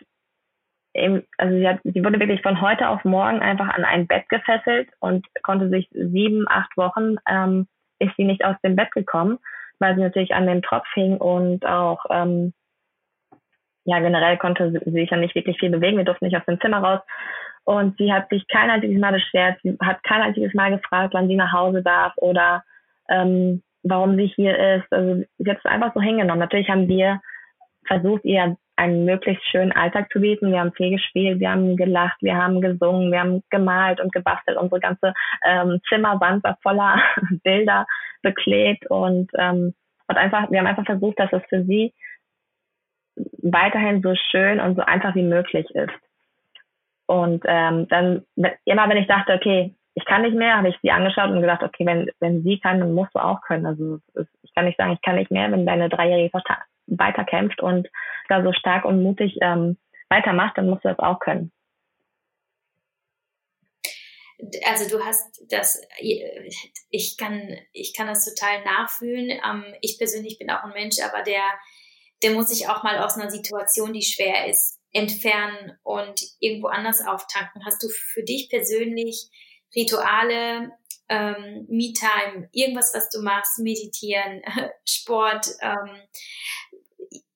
eben, 0.95 1.23
also 1.39 1.57
sie 1.57 1.67
hat, 1.67 1.81
sie 1.85 2.05
wurde 2.05 2.21
wirklich 2.21 2.43
von 2.43 2.61
heute 2.61 2.89
auf 2.89 3.05
morgen 3.05 3.41
einfach 3.41 3.69
an 3.69 3.85
ein 3.85 4.07
Bett 4.07 4.29
gefesselt 4.29 4.89
und 5.01 5.27
konnte 5.43 5.71
sich 5.71 5.89
sieben, 5.93 6.47
acht 6.49 6.77
Wochen, 6.77 7.17
ähm, 7.29 7.67
ist 7.99 8.15
sie 8.17 8.25
nicht 8.25 8.45
aus 8.45 8.57
dem 8.63 8.77
Bett 8.77 8.91
gekommen, 8.93 9.39
weil 9.79 9.95
sie 9.95 10.03
natürlich 10.03 10.35
an 10.35 10.47
dem 10.47 10.63
Tropf 10.63 10.87
hing 10.95 11.17
und 11.17 11.67
auch, 11.67 12.05
ähm, 12.11 12.53
ja, 13.85 13.99
generell 14.01 14.37
konnte 14.37 14.71
sie 14.71 14.91
sich 14.91 15.11
ja 15.11 15.17
nicht 15.17 15.35
wirklich 15.35 15.59
viel 15.59 15.71
bewegen. 15.71 15.97
Wir 15.97 16.05
durften 16.05 16.27
nicht 16.27 16.37
aus 16.37 16.45
dem 16.47 16.61
Zimmer 16.61 16.79
raus. 16.79 17.01
Und 17.65 17.97
sie 17.99 18.13
hat 18.13 18.29
sich 18.31 18.47
kein 18.49 18.71
einziges 18.71 18.99
Mal 19.01 19.13
beschwert. 19.13 19.59
Sie 19.63 19.77
hat 19.81 20.03
kein 20.05 20.23
einziges 20.23 20.55
Mal 20.55 20.71
gefragt, 20.71 21.15
wann 21.15 21.29
sie 21.29 21.37
nach 21.37 21.53
Hause 21.53 21.83
darf 21.83 22.13
oder 22.17 22.65
ähm, 23.09 23.63
warum 23.83 24.17
sie 24.17 24.27
hier 24.27 24.59
ist. 24.77 24.93
Also 24.93 25.25
sie 25.39 25.51
hat 25.51 25.59
es 25.59 25.65
einfach 25.65 25.93
so 25.95 26.01
hingenommen. 26.01 26.41
Natürlich 26.41 26.69
haben 26.69 26.89
wir 26.89 27.21
versucht, 27.87 28.25
ihr 28.25 28.57
einen 28.77 29.05
möglichst 29.05 29.45
schönen 29.51 29.73
Alltag 29.73 30.11
zu 30.11 30.21
bieten. 30.21 30.53
Wir 30.53 30.61
haben 30.61 30.73
viel 30.73 30.91
gespielt, 30.91 31.39
wir 31.39 31.51
haben 31.51 31.77
gelacht, 31.77 32.17
wir 32.23 32.35
haben 32.35 32.63
gesungen, 32.63 33.13
wir 33.13 33.21
haben 33.21 33.43
gemalt 33.51 34.01
und 34.01 34.13
gebastelt. 34.13 34.57
Unsere 34.57 34.81
ganze 34.81 35.13
ähm, 35.45 35.81
Zimmerwand 35.89 36.43
war 36.45 36.57
voller 36.63 37.03
Bilder 37.45 37.87
beklebt 38.23 38.89
und 38.91 39.31
ähm, 39.39 39.75
hat 40.09 40.17
einfach, 40.17 40.51
wir 40.51 40.59
haben 40.59 40.67
einfach 40.67 40.87
versucht, 40.87 41.19
dass 41.19 41.33
es 41.33 41.43
für 41.49 41.63
sie 41.65 41.93
weiterhin 43.43 44.03
so 44.03 44.15
schön 44.31 44.61
und 44.61 44.77
so 44.77 44.83
einfach 44.83 45.15
wie 45.15 45.23
möglich 45.23 45.69
ist. 45.71 45.93
Und 47.07 47.43
ähm, 47.47 47.89
dann 47.89 48.25
immer, 48.65 48.89
wenn 48.89 48.97
ich 48.97 49.09
dachte, 49.09 49.35
okay, 49.35 49.75
ich 49.95 50.05
kann 50.05 50.23
nicht 50.23 50.37
mehr, 50.37 50.57
habe 50.57 50.69
ich 50.69 50.77
sie 50.81 50.91
angeschaut 50.91 51.31
und 51.31 51.41
gedacht, 51.41 51.63
okay, 51.63 51.85
wenn, 51.85 52.11
wenn 52.21 52.43
sie 52.43 52.61
kann, 52.61 52.79
dann 52.79 52.95
musst 52.95 53.15
du 53.15 53.19
auch 53.19 53.41
können. 53.43 53.67
Also 53.67 53.99
ich 54.43 54.55
kann 54.55 54.65
nicht 54.65 54.79
sagen, 54.79 54.93
ich 54.93 55.03
kann 55.03 55.17
nicht 55.17 55.31
mehr, 55.31 55.51
wenn 55.51 55.67
deine 55.67 55.89
dreijährige 55.89 56.31
weiterkämpft 56.87 57.61
und 57.61 57.89
da 58.29 58.43
so 58.43 58.53
stark 58.53 58.85
und 58.85 59.03
mutig 59.03 59.37
ähm, 59.41 59.77
weitermacht, 60.09 60.57
dann 60.57 60.69
musst 60.69 60.85
du 60.85 60.89
das 60.89 60.99
auch 60.99 61.19
können. 61.19 61.53
Also 64.67 64.89
du 64.89 65.05
hast 65.05 65.45
das, 65.51 65.83
ich 65.99 67.17
kann, 67.19 67.57
ich 67.73 67.95
kann 67.95 68.07
das 68.07 68.25
total 68.25 68.65
nachfühlen. 68.65 69.31
Ähm, 69.31 69.65
ich 69.81 69.99
persönlich 69.99 70.39
bin 70.39 70.51
auch 70.51 70.65
ein 70.65 70.73
Mensch, 70.73 70.97
aber 71.03 71.23
der, 71.23 71.43
der 72.23 72.33
muss 72.33 72.49
sich 72.49 72.69
auch 72.69 72.83
mal 72.83 72.99
aus 72.99 73.17
einer 73.17 73.31
Situation, 73.31 73.93
die 73.93 74.03
schwer 74.03 74.49
ist, 74.49 74.79
entfernen 74.93 75.79
und 75.83 76.21
irgendwo 76.41 76.69
anders 76.69 77.05
auftanken. 77.07 77.65
Hast 77.65 77.83
du 77.83 77.89
für 77.89 78.23
dich 78.23 78.49
persönlich 78.51 79.29
Rituale, 79.75 80.73
ähm, 81.09 81.67
Me-Time, 81.69 82.49
irgendwas, 82.53 82.93
was 82.95 83.09
du 83.11 83.23
machst, 83.23 83.59
meditieren, 83.59 84.43
Sport, 84.89 85.47
ähm, 85.61 85.97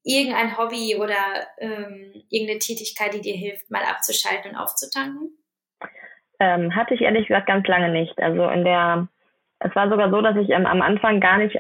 irgendein 0.05 0.57
Hobby 0.57 0.97
oder 0.97 1.17
ähm, 1.59 2.13
irgendeine 2.29 2.59
Tätigkeit, 2.59 3.15
die 3.15 3.21
dir 3.21 3.35
hilft, 3.35 3.71
mal 3.71 3.83
abzuschalten 3.83 4.53
und 4.53 4.57
aufzutanken? 4.57 5.39
Ähm, 6.41 6.75
hatte 6.75 6.95
ich 6.95 7.01
ehrlich 7.01 7.27
gesagt 7.27 7.47
ganz 7.47 7.67
lange 7.67 7.91
nicht. 7.91 8.19
Also 8.19 8.49
in 8.49 8.65
der, 8.65 9.09
es 9.61 9.75
war 9.75 9.89
sogar 9.89 10.11
so, 10.11 10.21
dass 10.21 10.37
ich 10.37 10.51
ähm, 10.51 10.67
am 10.67 10.83
Anfang 10.83 11.21
gar 11.21 11.39
nicht 11.39 11.59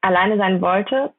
alleine 0.00 0.38
sein 0.38 0.60
wollte. 0.62 1.12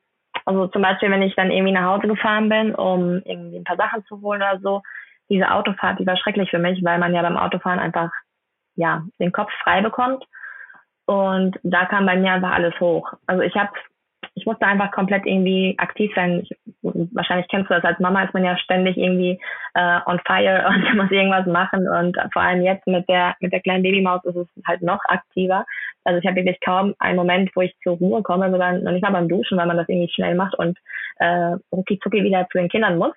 Also 0.45 0.67
zum 0.67 0.81
Beispiel, 0.81 1.09
wenn 1.11 1.21
ich 1.21 1.35
dann 1.35 1.51
irgendwie 1.51 1.73
nach 1.73 1.95
Hause 1.95 2.07
gefahren 2.07 2.49
bin, 2.49 2.75
um 2.75 3.21
irgendwie 3.25 3.57
ein 3.57 3.63
paar 3.63 3.77
Sachen 3.77 4.05
zu 4.05 4.21
holen 4.21 4.41
oder 4.41 4.59
so, 4.59 4.81
diese 5.29 5.49
Autofahrt, 5.51 5.99
die 5.99 6.07
war 6.07 6.17
schrecklich 6.17 6.49
für 6.49 6.59
mich, 6.59 6.83
weil 6.83 6.99
man 6.99 7.13
ja 7.13 7.21
beim 7.21 7.37
Autofahren 7.37 7.79
einfach 7.79 8.11
ja 8.75 9.03
den 9.19 9.31
Kopf 9.31 9.51
frei 9.63 9.81
bekommt. 9.81 10.23
Und 11.05 11.59
da 11.63 11.85
kam 11.85 12.05
bei 12.05 12.15
mir 12.15 12.33
einfach 12.33 12.51
alles 12.51 12.79
hoch. 12.79 13.13
Also 13.25 13.41
ich 13.41 13.55
habe 13.55 13.71
ich 14.35 14.45
musste 14.45 14.65
einfach 14.65 14.91
komplett 14.91 15.25
irgendwie 15.25 15.75
aktiv 15.77 16.11
sein. 16.15 16.41
Ich, 16.41 16.57
wahrscheinlich 16.81 17.47
kennst 17.49 17.69
du 17.69 17.75
das 17.75 17.83
als 17.83 17.99
Mama, 17.99 18.23
ist 18.23 18.33
man 18.33 18.43
ja 18.43 18.57
ständig 18.57 18.97
irgendwie 18.97 19.39
äh, 19.75 19.99
on 20.05 20.19
fire 20.25 20.65
und 20.69 20.97
muss 20.97 21.11
irgendwas 21.11 21.45
machen. 21.45 21.87
Und 21.87 22.17
vor 22.31 22.41
allem 22.41 22.63
jetzt 22.63 22.87
mit 22.87 23.07
der 23.07 23.35
mit 23.39 23.53
der 23.53 23.61
kleinen 23.61 23.83
Babymaus 23.83 24.23
ist 24.25 24.35
es 24.35 24.47
halt 24.67 24.81
noch 24.81 24.99
aktiver. 25.07 25.65
Also 26.03 26.19
ich 26.19 26.25
habe 26.25 26.37
wirklich 26.37 26.59
kaum 26.61 26.95
einen 26.99 27.15
Moment, 27.15 27.51
wo 27.55 27.61
ich 27.61 27.75
zur 27.83 27.97
Ruhe 27.97 28.23
komme, 28.23 28.51
sogar 28.51 28.73
noch 28.73 28.91
nicht 28.91 29.03
mal 29.03 29.11
beim 29.11 29.29
Duschen, 29.29 29.57
weil 29.57 29.67
man 29.67 29.77
das 29.77 29.87
irgendwie 29.87 30.11
schnell 30.11 30.35
macht 30.35 30.57
und 30.57 30.77
äh, 31.17 31.55
rucki 31.71 31.99
zucki 31.99 32.23
wieder 32.23 32.47
zu 32.51 32.57
den 32.57 32.69
Kindern 32.69 32.97
muss. 32.97 33.13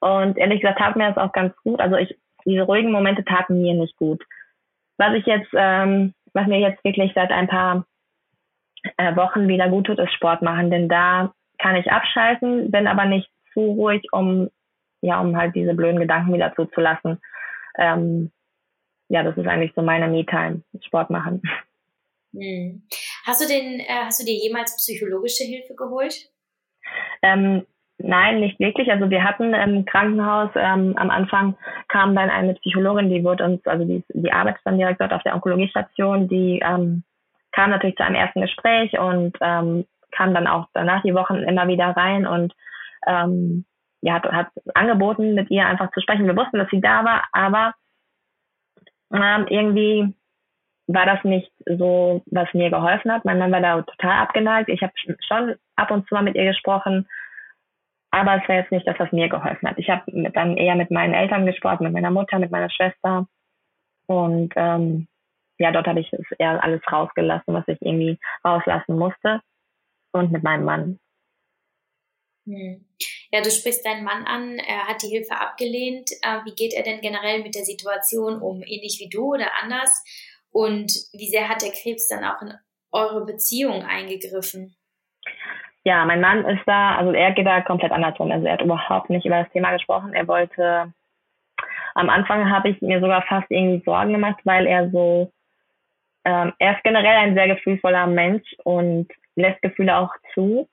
Und 0.00 0.36
ehrlich 0.36 0.60
gesagt 0.60 0.78
tat 0.80 0.96
mir 0.96 1.08
das 1.08 1.16
auch 1.16 1.32
ganz 1.32 1.54
gut. 1.62 1.80
Also 1.80 1.96
ich, 1.96 2.14
diese 2.44 2.62
ruhigen 2.62 2.92
Momente 2.92 3.24
taten 3.24 3.62
mir 3.62 3.74
nicht 3.74 3.96
gut. 3.96 4.22
Was 4.98 5.14
ich 5.14 5.24
jetzt, 5.26 5.48
ähm, 5.54 6.12
was 6.34 6.46
mir 6.46 6.58
jetzt 6.58 6.84
wirklich 6.84 7.12
seit 7.14 7.30
ein 7.30 7.48
paar 7.48 7.86
äh, 8.96 9.16
Wochen 9.16 9.48
wieder 9.48 9.68
gut 9.68 9.86
tut, 9.86 9.98
ist 9.98 10.12
Sport 10.12 10.42
machen, 10.42 10.70
denn 10.70 10.88
da 10.88 11.32
kann 11.58 11.76
ich 11.76 11.90
abschalten, 11.90 12.70
bin 12.70 12.86
aber 12.86 13.04
nicht 13.04 13.28
zu 13.52 13.60
ruhig, 13.60 14.02
um 14.12 14.50
ja, 15.04 15.20
um 15.20 15.36
halt 15.36 15.54
diese 15.54 15.74
blöden 15.74 16.00
Gedanken 16.00 16.32
wieder 16.32 16.54
zuzulassen. 16.54 17.20
Ähm, 17.78 18.32
ja, 19.08 19.22
das 19.22 19.36
ist 19.36 19.46
eigentlich 19.46 19.72
so 19.76 19.82
meine 19.82 20.08
Me-Time, 20.08 20.62
Sport 20.80 21.10
machen. 21.10 21.42
Hm. 22.32 22.82
Hast 23.26 23.42
du 23.42 23.46
denn, 23.46 23.80
äh, 23.80 24.04
hast 24.06 24.20
du 24.20 24.24
dir 24.24 24.34
jemals 24.34 24.76
psychologische 24.76 25.44
Hilfe 25.44 25.74
geholt? 25.74 26.30
Ähm, 27.22 27.66
nein, 27.98 28.40
nicht 28.40 28.58
wirklich. 28.58 28.90
Also 28.90 29.10
wir 29.10 29.22
hatten 29.22 29.52
im 29.52 29.84
Krankenhaus 29.84 30.50
ähm, 30.56 30.96
am 30.96 31.10
Anfang 31.10 31.56
kam 31.88 32.16
dann 32.16 32.30
eine 32.30 32.54
Psychologin, 32.54 33.10
die 33.10 33.22
wird 33.22 33.42
uns, 33.42 33.64
also 33.66 33.84
die, 33.84 34.02
die 34.08 34.32
arbeitet 34.32 34.62
dann 34.64 34.78
direkt 34.78 35.00
dort 35.00 35.12
auf 35.12 35.22
der 35.22 35.34
Onkologiestation, 35.34 36.28
die 36.28 36.60
ähm, 36.64 37.04
kam 37.54 37.70
natürlich 37.70 37.96
zu 37.96 38.04
einem 38.04 38.16
ersten 38.16 38.40
Gespräch 38.40 38.98
und 38.98 39.36
ähm, 39.40 39.86
kam 40.10 40.34
dann 40.34 40.46
auch 40.46 40.66
danach 40.74 41.02
die 41.02 41.14
Wochen 41.14 41.36
immer 41.36 41.68
wieder 41.68 41.88
rein 41.96 42.26
und 42.26 42.52
ähm, 43.06 43.64
ja, 44.00 44.14
hat, 44.14 44.24
hat 44.24 44.48
angeboten, 44.74 45.34
mit 45.34 45.50
ihr 45.50 45.66
einfach 45.66 45.90
zu 45.92 46.00
sprechen. 46.00 46.26
Wir 46.26 46.36
wussten, 46.36 46.58
dass 46.58 46.68
sie 46.70 46.80
da 46.80 47.04
war, 47.04 47.24
aber 47.32 47.74
ähm, 49.12 49.46
irgendwie 49.48 50.14
war 50.86 51.06
das 51.06 51.24
nicht 51.24 51.50
so, 51.64 52.22
was 52.26 52.52
mir 52.52 52.70
geholfen 52.70 53.10
hat. 53.10 53.24
Mein 53.24 53.38
Mann 53.38 53.52
war 53.52 53.60
da 53.60 53.82
total 53.82 54.22
abgeneigt. 54.22 54.68
Ich 54.68 54.82
habe 54.82 54.92
schon 55.26 55.54
ab 55.76 55.90
und 55.90 56.06
zu 56.08 56.14
mal 56.14 56.22
mit 56.22 56.34
ihr 56.34 56.44
gesprochen, 56.44 57.08
aber 58.10 58.36
es 58.36 58.48
war 58.48 58.56
jetzt 58.56 58.72
nicht 58.72 58.86
das, 58.86 58.98
was 58.98 59.10
mir 59.12 59.28
geholfen 59.28 59.68
hat. 59.68 59.78
Ich 59.78 59.88
habe 59.88 60.02
dann 60.32 60.56
eher 60.56 60.74
mit 60.74 60.90
meinen 60.90 61.14
Eltern 61.14 61.46
gesprochen, 61.46 61.84
mit 61.84 61.92
meiner 61.92 62.10
Mutter, 62.10 62.38
mit 62.38 62.50
meiner 62.50 62.70
Schwester 62.70 63.26
und 64.06 64.52
ähm, 64.56 65.08
ja, 65.58 65.70
dort 65.72 65.86
habe 65.86 66.00
ich 66.00 66.12
es 66.12 66.26
eher 66.38 66.62
alles 66.62 66.80
rausgelassen, 66.90 67.54
was 67.54 67.66
ich 67.68 67.80
irgendwie 67.80 68.18
rauslassen 68.44 68.98
musste. 68.98 69.40
Und 70.12 70.30
mit 70.30 70.44
meinem 70.44 70.64
Mann. 70.64 71.00
Hm. 72.46 72.84
Ja, 73.32 73.40
du 73.40 73.50
sprichst 73.50 73.84
deinen 73.84 74.04
Mann 74.04 74.24
an, 74.26 74.58
er 74.58 74.86
hat 74.86 75.02
die 75.02 75.08
Hilfe 75.08 75.34
abgelehnt. 75.34 76.10
Äh, 76.22 76.44
wie 76.44 76.54
geht 76.54 76.72
er 76.72 76.84
denn 76.84 77.00
generell 77.00 77.42
mit 77.42 77.56
der 77.56 77.64
Situation 77.64 78.40
um? 78.40 78.62
Ähnlich 78.62 78.98
wie 79.00 79.08
du 79.08 79.34
oder 79.34 79.50
anders? 79.60 80.04
Und 80.50 80.92
wie 81.12 81.28
sehr 81.28 81.48
hat 81.48 81.62
der 81.62 81.72
Krebs 81.72 82.06
dann 82.06 82.22
auch 82.22 82.40
in 82.42 82.54
eure 82.92 83.24
Beziehung 83.24 83.82
eingegriffen? 83.82 84.76
Ja, 85.84 86.04
mein 86.04 86.20
Mann 86.20 86.44
ist 86.46 86.62
da, 86.64 86.94
also 86.96 87.12
er 87.12 87.32
geht 87.32 87.46
da 87.46 87.60
komplett 87.60 87.90
andersrum. 87.90 88.30
Also 88.30 88.46
er 88.46 88.52
hat 88.52 88.62
überhaupt 88.62 89.10
nicht 89.10 89.26
über 89.26 89.42
das 89.42 89.52
Thema 89.52 89.72
gesprochen. 89.72 90.14
Er 90.14 90.28
wollte 90.28 90.92
Am 91.94 92.10
Anfang 92.10 92.50
habe 92.50 92.70
ich 92.70 92.82
mir 92.82 93.00
sogar 93.00 93.22
fast 93.22 93.50
irgendwie 93.50 93.82
Sorgen 93.84 94.12
gemacht, 94.12 94.40
weil 94.44 94.66
er 94.66 94.90
so, 94.90 95.30
ähm, 96.24 96.52
er 96.58 96.76
ist 96.76 96.84
generell 96.84 97.16
ein 97.16 97.34
sehr 97.34 97.48
gefühlvoller 97.48 98.06
Mensch 98.06 98.54
und 98.64 99.08
lässt 99.36 99.60
Gefühle 99.62 99.96
auch 99.96 100.10
zu. 100.32 100.68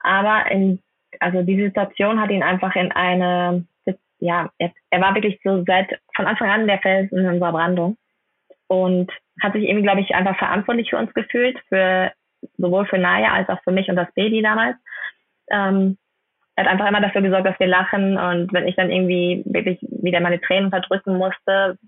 Aber 0.00 0.50
in, 0.50 0.80
also 1.18 1.42
die 1.42 1.62
Situation 1.62 2.20
hat 2.20 2.30
ihn 2.30 2.42
einfach 2.42 2.74
in 2.76 2.90
eine, 2.92 3.66
ja, 4.18 4.50
er, 4.58 4.72
er 4.90 5.00
war 5.00 5.14
wirklich 5.14 5.40
so 5.44 5.64
seit, 5.66 5.98
von 6.14 6.26
Anfang 6.26 6.50
an 6.50 6.66
der 6.66 6.78
Felsen 6.78 7.18
in 7.18 7.28
unserer 7.28 7.52
Brandung 7.52 7.96
und 8.68 9.10
hat 9.40 9.52
sich 9.52 9.64
irgendwie, 9.64 9.82
glaube 9.82 10.00
ich, 10.00 10.14
einfach 10.14 10.38
verantwortlich 10.38 10.90
für 10.90 10.98
uns 10.98 11.12
gefühlt, 11.14 11.58
für 11.68 12.12
sowohl 12.56 12.86
für 12.86 12.98
Naya 12.98 13.32
als 13.32 13.48
auch 13.48 13.62
für 13.62 13.72
mich 13.72 13.88
und 13.88 13.96
das 13.96 14.12
Baby 14.14 14.42
damals. 14.42 14.76
Ähm, 15.50 15.98
er 16.56 16.64
hat 16.64 16.72
einfach 16.72 16.88
immer 16.88 17.00
dafür 17.00 17.22
gesorgt, 17.22 17.46
dass 17.46 17.58
wir 17.58 17.66
lachen 17.66 18.16
und 18.18 18.52
wenn 18.52 18.66
ich 18.66 18.76
dann 18.76 18.90
irgendwie 18.90 19.42
wirklich 19.46 19.78
wieder 19.80 20.20
meine 20.20 20.40
Tränen 20.40 20.70
verdrücken 20.70 21.16
musste, 21.16 21.78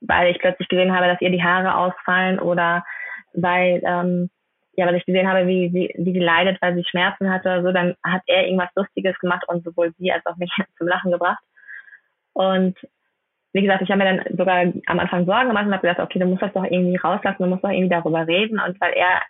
weil 0.00 0.30
ich 0.30 0.38
plötzlich 0.38 0.68
gesehen 0.68 0.94
habe, 0.94 1.06
dass 1.06 1.20
ihr 1.20 1.30
die 1.30 1.42
Haare 1.42 1.76
ausfallen 1.76 2.38
oder 2.38 2.84
weil 3.34 3.82
ähm, 3.84 4.30
ja, 4.78 4.86
weil 4.86 4.94
ich 4.94 5.06
gesehen 5.06 5.28
habe, 5.28 5.48
wie 5.48 5.70
sie, 5.70 5.92
wie 5.98 6.12
sie 6.12 6.20
leidet, 6.20 6.62
weil 6.62 6.76
sie 6.76 6.84
Schmerzen 6.84 7.28
hatte 7.28 7.48
oder 7.48 7.62
so, 7.64 7.72
dann 7.72 7.96
hat 8.04 8.22
er 8.28 8.44
irgendwas 8.44 8.70
Lustiges 8.76 9.18
gemacht 9.18 9.42
und 9.48 9.64
sowohl 9.64 9.92
sie 9.98 10.12
als 10.12 10.24
auch 10.24 10.36
mich 10.36 10.52
zum 10.78 10.86
Lachen 10.86 11.10
gebracht. 11.10 11.42
Und 12.32 12.78
wie 13.52 13.62
gesagt, 13.62 13.82
ich 13.82 13.90
habe 13.90 14.04
mir 14.04 14.04
dann 14.04 14.36
sogar 14.36 14.72
am 14.86 15.00
Anfang 15.00 15.26
Sorgen 15.26 15.48
gemacht 15.48 15.66
und 15.66 15.72
habe 15.72 15.84
gedacht, 15.84 15.98
okay, 15.98 16.20
du 16.20 16.26
musst 16.26 16.42
das 16.42 16.52
doch 16.52 16.62
irgendwie 16.62 16.96
rauslassen, 16.96 17.42
du 17.42 17.48
musst 17.48 17.64
doch 17.64 17.70
irgendwie 17.70 17.88
darüber 17.88 18.24
reden. 18.24 18.60
Und 18.60 18.80
weil 18.80 18.92
er 18.92 19.22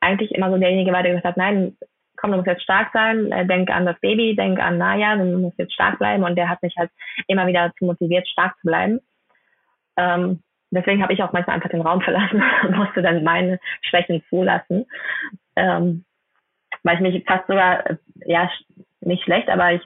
eigentlich 0.00 0.32
immer 0.32 0.50
so 0.50 0.58
derjenige 0.58 0.92
war, 0.92 1.04
der 1.04 1.12
gesagt 1.12 1.24
hat, 1.24 1.36
nein, 1.36 1.76
komm, 2.16 2.32
du 2.32 2.38
musst 2.38 2.48
jetzt 2.48 2.64
stark 2.64 2.90
sein, 2.92 3.30
äh, 3.30 3.46
denk 3.46 3.70
an 3.70 3.86
das 3.86 4.00
Baby, 4.00 4.34
denk 4.34 4.58
an 4.58 4.76
Naya, 4.76 5.14
du 5.14 5.24
musst 5.38 5.58
jetzt 5.58 5.74
stark 5.74 6.00
bleiben. 6.00 6.24
Und 6.24 6.34
der 6.34 6.48
hat 6.48 6.60
mich 6.62 6.74
halt 6.76 6.90
immer 7.28 7.46
wieder 7.46 7.68
dazu 7.68 7.84
motiviert, 7.84 8.26
stark 8.26 8.56
zu 8.56 8.66
bleiben. 8.66 8.98
Ähm, 9.96 10.42
deswegen 10.70 11.02
habe 11.02 11.12
ich 11.12 11.22
auch 11.22 11.32
manchmal 11.32 11.56
einfach 11.56 11.70
den 11.70 11.80
Raum 11.80 12.00
verlassen 12.00 12.42
und 12.64 12.76
musste 12.76 13.02
dann 13.02 13.24
meine 13.24 13.58
Schwächen 13.82 14.22
zulassen. 14.28 14.86
Ähm, 15.56 16.04
weil 16.82 16.96
ich 16.96 17.00
mich 17.00 17.24
fast 17.26 17.46
sogar, 17.46 17.88
äh, 17.90 17.96
ja, 18.26 18.50
nicht 19.00 19.24
schlecht, 19.24 19.48
aber 19.48 19.72
ich 19.72 19.82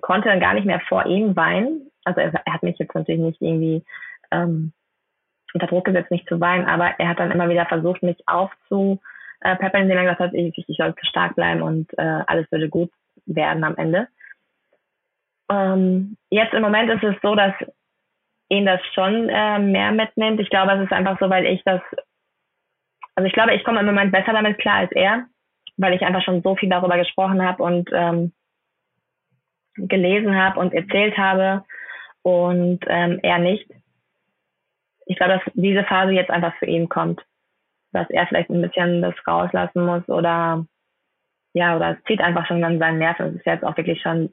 konnte 0.00 0.28
dann 0.28 0.40
gar 0.40 0.54
nicht 0.54 0.66
mehr 0.66 0.80
vor 0.88 1.06
ihm 1.06 1.36
weinen. 1.36 1.90
Also 2.04 2.20
er, 2.20 2.32
er 2.32 2.54
hat 2.54 2.62
mich 2.62 2.78
jetzt 2.78 2.94
natürlich 2.94 3.20
nicht 3.20 3.42
irgendwie 3.42 3.84
ähm, 4.30 4.72
unter 5.52 5.66
Druck 5.66 5.84
gesetzt, 5.84 6.10
nicht 6.10 6.28
zu 6.28 6.40
weinen, 6.40 6.66
aber 6.66 6.94
er 6.98 7.08
hat 7.08 7.18
dann 7.18 7.32
immer 7.32 7.48
wieder 7.48 7.66
versucht, 7.66 8.02
mich 8.02 8.22
aufzu 8.26 9.00
Pepper, 9.40 9.78
indem 9.78 9.96
er 9.96 10.02
gesagt 10.02 10.20
hat, 10.20 10.34
ich, 10.34 10.64
ich 10.68 10.76
sollte 10.76 11.04
stark 11.06 11.34
bleiben 11.34 11.62
und 11.62 11.90
äh, 11.98 12.22
alles 12.26 12.50
würde 12.52 12.68
gut 12.68 12.90
werden 13.26 13.64
am 13.64 13.76
Ende. 13.76 14.08
Ähm, 15.50 16.16
jetzt 16.28 16.52
im 16.52 16.62
Moment 16.62 16.90
ist 16.90 17.02
es 17.02 17.16
so, 17.22 17.34
dass 17.34 17.54
ihn 18.50 18.66
das 18.66 18.80
schon 18.94 19.28
äh, 19.28 19.58
mehr 19.58 19.92
mitnimmt. 19.92 20.40
Ich 20.40 20.50
glaube, 20.50 20.72
es 20.72 20.84
ist 20.84 20.92
einfach 20.92 21.18
so, 21.18 21.30
weil 21.30 21.46
ich 21.46 21.62
das, 21.64 21.80
also 23.14 23.26
ich 23.26 23.32
glaube, 23.32 23.54
ich 23.54 23.64
komme 23.64 23.80
im 23.80 23.86
Moment 23.86 24.12
besser 24.12 24.32
damit 24.32 24.58
klar 24.58 24.76
als 24.76 24.92
er, 24.92 25.26
weil 25.78 25.94
ich 25.94 26.02
einfach 26.02 26.22
schon 26.22 26.42
so 26.42 26.56
viel 26.56 26.68
darüber 26.68 26.98
gesprochen 26.98 27.42
habe 27.42 27.62
und 27.62 27.88
ähm, 27.92 28.32
gelesen 29.76 30.36
habe 30.36 30.60
und 30.60 30.74
erzählt 30.74 31.16
habe 31.16 31.64
und 32.22 32.80
ähm, 32.88 33.20
er 33.22 33.38
nicht. 33.38 33.70
Ich 35.06 35.16
glaube, 35.16 35.34
dass 35.34 35.54
diese 35.54 35.84
Phase 35.84 36.12
jetzt 36.12 36.30
einfach 36.30 36.54
für 36.56 36.66
ihn 36.66 36.88
kommt 36.88 37.24
dass 37.92 38.08
er 38.10 38.26
vielleicht 38.26 38.50
ein 38.50 38.62
bisschen 38.62 39.02
das 39.02 39.14
rauslassen 39.26 39.84
muss 39.84 40.08
oder 40.08 40.64
ja, 41.52 41.76
oder 41.76 41.96
es 41.96 42.04
zieht 42.04 42.20
einfach 42.20 42.46
schon 42.46 42.62
an 42.62 42.78
seinen 42.78 42.98
Nerven. 42.98 43.26
Das 43.26 43.34
ist 43.34 43.46
jetzt 43.46 43.64
auch 43.64 43.76
wirklich 43.76 44.00
schon 44.00 44.32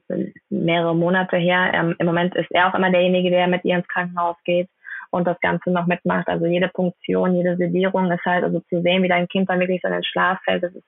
mehrere 0.50 0.94
Monate 0.94 1.36
her. 1.36 1.72
Ähm, 1.74 1.96
Im 1.98 2.06
Moment 2.06 2.34
ist 2.36 2.50
er 2.50 2.68
auch 2.68 2.74
immer 2.74 2.90
derjenige, 2.90 3.30
der 3.30 3.48
mit 3.48 3.64
ihr 3.64 3.76
ins 3.76 3.88
Krankenhaus 3.88 4.36
geht 4.44 4.68
und 5.10 5.26
das 5.26 5.40
Ganze 5.40 5.70
noch 5.70 5.86
mitmacht. 5.86 6.28
Also 6.28 6.46
jede 6.46 6.68
Punktion, 6.68 7.34
jede 7.34 7.56
Sedierung 7.56 8.10
ist 8.12 8.24
halt, 8.24 8.44
also 8.44 8.60
zu 8.60 8.82
sehen, 8.82 9.02
wie 9.02 9.08
dein 9.08 9.26
Kind 9.28 9.50
dann 9.50 9.58
wirklich 9.58 9.80
so 9.82 9.88
in 9.88 9.94
den 9.94 10.04
Schlaf 10.04 10.38
fällt, 10.44 10.62
das 10.62 10.74
ist, 10.74 10.86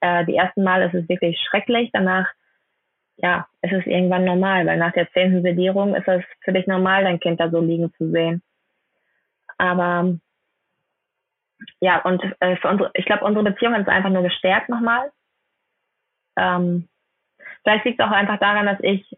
äh, 0.00 0.24
die 0.24 0.36
ersten 0.36 0.62
Mal 0.62 0.82
ist 0.82 0.94
es 0.94 1.08
wirklich 1.08 1.38
schrecklich. 1.48 1.90
Danach, 1.92 2.26
ja, 3.18 3.46
ist 3.60 3.72
es 3.72 3.86
irgendwann 3.86 4.24
normal, 4.24 4.66
weil 4.66 4.78
nach 4.78 4.92
der 4.92 5.10
zehnten 5.12 5.42
Sedierung 5.42 5.94
ist 5.94 6.08
es 6.08 6.24
für 6.42 6.52
dich 6.52 6.66
normal, 6.66 7.04
dein 7.04 7.20
Kind 7.20 7.38
da 7.38 7.50
so 7.50 7.60
liegen 7.60 7.92
zu 7.98 8.10
sehen. 8.10 8.42
Aber 9.58 10.16
ja, 11.80 12.00
und 12.02 12.22
äh, 12.40 12.56
für 12.56 12.68
unsere, 12.68 12.90
ich 12.94 13.04
glaube, 13.04 13.24
unsere 13.24 13.44
Beziehung 13.44 13.74
hat 13.74 13.82
es 13.82 13.88
einfach 13.88 14.10
nur 14.10 14.22
gestärkt 14.22 14.68
nochmal. 14.68 15.10
Ähm, 16.36 16.88
vielleicht 17.62 17.84
liegt 17.84 18.00
es 18.00 18.06
auch 18.06 18.12
einfach 18.12 18.38
daran, 18.38 18.66
dass 18.66 18.78
ich, 18.80 19.16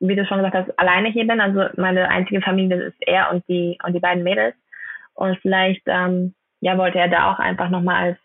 wie 0.00 0.16
du 0.16 0.26
schon 0.26 0.38
gesagt 0.38 0.54
hast, 0.54 0.78
alleine 0.78 1.10
hier 1.10 1.26
bin. 1.26 1.40
Also 1.40 1.66
meine 1.76 2.08
einzige 2.08 2.42
Familie 2.42 2.82
ist 2.82 2.96
er 3.00 3.30
und 3.30 3.46
die 3.48 3.78
und 3.84 3.92
die 3.94 4.00
beiden 4.00 4.22
Mädels. 4.22 4.54
Und 5.14 5.38
vielleicht, 5.40 5.82
ähm, 5.86 6.34
ja, 6.60 6.76
wollte 6.76 6.98
er 6.98 7.08
da 7.08 7.32
auch 7.32 7.38
einfach 7.38 7.70
nochmal 7.70 8.10
als 8.10 8.18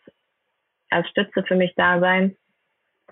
als 0.90 1.08
Stütze 1.10 1.44
für 1.44 1.56
mich 1.56 1.74
da 1.76 2.00
sein 2.00 2.36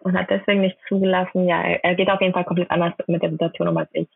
und 0.02 0.17
hat 0.17 0.30
deswegen 0.30 0.62
nicht 0.62 0.78
zugelassen. 0.88 1.48
Ja, 1.48 1.62
er, 1.62 1.96
geht 1.96 2.10
auf 2.10 2.22
jeden 2.22 2.34
Fall 2.34 2.46
komplett 2.46 2.72
anders 2.72 2.93
mit 3.08 3.22
der 3.22 3.32
Situation 3.32 3.67
um 3.67 3.78
als 3.78 3.89
ich. 3.93 4.08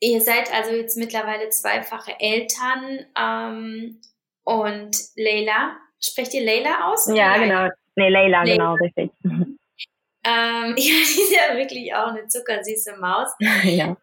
Ihr 0.00 0.20
seid 0.20 0.52
also 0.52 0.74
jetzt 0.74 0.98
mittlerweile 0.98 1.48
zweifache 1.48 2.12
Eltern 2.20 3.06
ähm, 3.18 4.00
und 4.44 4.96
Leila, 5.16 5.76
sprecht 6.04 6.34
ihr 6.34 6.44
Leila 6.44 6.90
aus? 6.90 7.08
Ja, 7.12 7.36
genau. 7.38 7.68
Nee, 7.96 8.08
Leila, 8.08 8.42
Leila. 8.42 8.44
genau, 8.44 8.74
richtig. 8.74 9.10
Ähm, 9.24 9.54
ja, 10.24 10.74
die 10.76 11.20
ist 11.22 11.32
ja 11.32 11.56
wirklich 11.56 11.94
auch 11.94 12.08
eine 12.08 12.26
zuckersüße 12.26 12.96
Maus. 12.96 13.28
ja. 13.64 13.96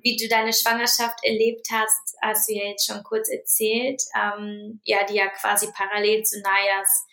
Wie 0.00 0.16
du 0.16 0.28
deine 0.28 0.52
Schwangerschaft 0.52 1.18
erlebt 1.22 1.66
hast, 1.72 2.16
hast 2.22 2.48
du 2.48 2.54
ja 2.54 2.66
jetzt 2.66 2.86
schon 2.86 3.02
kurz 3.02 3.28
erzählt. 3.28 4.00
Ähm, 4.14 4.80
ja, 4.84 5.04
die 5.04 5.14
ja 5.14 5.28
quasi 5.28 5.68
parallel 5.72 6.22
zu 6.22 6.40
Nayas 6.40 7.06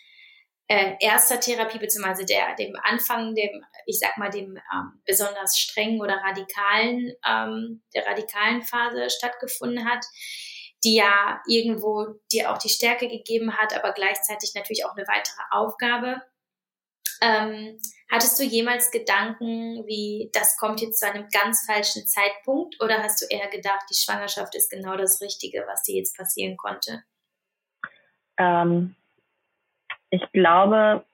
äh, 0.68 0.94
erster 1.00 1.38
Therapie, 1.38 1.78
beziehungsweise 1.78 2.24
der, 2.24 2.54
dem 2.56 2.74
Anfang, 2.82 3.34
dem, 3.34 3.64
ich 3.86 3.98
sag 3.98 4.16
mal, 4.18 4.30
dem 4.30 4.56
ähm, 4.56 5.00
besonders 5.04 5.56
strengen 5.58 6.00
oder 6.00 6.16
radikalen, 6.16 7.12
ähm, 7.26 7.82
der 7.94 8.06
radikalen 8.06 8.62
Phase 8.62 9.08
stattgefunden 9.10 9.88
hat, 9.88 10.04
die 10.86 10.94
ja 10.94 11.42
irgendwo 11.48 12.14
dir 12.30 12.52
auch 12.52 12.58
die 12.58 12.68
Stärke 12.68 13.08
gegeben 13.08 13.56
hat, 13.56 13.76
aber 13.76 13.92
gleichzeitig 13.92 14.52
natürlich 14.54 14.84
auch 14.84 14.96
eine 14.96 15.06
weitere 15.08 15.42
Aufgabe. 15.50 16.22
Ähm, 17.20 17.78
hattest 18.08 18.38
du 18.38 18.44
jemals 18.44 18.92
Gedanken, 18.92 19.84
wie 19.86 20.30
das 20.32 20.56
kommt 20.58 20.80
jetzt 20.80 21.00
zu 21.00 21.10
einem 21.10 21.26
ganz 21.32 21.66
falschen 21.66 22.06
Zeitpunkt 22.06 22.80
oder 22.80 23.02
hast 23.02 23.20
du 23.20 23.26
eher 23.34 23.48
gedacht, 23.48 23.84
die 23.90 23.96
Schwangerschaft 23.96 24.54
ist 24.54 24.70
genau 24.70 24.96
das 24.96 25.20
Richtige, 25.20 25.64
was 25.66 25.82
dir 25.82 25.96
jetzt 25.96 26.16
passieren 26.16 26.56
konnte? 26.56 27.02
Ähm, 28.38 28.94
ich 30.10 30.22
glaube, 30.32 31.04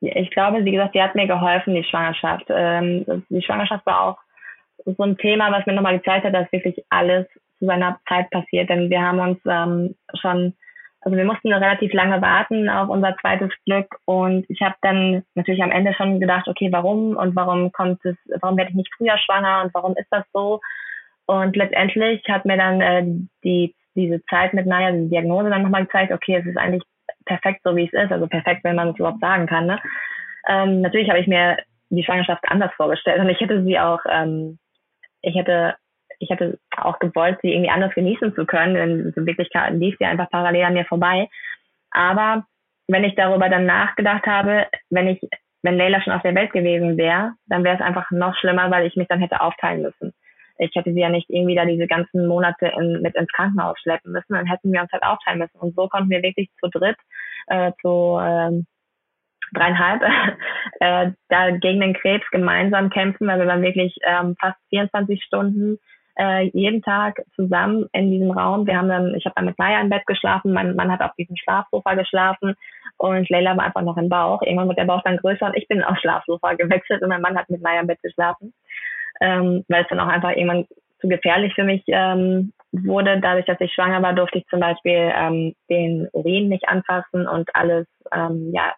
ich 0.00 0.30
glaube, 0.30 0.64
wie 0.64 0.70
gesagt, 0.70 0.92
sie 0.92 1.02
hat 1.02 1.16
mir 1.16 1.26
geholfen, 1.26 1.74
die 1.74 1.82
Schwangerschaft. 1.82 2.44
Ähm, 2.50 3.24
die 3.28 3.42
Schwangerschaft 3.42 3.84
war 3.86 4.02
auch 4.02 4.18
so 4.84 5.02
ein 5.02 5.16
Thema, 5.16 5.50
was 5.50 5.66
mir 5.66 5.72
nochmal 5.72 5.98
gezeigt 5.98 6.24
hat, 6.24 6.34
dass 6.34 6.52
wirklich 6.52 6.84
alles 6.90 7.26
zu 7.58 7.66
seiner 7.66 7.98
Zeit 8.08 8.30
passiert. 8.30 8.68
Denn 8.68 8.90
wir 8.90 9.00
haben 9.00 9.18
uns 9.18 9.38
ähm, 9.48 9.94
schon, 10.20 10.54
also 11.00 11.16
wir 11.16 11.24
mussten 11.24 11.52
relativ 11.52 11.92
lange 11.92 12.20
warten 12.20 12.68
auf 12.68 12.88
unser 12.88 13.16
zweites 13.18 13.50
Glück 13.64 13.96
und 14.04 14.44
ich 14.48 14.60
habe 14.60 14.74
dann 14.82 15.22
natürlich 15.34 15.62
am 15.62 15.70
Ende 15.70 15.94
schon 15.94 16.20
gedacht, 16.20 16.48
okay, 16.48 16.68
warum 16.72 17.16
und 17.16 17.36
warum 17.36 17.72
kommt 17.72 18.04
es, 18.04 18.16
warum 18.40 18.56
werde 18.56 18.70
ich 18.70 18.76
nicht 18.76 18.92
früher 18.96 19.18
schwanger 19.18 19.62
und 19.64 19.74
warum 19.74 19.96
ist 19.96 20.08
das 20.10 20.24
so? 20.32 20.60
Und 21.26 21.56
letztendlich 21.56 22.22
hat 22.28 22.44
mir 22.44 22.56
dann 22.56 22.80
äh, 22.80 23.04
die 23.42 23.74
diese 23.96 24.22
Zeit 24.26 24.54
mit 24.54 24.66
Naya, 24.66 24.92
die 24.92 25.08
Diagnose 25.08 25.50
dann 25.50 25.62
nochmal 25.62 25.86
gezeigt, 25.86 26.12
okay, 26.12 26.36
es 26.36 26.46
ist 26.46 26.56
eigentlich 26.56 26.82
perfekt 27.24 27.62
so, 27.64 27.74
wie 27.74 27.86
es 27.86 27.92
ist. 27.92 28.12
Also 28.12 28.26
perfekt, 28.26 28.62
wenn 28.62 28.76
man 28.76 28.90
es 28.90 28.98
überhaupt 28.98 29.20
sagen 29.20 29.46
kann. 29.46 29.66
Ne? 29.66 29.80
Ähm, 30.48 30.82
natürlich 30.82 31.08
habe 31.08 31.18
ich 31.18 31.26
mir 31.26 31.56
die 31.88 32.04
Schwangerschaft 32.04 32.44
anders 32.48 32.72
vorgestellt 32.76 33.20
und 33.20 33.28
ich 33.28 33.40
hätte 33.40 33.64
sie 33.64 33.78
auch, 33.78 34.00
ähm, 34.08 34.58
ich 35.22 35.34
hätte, 35.34 35.74
ich 36.18 36.30
hätte 36.30 36.58
auch 36.76 36.98
gewollt, 36.98 37.38
sie 37.42 37.52
irgendwie 37.52 37.70
anders 37.70 37.94
genießen 37.94 38.34
zu 38.34 38.46
können, 38.46 38.74
denn 38.74 39.12
in 39.14 39.26
Wirklichkeit 39.26 39.74
lief 39.74 39.96
sie 39.98 40.04
einfach 40.04 40.30
parallel 40.30 40.64
an 40.64 40.74
mir 40.74 40.84
vorbei. 40.84 41.28
Aber 41.90 42.46
wenn 42.88 43.04
ich 43.04 43.14
darüber 43.14 43.48
dann 43.48 43.66
nachgedacht 43.66 44.26
habe, 44.26 44.66
wenn 44.90 45.08
ich, 45.08 45.20
wenn 45.62 45.76
Leila 45.76 46.00
schon 46.02 46.12
auf 46.12 46.22
der 46.22 46.34
Welt 46.34 46.52
gewesen 46.52 46.96
wäre, 46.96 47.32
dann 47.46 47.64
wäre 47.64 47.76
es 47.76 47.82
einfach 47.82 48.10
noch 48.10 48.36
schlimmer, 48.36 48.70
weil 48.70 48.86
ich 48.86 48.96
mich 48.96 49.08
dann 49.08 49.20
hätte 49.20 49.40
aufteilen 49.40 49.82
müssen 49.82 50.12
ich 50.58 50.74
hätte 50.74 50.92
sie 50.92 51.00
ja 51.00 51.08
nicht 51.08 51.28
irgendwie 51.28 51.54
da 51.54 51.64
diese 51.64 51.86
ganzen 51.86 52.26
Monate 52.26 52.72
in, 52.78 53.02
mit 53.02 53.14
ins 53.14 53.30
Krankenhaus 53.32 53.78
schleppen 53.80 54.12
müssen, 54.12 54.32
dann 54.32 54.46
hätten 54.46 54.72
wir 54.72 54.80
uns 54.80 54.92
halt 54.92 55.02
aufteilen 55.02 55.38
müssen. 55.38 55.58
Und 55.58 55.74
so 55.74 55.88
konnten 55.88 56.10
wir 56.10 56.22
wirklich 56.22 56.50
zu 56.60 56.68
dritt, 56.68 56.96
äh, 57.48 57.72
zu 57.82 58.18
äh, 58.20 58.62
dreieinhalb, 59.52 60.02
äh, 60.80 61.10
da 61.28 61.50
gegen 61.50 61.80
den 61.80 61.94
Krebs 61.94 62.28
gemeinsam 62.30 62.90
kämpfen, 62.90 63.26
weil 63.26 63.38
wir 63.38 63.46
dann 63.46 63.62
wirklich 63.62 63.94
ähm, 64.04 64.36
fast 64.40 64.58
24 64.70 65.22
Stunden 65.22 65.78
äh, 66.18 66.48
jeden 66.52 66.82
Tag 66.82 67.22
zusammen 67.34 67.86
in 67.92 68.10
diesem 68.10 68.30
Raum. 68.30 68.66
Wir 68.66 68.76
haben 68.76 68.88
dann, 68.88 69.14
ich 69.14 69.24
habe 69.26 69.34
dann 69.36 69.46
mit 69.46 69.58
Maya 69.58 69.80
im 69.80 69.90
Bett 69.90 70.06
geschlafen, 70.06 70.52
mein 70.52 70.74
Mann 70.74 70.90
hat 70.90 71.02
auf 71.02 71.14
diesem 71.18 71.36
Schlafsofa 71.36 71.94
geschlafen 71.94 72.54
und 72.96 73.28
Leila 73.28 73.56
war 73.56 73.64
einfach 73.64 73.82
noch 73.82 73.96
im 73.96 74.08
Bauch. 74.08 74.42
Irgendwann 74.42 74.68
wird 74.68 74.78
der 74.78 74.86
Bauch 74.86 75.02
dann 75.04 75.18
größer 75.18 75.46
und 75.46 75.56
ich 75.56 75.68
bin 75.68 75.82
aufs 75.84 76.00
Schlafsofa 76.00 76.54
gewechselt 76.54 77.02
und 77.02 77.08
mein 77.08 77.20
Mann 77.20 77.36
hat 77.36 77.50
mit 77.50 77.62
Naya 77.62 77.80
im 77.80 77.86
Bett 77.86 78.02
geschlafen, 78.02 78.54
ähm, 79.20 79.64
weil 79.68 79.82
es 79.82 79.88
dann 79.88 80.00
auch 80.00 80.08
einfach 80.08 80.30
irgendwann 80.30 80.66
zu 81.00 81.08
gefährlich 81.08 81.54
für 81.54 81.64
mich 81.64 81.82
ähm, 81.88 82.52
wurde. 82.72 83.20
Dadurch, 83.20 83.46
dass 83.46 83.60
ich 83.60 83.72
schwanger 83.72 84.02
war, 84.02 84.14
durfte 84.14 84.38
ich 84.38 84.46
zum 84.46 84.60
Beispiel 84.60 85.12
ähm, 85.14 85.54
den 85.68 86.08
Urin 86.12 86.48
nicht 86.48 86.68
anfassen 86.68 87.26
und 87.26 87.54
alles, 87.54 87.86
ähm, 88.12 88.50
ja, 88.54 88.72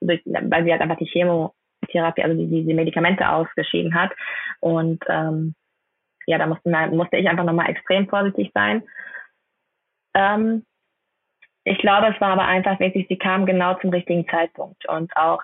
durch, 0.00 0.22
weil 0.24 0.64
sie 0.64 0.70
halt 0.70 0.82
einfach 0.82 0.98
die 0.98 1.10
Chemotherapie, 1.10 2.22
also 2.22 2.36
die, 2.36 2.64
die 2.64 2.74
Medikamente 2.74 3.28
ausgeschieden 3.28 3.94
hat. 3.94 4.12
Und 4.60 5.02
ähm, 5.08 5.54
ja, 6.28 6.36
da 6.36 6.46
musste, 6.46 6.68
musste 6.90 7.16
ich 7.16 7.28
einfach 7.28 7.44
nochmal 7.44 7.70
extrem 7.70 8.06
vorsichtig 8.06 8.50
sein. 8.54 8.82
Ähm, 10.14 10.62
ich 11.64 11.78
glaube, 11.78 12.08
es 12.14 12.20
war 12.20 12.30
aber 12.30 12.46
einfach 12.46 12.78
wirklich, 12.80 13.06
sie 13.08 13.16
kam 13.16 13.46
genau 13.46 13.74
zum 13.74 13.90
richtigen 13.90 14.28
Zeitpunkt. 14.28 14.86
Und 14.88 15.14
auch 15.16 15.42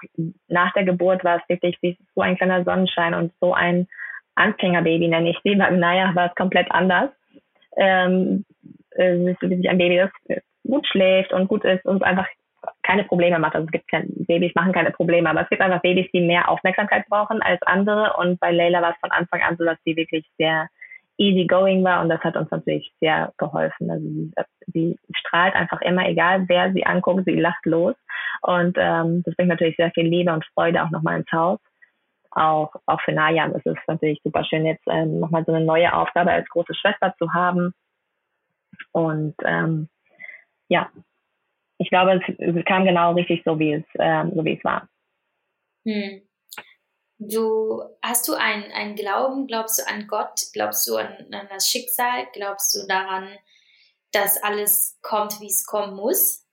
nach 0.48 0.72
der 0.74 0.84
Geburt 0.84 1.24
war 1.24 1.36
es 1.36 1.48
wirklich 1.48 1.78
wie 1.80 1.96
so 2.14 2.20
ein 2.20 2.36
kleiner 2.36 2.64
Sonnenschein 2.64 3.14
und 3.14 3.32
so 3.40 3.54
ein 3.54 3.88
Anfängerbaby, 4.34 5.08
nenne 5.08 5.30
ich 5.30 5.38
sie. 5.42 5.54
Naja, 5.56 6.14
war 6.14 6.28
es 6.28 6.34
komplett 6.34 6.70
anders. 6.70 7.10
Ähm, 7.76 8.44
ist 8.90 9.40
wirklich 9.40 9.68
ein 9.68 9.78
Baby, 9.78 9.96
das 9.96 10.38
gut 10.66 10.86
schläft 10.86 11.32
und 11.32 11.48
gut 11.48 11.64
ist 11.64 11.84
und 11.86 12.02
einfach 12.02 12.26
keine 12.82 13.04
Probleme 13.04 13.38
macht. 13.38 13.54
Also 13.54 13.66
es 13.66 13.72
gibt 13.72 13.88
keine, 13.88 14.06
Babys 14.08 14.54
machen 14.54 14.72
keine 14.72 14.90
Probleme, 14.90 15.28
aber 15.30 15.42
es 15.42 15.48
gibt 15.48 15.62
einfach 15.62 15.82
Babys, 15.82 16.10
die 16.12 16.20
mehr 16.20 16.48
Aufmerksamkeit 16.48 17.06
brauchen 17.08 17.42
als 17.42 17.60
andere. 17.62 18.14
Und 18.18 18.40
bei 18.40 18.52
Leila 18.52 18.82
war 18.82 18.90
es 18.90 19.00
von 19.00 19.10
Anfang 19.10 19.42
an 19.42 19.56
so, 19.56 19.64
dass 19.64 19.78
sie 19.84 19.96
wirklich 19.96 20.26
sehr 20.38 20.68
easy 21.16 21.46
going 21.46 21.84
war 21.84 22.02
und 22.02 22.08
das 22.08 22.20
hat 22.22 22.36
uns 22.36 22.50
natürlich 22.50 22.92
sehr 23.00 23.32
geholfen. 23.38 23.90
Also 23.90 24.04
sie, 24.04 24.32
sie 24.72 24.98
strahlt 25.14 25.54
einfach 25.54 25.80
immer, 25.82 26.08
egal 26.08 26.44
wer 26.48 26.72
sie 26.72 26.84
anguckt, 26.84 27.24
sie 27.24 27.38
lacht 27.38 27.64
los 27.66 27.94
und 28.42 28.76
ähm, 28.78 29.22
das 29.24 29.34
bringt 29.36 29.50
natürlich 29.50 29.76
sehr 29.76 29.90
viel 29.92 30.06
Liebe 30.06 30.32
und 30.32 30.44
Freude 30.54 30.82
auch 30.82 30.90
nochmal 30.90 31.18
ins 31.18 31.30
Haus. 31.32 31.60
Auch, 32.32 32.74
auch 32.86 33.00
für 33.02 33.12
Naya, 33.12 33.46
das 33.48 33.64
ist 33.64 33.78
natürlich 33.86 34.20
super 34.24 34.44
schön, 34.44 34.66
jetzt 34.66 34.82
ähm, 34.88 35.20
nochmal 35.20 35.44
so 35.44 35.52
eine 35.52 35.64
neue 35.64 35.94
Aufgabe 35.94 36.32
als 36.32 36.48
große 36.48 36.74
Schwester 36.74 37.14
zu 37.16 37.32
haben. 37.32 37.72
Und 38.90 39.34
ähm, 39.44 39.88
ja, 40.68 40.90
ich 41.78 41.88
glaube, 41.88 42.14
es, 42.14 42.34
es 42.38 42.64
kam 42.64 42.84
genau 42.84 43.12
richtig 43.12 43.42
so, 43.44 43.58
wie 43.58 43.74
es, 43.74 43.84
ähm, 43.98 44.32
so 44.34 44.44
wie 44.44 44.56
es 44.56 44.64
war. 44.64 44.88
Hm. 45.86 46.22
Du 47.18 47.82
hast 48.02 48.28
du 48.28 48.34
einen, 48.34 48.70
einen 48.72 48.96
Glauben, 48.96 49.46
glaubst 49.46 49.78
du 49.78 49.90
an 49.90 50.06
Gott, 50.06 50.40
glaubst 50.52 50.88
du 50.88 50.96
an, 50.96 51.08
an 51.32 51.46
das 51.48 51.68
Schicksal, 51.68 52.26
glaubst 52.32 52.74
du 52.74 52.86
daran, 52.86 53.28
dass 54.12 54.42
alles 54.42 54.98
kommt, 55.02 55.40
wie 55.40 55.46
es 55.46 55.66
kommen 55.66 55.94
muss? 55.94 56.44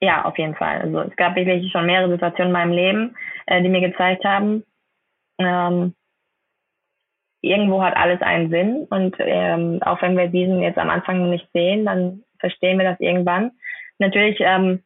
Ja, 0.00 0.24
auf 0.24 0.36
jeden 0.36 0.54
Fall. 0.56 0.80
Also 0.80 1.00
es 1.00 1.16
gab 1.16 1.36
wirklich 1.36 1.70
schon 1.70 1.86
mehrere 1.86 2.10
Situationen 2.10 2.48
in 2.48 2.52
meinem 2.52 2.72
Leben, 2.72 3.16
äh, 3.46 3.62
die 3.62 3.68
mir 3.68 3.80
gezeigt 3.80 4.24
haben, 4.24 4.64
ähm, 5.38 5.94
irgendwo 7.40 7.82
hat 7.82 7.96
alles 7.96 8.20
einen 8.22 8.50
Sinn 8.50 8.86
und 8.88 9.16
ähm, 9.18 9.80
auch 9.82 10.00
wenn 10.02 10.16
wir 10.16 10.28
diesen 10.28 10.60
jetzt 10.60 10.78
am 10.78 10.90
Anfang 10.90 11.28
nicht 11.30 11.48
sehen, 11.52 11.84
dann 11.84 12.22
verstehen 12.38 12.78
wir 12.78 12.84
das 12.84 13.00
irgendwann. 13.00 13.52
Natürlich, 13.98 14.38
ähm, 14.40 14.82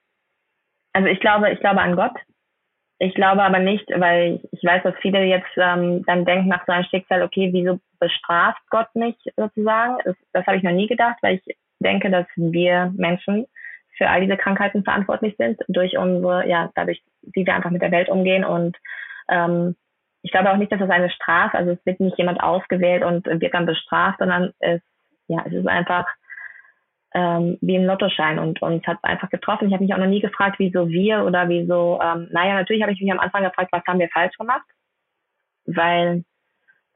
also 0.92 1.08
ich 1.08 1.20
glaube, 1.20 1.50
ich 1.50 1.60
glaube 1.60 1.80
an 1.80 1.96
Gott, 1.96 2.16
ich 2.98 3.14
glaube 3.14 3.42
aber 3.42 3.58
nicht, 3.58 3.88
weil 3.94 4.40
ich 4.52 4.64
weiß, 4.64 4.82
dass 4.82 4.94
viele 5.02 5.22
jetzt 5.24 5.50
ähm, 5.56 6.02
dann 6.06 6.24
denken 6.24 6.48
nach 6.48 6.64
so 6.66 6.72
einem 6.72 6.84
Schicksal, 6.84 7.22
okay, 7.22 7.50
wieso 7.52 7.78
bestraft 8.00 8.62
Gott 8.70 8.88
mich 8.94 9.16
sozusagen? 9.36 9.98
Das, 10.04 10.16
das 10.32 10.46
habe 10.46 10.56
ich 10.56 10.62
noch 10.62 10.72
nie 10.72 10.86
gedacht, 10.86 11.18
weil 11.20 11.36
ich 11.36 11.56
denke, 11.80 12.10
dass 12.10 12.26
wir 12.36 12.92
Menschen 12.96 13.46
für 13.98 14.08
all 14.08 14.22
diese 14.22 14.36
Krankheiten 14.36 14.84
verantwortlich 14.84 15.34
sind 15.38 15.60
durch 15.68 15.96
unsere, 15.98 16.48
ja, 16.48 16.70
dadurch, 16.74 17.02
wie 17.22 17.44
wir 17.46 17.54
einfach 17.54 17.70
mit 17.70 17.82
der 17.82 17.90
Welt 17.90 18.08
umgehen. 18.08 18.44
Und 18.44 18.76
ähm, 19.28 19.76
ich 20.22 20.30
glaube 20.30 20.50
auch 20.50 20.56
nicht, 20.56 20.72
dass 20.72 20.80
das 20.80 20.90
eine 20.90 21.10
Strafe, 21.10 21.56
also 21.56 21.72
es 21.72 21.86
wird 21.86 22.00
nicht 22.00 22.18
jemand 22.18 22.42
ausgewählt 22.42 23.04
und 23.04 23.26
wird 23.26 23.54
dann 23.54 23.66
bestraft, 23.66 24.18
sondern 24.18 24.52
es, 24.58 24.80
ja, 25.28 25.42
es 25.46 25.52
ist 25.52 25.68
einfach 25.68 26.06
ähm, 27.14 27.58
wie 27.60 27.76
ein 27.76 27.86
Lottoschein 27.86 28.38
und 28.38 28.60
uns 28.62 28.86
hat 28.86 28.98
einfach 29.02 29.30
getroffen. 29.30 29.68
Ich 29.68 29.74
habe 29.74 29.84
mich 29.84 29.94
auch 29.94 29.98
noch 29.98 30.06
nie 30.06 30.20
gefragt, 30.20 30.56
wieso 30.58 30.88
wir 30.88 31.24
oder 31.24 31.48
wieso, 31.48 32.00
ähm, 32.02 32.28
naja, 32.30 32.54
natürlich 32.54 32.82
habe 32.82 32.92
ich 32.92 33.00
mich 33.00 33.10
am 33.12 33.20
Anfang 33.20 33.44
gefragt, 33.44 33.70
was 33.72 33.84
haben 33.86 33.98
wir 33.98 34.08
falsch 34.08 34.36
gemacht, 34.36 34.66
weil 35.66 36.24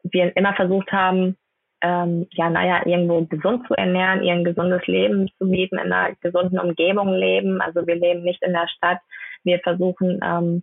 wir 0.03 0.37
immer 0.37 0.55
versucht 0.55 0.91
haben, 0.93 1.37
ähm, 1.83 2.27
ja, 2.33 2.51
naja, 2.51 2.85
irgendwo 2.85 3.25
gesund 3.25 3.67
zu 3.67 3.75
ernähren, 3.75 4.23
ihr 4.23 4.35
ein 4.35 4.45
gesundes 4.45 4.87
Leben 4.87 5.29
zu 5.39 5.49
bieten, 5.49 5.79
in 5.79 5.93
einer 5.93 6.15
gesunden 6.21 6.59
Umgebung 6.59 7.15
leben. 7.15 7.61
Also 7.61 7.87
wir 7.87 7.95
leben 7.95 8.23
nicht 8.23 8.43
in 8.43 8.53
der 8.53 8.69
Stadt. 8.69 8.99
Wir 9.45 9.61
versuchen, 9.61 10.21
ähm, 10.23 10.63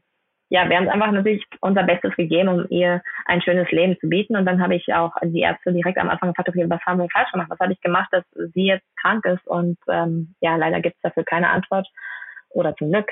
ja, 0.50 0.70
wir 0.70 0.78
haben 0.78 0.88
einfach 0.88 1.12
natürlich 1.12 1.46
unser 1.60 1.84
Bestes 1.84 2.16
gegeben, 2.16 2.48
um 2.48 2.66
ihr 2.70 3.02
ein 3.26 3.42
schönes 3.42 3.70
Leben 3.72 3.98
zu 4.00 4.08
bieten. 4.08 4.38
Und 4.38 4.46
dann 4.46 4.62
habe 4.62 4.76
ich 4.76 4.94
auch 4.94 5.12
die 5.22 5.42
Ärzte 5.42 5.74
direkt 5.74 5.98
am 5.98 6.10
Anfang 6.10 6.30
gefragt, 6.30 6.50
okay, 6.50 6.66
was 6.70 6.82
haben 6.86 7.00
wir 7.00 7.10
falsch 7.10 7.32
gemacht? 7.32 7.50
Was 7.50 7.60
habe 7.60 7.74
ich 7.74 7.82
gemacht, 7.82 8.08
dass 8.12 8.24
sie 8.54 8.68
jetzt 8.68 8.86
krank 9.02 9.26
ist? 9.26 9.46
Und 9.46 9.78
ähm, 9.90 10.36
ja, 10.40 10.56
leider 10.56 10.80
gibt 10.80 10.96
es 10.96 11.02
dafür 11.02 11.26
keine 11.26 11.50
Antwort. 11.50 11.88
Oder 12.50 12.76
zum 12.78 12.92
Glück. 12.92 13.12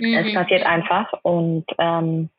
Mhm. 0.00 0.14
Es 0.14 0.34
passiert 0.34 0.64
einfach. 0.64 1.12
Und 1.22 1.66
ähm, 1.78 2.30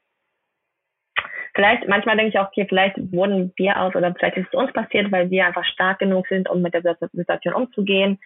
vielleicht, 1.54 1.88
manchmal 1.88 2.18
denke 2.18 2.30
ich 2.30 2.40
auch, 2.40 2.48
okay, 2.48 2.66
vielleicht 2.68 2.96
wurden 3.12 3.54
wir 3.58 3.80
aus 3.80 3.94
oder 3.94 4.14
vielleicht 4.16 4.38
ist 4.38 4.48
es 4.52 4.60
uns 4.60 4.74
passiert, 4.74 5.12
weil 5.12 5.30
wir 5.30 5.46
einfach 5.46 5.66
stark 5.66 6.00
genug 6.00 6.28
sind, 6.28 6.50
um 6.50 6.64
mit 6.64 6.74
der 6.74 6.98
Situation 7.12 7.54
umzugehen 7.54 8.18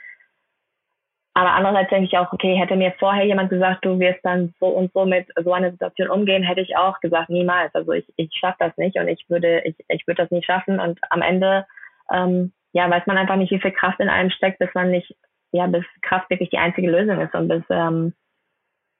aber 1.34 1.51
andererseits 1.51 1.89
denke 1.89 2.07
ich 2.07 2.17
auch, 2.17 2.32
okay, 2.34 2.55
hätte 2.55 2.75
mir 2.75 2.93
vorher 2.99 3.25
jemand 3.25 3.49
gesagt, 3.49 3.86
du 3.86 3.97
wirst 3.99 4.19
dann 4.23 4.53
so 4.59 4.67
und 4.67 4.91
so 4.93 5.05
mit 5.05 5.27
so 5.41 5.53
einer 5.53 5.71
Situation 5.71 6.09
umgehen, 6.09 6.43
hätte 6.43 6.59
ich 6.61 6.75
auch 6.75 6.99
gesagt, 6.99 7.29
niemals. 7.29 7.73
Also 7.73 7.93
ich, 7.93 8.05
ich 8.17 8.34
schaffe 8.34 8.57
das 8.59 8.75
nicht 8.75 8.97
und 8.97 9.07
ich 9.07 9.25
würde, 9.29 9.61
ich, 9.63 9.75
ich 9.88 10.05
würde 10.07 10.23
das 10.23 10.32
nicht 10.32 10.45
schaffen. 10.45 10.79
Und 10.82 10.99
am 11.09 11.21
Ende, 11.21 11.65
ähm, 12.11 12.51
ja, 12.73 12.89
weiß 12.89 13.05
man 13.05 13.17
einfach 13.17 13.38
nicht, 13.38 13.51
wie 13.51 13.61
viel 13.61 13.71
Kraft 13.71 14.01
in 14.01 14.09
einem 14.09 14.29
steckt, 14.29 14.59
bis 14.59 14.69
man 14.73 14.91
nicht, 14.91 15.15
ja, 15.53 15.67
bis 15.67 15.86
Kraft 16.01 16.29
wirklich 16.29 16.49
die 16.49 16.57
einzige 16.57 16.91
Lösung 16.91 17.21
ist 17.21 17.34
und 17.34 17.47
bis, 17.47 17.63
ähm, 17.69 18.13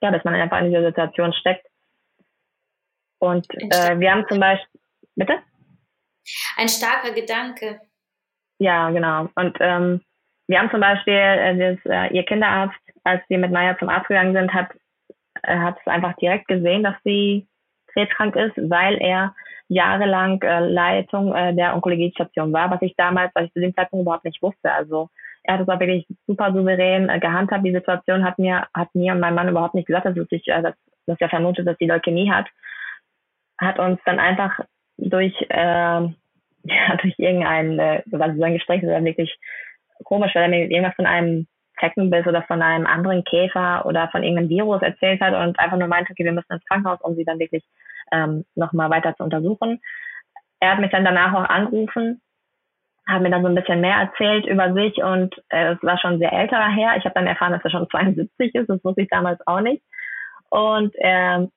ja, 0.01 0.11
bis 0.11 0.23
man 0.23 0.36
einfach 0.36 0.59
in 0.59 0.67
dieser 0.67 0.86
Situation 0.86 1.34
steckt. 1.34 1.67
Und 3.19 3.45
äh, 3.55 3.99
wir 3.99 4.09
haben 4.09 4.25
zum 4.29 4.39
Beispiel, 4.39 4.79
bitte? 5.15 5.34
Ein 6.55 6.69
starker 6.69 7.11
Gedanke. 7.11 7.82
Ja, 8.57 8.89
genau. 8.91 9.27
Und 9.36 9.57
ähm, 9.59 10.01
wir 10.52 10.60
haben 10.60 10.70
zum 10.70 10.82
Beispiel, 10.82 11.14
äh, 11.14 11.58
das, 11.58 11.80
äh, 11.86 12.14
ihr 12.14 12.24
Kinderarzt, 12.24 12.76
als 13.06 13.22
wir 13.30 13.38
mit 13.38 13.52
Maya 13.52 13.78
zum 13.80 13.88
Arzt 13.88 14.10
gegangen 14.10 14.34
sind, 14.34 14.54
hat, 14.54 14.70
äh, 15.43 15.56
hat 15.56 15.78
es 15.80 15.88
einfach 15.88 16.14
direkt 16.18 16.49
gesehen, 16.49 16.84
dass 16.84 16.95
sie 17.06 17.47
krebskrank 17.93 18.36
ist, 18.36 18.58
weil 18.58 18.97
er 19.02 19.34
jahrelang 19.70 20.41
äh, 20.41 20.60
Leitung 20.60 21.34
äh, 21.34 21.56
der 21.56 21.74
Onkologiestation 21.74 22.52
war, 22.52 22.70
was 22.70 22.82
ich 22.82 22.93
damals, 22.97 23.32
was 23.34 23.45
ich 23.45 23.54
zu 23.54 23.62
dem 23.62 23.74
Zeitpunkt 23.74 24.04
überhaupt 24.04 24.26
nicht 24.26 24.41
wusste. 24.41 24.70
Also 24.70 25.10
er 25.43 25.54
hat 25.54 25.62
es 25.62 25.70
auch 25.70 25.80
wirklich 25.80 26.06
super 26.28 26.52
souverän 26.52 27.08
äh, 27.08 27.20
gehandhabt. 27.20 27.66
Die 27.66 27.72
Situation 27.72 28.26
hat 28.26 28.38
mir, 28.38 28.68
hat 28.74 28.93
mir 28.93 29.14
und 29.14 29.22
mein 29.22 29.36
Mann 29.36 29.47
überhaupt 29.47 29.74
nicht 29.74 29.88
gesagt, 29.88 30.06
dass, 30.06 30.18
es 30.18 30.28
sich, 30.28 30.45
äh, 30.49 30.62
dass, 30.62 30.76
dass 31.08 31.22
er 31.22 31.30
vermutet, 31.30 31.66
dass 31.66 31.78
sie 31.78 31.88
Leukämie 31.88 32.30
hat. 32.30 32.47
Hat 33.58 33.80
uns 33.80 34.02
dann 34.04 34.20
einfach 34.20 34.60
durch, 34.97 35.34
äh, 35.47 35.56
ja, 36.64 36.95
durch 37.02 37.16
irgendein, 37.18 37.80
äh, 37.80 38.04
also 38.12 38.38
so 38.38 38.43
ein 38.43 38.54
Gespräch, 38.54 38.82
das 38.82 38.91
war 38.91 39.04
wirklich 39.06 39.34
komisch, 40.04 40.36
weil 40.36 40.43
er 40.43 40.49
mir 40.49 40.70
irgendwas 40.70 40.95
von 40.95 41.06
einem 41.06 41.47
Zeckenbiss 41.80 42.28
oder 42.28 42.43
von 42.43 42.62
einem 42.62 42.86
anderen 42.86 43.24
Käfer 43.24 43.86
oder 43.86 44.08
von 44.10 44.24
irgendeinem 44.24 44.49
Virus 44.49 44.82
erzählt 44.82 45.22
hat 45.22 45.34
und 45.34 45.60
einfach 45.60 45.78
nur 45.78 45.88
meinte, 45.88 46.12
okay, 46.12 46.24
wir 46.24 46.32
müssen 46.32 46.54
ins 46.54 46.66
Krankenhaus, 46.66 47.02
um 47.02 47.16
sie 47.16 47.26
dann 47.26 47.39
wirklich 47.39 47.64
ähm, 48.12 48.45
nochmal 48.56 48.89
weiter 48.89 49.16
zu 49.16 49.24
untersuchen. 49.24 49.82
Er 50.60 50.74
hat 50.74 50.80
mich 50.80 50.91
dann 50.91 51.06
danach 51.06 51.34
auch 51.34 51.49
angerufen, 51.49 52.22
hat 53.08 53.22
mir 53.22 53.32
dann 53.32 53.41
so 53.41 53.47
ein 53.47 53.56
bisschen 53.56 53.82
mehr 53.82 53.95
erzählt 53.95 54.45
über 54.45 54.74
sich 54.74 55.04
und 55.04 55.36
äh, 55.49 55.74
es 55.74 55.84
war 55.84 55.97
schon 55.97 56.14
ein 56.14 56.20
sehr 56.20 56.34
älterer 56.34 56.70
Herr. 56.70 56.97
Ich 56.97 57.06
habe 57.06 57.16
dann 57.16 57.28
erfahren, 57.28 57.54
dass 57.54 57.64
er 57.64 57.72
schon 57.72 57.89
72 57.91 58.56
ist, 58.56 58.70
das 58.70 58.84
wusste 58.84 59.02
ich 59.02 59.10
damals 59.10 59.39
auch 59.47 59.62
nicht. 59.62 59.84
Und 60.49 60.95
er 60.95 61.47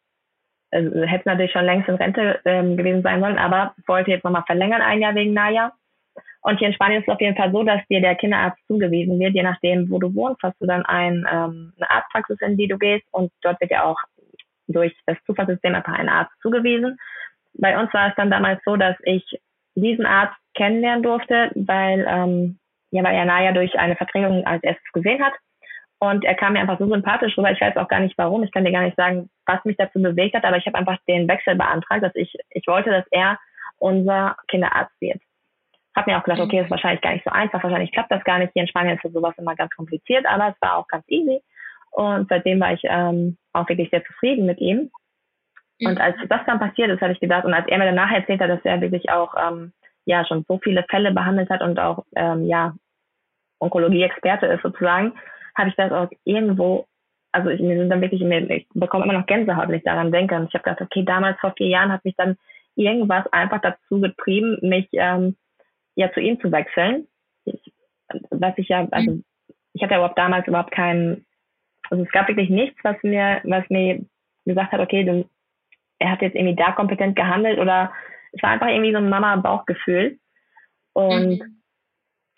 also, 0.70 1.03
hätte 1.03 1.28
natürlich 1.28 1.53
schon 1.53 1.64
längst 1.64 1.88
in 1.88 1.95
Rente 1.97 2.40
ähm, 2.45 2.76
gewesen 2.76 3.03
sein 3.03 3.20
sollen, 3.20 3.38
aber 3.38 3.74
wollte 3.86 4.11
jetzt 4.11 4.24
nochmal 4.24 4.45
verlängern, 4.47 4.82
ein 4.82 5.01
Jahr 5.01 5.14
wegen 5.14 5.34
Naya. 5.34 5.72
Und 6.42 6.58
hier 6.58 6.68
in 6.68 6.74
Spanien 6.74 7.00
ist 7.00 7.08
es 7.08 7.14
auf 7.14 7.20
jeden 7.20 7.36
Fall 7.36 7.50
so, 7.52 7.62
dass 7.62 7.80
dir 7.88 8.00
der 8.00 8.14
Kinderarzt 8.16 8.58
zugewiesen 8.66 9.18
wird. 9.18 9.34
Je 9.34 9.42
nachdem, 9.42 9.90
wo 9.90 9.98
du 9.98 10.14
wohnst, 10.14 10.42
hast 10.42 10.60
du 10.60 10.66
dann 10.66 10.84
ein, 10.84 11.26
ähm, 11.30 11.72
eine 11.76 11.90
Arztpraxis, 11.90 12.40
in 12.40 12.56
die 12.56 12.68
du 12.68 12.76
gehst. 12.76 13.06
Und 13.12 13.32
dort 13.42 13.60
wird 13.60 13.70
ja 13.70 13.84
auch 13.84 13.96
durch 14.68 14.94
das 15.06 15.16
Zufallssystem 15.26 15.74
einfach 15.74 15.94
ein 15.94 16.08
Arzt 16.08 16.32
zugewiesen. 16.42 16.98
Bei 17.54 17.78
uns 17.78 17.92
war 17.94 18.08
es 18.08 18.14
dann 18.16 18.30
damals 18.30 18.60
so, 18.64 18.76
dass 18.76 18.96
ich 19.04 19.24
diesen 19.74 20.06
Arzt 20.06 20.36
kennenlernen 20.54 21.02
durfte, 21.02 21.50
weil, 21.54 22.06
ähm, 22.08 22.58
ja, 22.90 23.02
weil 23.02 23.14
er 23.14 23.24
Naya 23.24 23.52
durch 23.52 23.78
eine 23.78 23.96
Vertretung 23.96 24.44
als 24.46 24.62
erstes 24.62 24.92
gesehen 24.92 25.22
hat. 25.24 25.34
Und 25.98 26.24
er 26.24 26.34
kam 26.34 26.52
mir 26.52 26.60
einfach 26.60 26.78
so 26.78 26.88
sympathisch 26.88 27.36
rüber. 27.38 27.50
Ich 27.50 27.60
weiß 27.60 27.76
auch 27.76 27.88
gar 27.88 28.00
nicht 28.00 28.18
warum. 28.18 28.42
Ich 28.42 28.52
kann 28.52 28.64
dir 28.64 28.72
gar 28.72 28.82
nicht 28.82 28.96
sagen, 28.96 29.30
was 29.46 29.64
mich 29.64 29.76
dazu 29.76 30.00
bewegt 30.02 30.34
hat, 30.34 30.44
aber 30.44 30.58
ich 30.58 30.66
habe 30.66 30.76
einfach 30.76 30.98
den 31.08 31.28
Wechsel 31.28 31.54
beantragt, 31.54 32.02
dass 32.02 32.14
ich, 32.14 32.34
ich 32.50 32.66
wollte, 32.66 32.90
dass 32.90 33.06
er 33.10 33.38
unser 33.78 34.36
Kinderarzt 34.48 34.94
wird. 35.00 35.20
Hab 35.95 36.07
mir 36.07 36.18
auch 36.18 36.24
gedacht, 36.24 36.40
okay, 36.40 36.57
das 36.57 36.66
ist 36.66 36.70
wahrscheinlich 36.70 37.03
gar 37.03 37.12
nicht 37.12 37.24
so 37.24 37.30
einfach, 37.30 37.62
wahrscheinlich 37.62 37.92
klappt 37.92 38.11
das 38.11 38.24
gar 38.24 38.38
nicht. 38.38 38.53
Hier 38.53 38.62
in 38.62 38.68
Spanien 38.68 38.99
ist 39.01 39.12
sowas 39.12 39.34
immer 39.38 39.55
ganz 39.55 39.74
kompliziert, 39.74 40.26
aber 40.26 40.49
es 40.49 40.61
war 40.61 40.76
auch 40.76 40.88
ganz 40.88 41.05
easy. 41.09 41.40
Und 41.92 42.28
seitdem 42.28 42.59
war 42.59 42.72
ich 42.72 42.80
ähm, 42.84 43.36
auch 43.53 43.68
wirklich 43.68 43.90
sehr 43.90 44.05
zufrieden 44.05 44.47
mit 44.47 44.61
ihm. 44.61 44.90
Mhm. 45.80 45.88
Und 45.88 46.01
als 46.01 46.16
das 46.28 46.40
dann 46.47 46.59
passiert 46.59 46.90
ist, 46.90 47.01
hatte 47.01 47.12
ich 47.12 47.20
gedacht, 47.20 47.45
und 47.45 47.55
als 47.55 47.68
er 47.68 47.78
mir 47.78 47.84
danach 47.86 48.11
erzählt 48.11 48.40
hat, 48.40 48.51
dass 48.51 48.64
er 48.64 48.80
wirklich 48.80 49.11
auch 49.11 49.34
ähm, 49.36 49.72
ja 50.05 50.24
schon 50.26 50.45
so 50.49 50.59
viele 50.59 50.84
Fälle 50.90 51.12
behandelt 51.12 51.51
hat 51.51 51.62
und 51.62 51.78
auch 51.78 52.05
ähm, 52.16 52.47
ja 52.47 52.74
Onkologie-Experte 53.61 54.47
ist 54.47 54.62
sozusagen, 54.62 55.12
habe 55.57 55.68
ich 55.68 55.76
das 55.76 55.92
auch 55.92 56.09
irgendwo, 56.24 56.86
also 57.32 57.51
ich, 57.51 57.61
mir 57.61 57.78
sind 57.78 57.90
dann 57.90 58.01
wirklich, 58.01 58.20
ich 58.20 58.68
bekomme 58.74 59.05
immer 59.05 59.14
noch 59.14 59.26
Gänsehaut, 59.26 59.68
wenn 59.68 59.76
ich 59.76 59.84
daran 59.84 60.12
denke. 60.12 60.34
Und 60.34 60.49
ich 60.49 60.55
habe 60.55 60.64
gedacht, 60.64 60.80
okay, 60.80 61.05
damals 61.05 61.38
vor 61.40 61.55
vier 61.57 61.68
Jahren 61.68 61.92
hat 61.92 62.05
mich 62.05 62.16
dann 62.16 62.36
irgendwas 62.74 63.26
einfach 63.32 63.61
dazu 63.61 64.01
getrieben, 64.01 64.59
mich 64.62 64.88
ähm, 64.92 65.36
ja 65.95 66.12
zu 66.12 66.20
ihm 66.20 66.40
zu 66.40 66.51
wechseln. 66.53 67.07
Ich, 67.45 67.72
was 68.30 68.57
ich 68.57 68.68
ja, 68.68 68.86
also 68.90 69.20
ich 69.72 69.82
hatte 69.82 69.92
ja 69.92 69.99
überhaupt 69.99 70.18
damals 70.18 70.47
überhaupt 70.47 70.70
keinen, 70.70 71.26
also 71.90 72.05
es 72.05 72.11
gab 72.11 72.28
wirklich 72.28 72.51
nichts, 72.51 72.78
was 72.82 72.97
mir, 73.03 73.40
was 73.45 73.68
mir 73.68 74.05
gesagt 74.45 74.72
hat, 74.72 74.80
okay, 74.80 75.05
du, 75.05 75.28
er 75.99 76.11
hat 76.11 76.22
jetzt 76.22 76.34
irgendwie 76.34 76.57
da 76.57 76.72
kompetent 76.72 77.16
gehandelt 77.16 77.59
oder 77.59 77.92
es 78.32 78.42
war 78.42 78.51
einfach 78.51 78.68
irgendwie 78.68 78.92
so 78.92 78.99
ein 78.99 79.09
Mama-Bauchgefühl. 79.09 80.18
Und 80.92 81.38
mhm. 81.40 81.62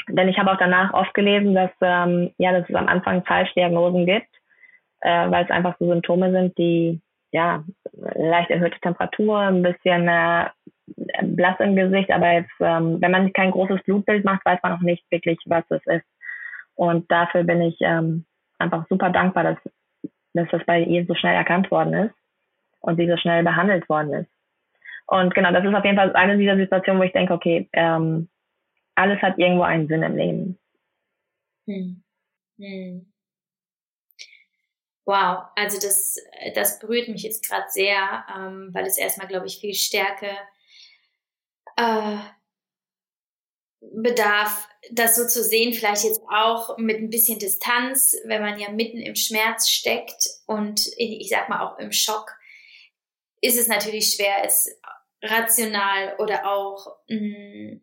denn 0.08 0.28
ich 0.28 0.38
habe 0.38 0.52
auch 0.52 0.58
danach 0.58 0.94
oft 0.94 1.14
gelesen, 1.14 1.54
dass 1.54 1.70
ähm, 1.80 2.32
ja, 2.38 2.52
dass 2.52 2.68
es 2.68 2.74
am 2.74 2.88
Anfang 2.88 3.24
Falschdiagnosen 3.24 4.06
gibt, 4.06 4.28
äh, 5.00 5.30
weil 5.30 5.44
es 5.44 5.50
einfach 5.50 5.76
so 5.78 5.86
Symptome 5.86 6.32
sind, 6.32 6.56
die 6.58 7.00
ja 7.32 7.64
leicht 7.92 8.50
erhöhte 8.50 8.80
Temperatur, 8.80 9.38
ein 9.38 9.62
bisschen 9.62 10.08
äh, 10.08 10.46
blass 10.86 11.58
im 11.60 11.76
Gesicht, 11.76 12.10
aber 12.10 12.32
jetzt, 12.32 12.52
ähm, 12.60 13.00
wenn 13.00 13.10
man 13.10 13.32
kein 13.32 13.50
großes 13.50 13.82
Blutbild 13.84 14.24
macht, 14.24 14.44
weiß 14.44 14.60
man 14.62 14.72
auch 14.72 14.80
nicht 14.80 15.04
wirklich, 15.10 15.38
was 15.46 15.64
es 15.70 15.84
ist. 15.86 16.06
Und 16.74 17.10
dafür 17.10 17.44
bin 17.44 17.62
ich 17.62 17.76
ähm, 17.80 18.24
einfach 18.58 18.86
super 18.88 19.10
dankbar, 19.10 19.44
dass, 19.44 19.58
dass 20.34 20.48
das 20.50 20.64
bei 20.66 20.80
ihr 20.80 21.06
so 21.06 21.14
schnell 21.14 21.34
erkannt 21.34 21.70
worden 21.70 21.94
ist 21.94 22.14
und 22.80 22.96
sie 22.96 23.08
so 23.08 23.16
schnell 23.16 23.42
behandelt 23.42 23.88
worden 23.88 24.12
ist. 24.12 24.30
Und 25.06 25.34
genau, 25.34 25.52
das 25.52 25.64
ist 25.64 25.74
auf 25.74 25.84
jeden 25.84 25.96
Fall 25.96 26.14
eine 26.14 26.36
dieser 26.36 26.56
Situationen, 26.56 27.00
wo 27.00 27.04
ich 27.04 27.12
denke, 27.12 27.32
okay, 27.32 27.68
ähm, 27.72 28.28
alles 28.94 29.20
hat 29.22 29.38
irgendwo 29.38 29.62
einen 29.62 29.88
Sinn 29.88 30.02
im 30.02 30.16
Leben. 30.16 30.58
Hm. 31.66 32.02
Hm. 32.58 33.12
Wow, 35.04 35.44
also 35.54 35.78
das, 35.80 36.16
das 36.54 36.80
berührt 36.80 37.08
mich 37.08 37.22
jetzt 37.22 37.48
gerade 37.48 37.66
sehr, 37.68 38.24
ähm, 38.36 38.70
weil 38.72 38.86
es 38.86 38.98
erstmal, 38.98 39.28
glaube 39.28 39.46
ich, 39.46 39.58
viel 39.58 39.74
Stärke 39.74 40.30
äh, 41.76 42.16
bedarf, 43.80 44.68
das 44.90 45.16
so 45.16 45.26
zu 45.26 45.42
sehen, 45.42 45.72
vielleicht 45.72 46.04
jetzt 46.04 46.22
auch 46.30 46.78
mit 46.78 46.98
ein 46.98 47.10
bisschen 47.10 47.38
Distanz, 47.38 48.14
wenn 48.24 48.42
man 48.42 48.58
ja 48.58 48.70
mitten 48.70 48.98
im 48.98 49.16
Schmerz 49.16 49.68
steckt 49.68 50.28
und 50.46 50.86
ich 50.96 51.28
sag 51.28 51.48
mal 51.48 51.60
auch 51.60 51.78
im 51.78 51.92
Schock, 51.92 52.36
ist 53.40 53.58
es 53.58 53.68
natürlich 53.68 54.14
schwer, 54.14 54.44
es 54.44 54.68
rational 55.22 56.16
oder 56.18 56.46
auch 56.46 56.98
mm, 57.08 57.76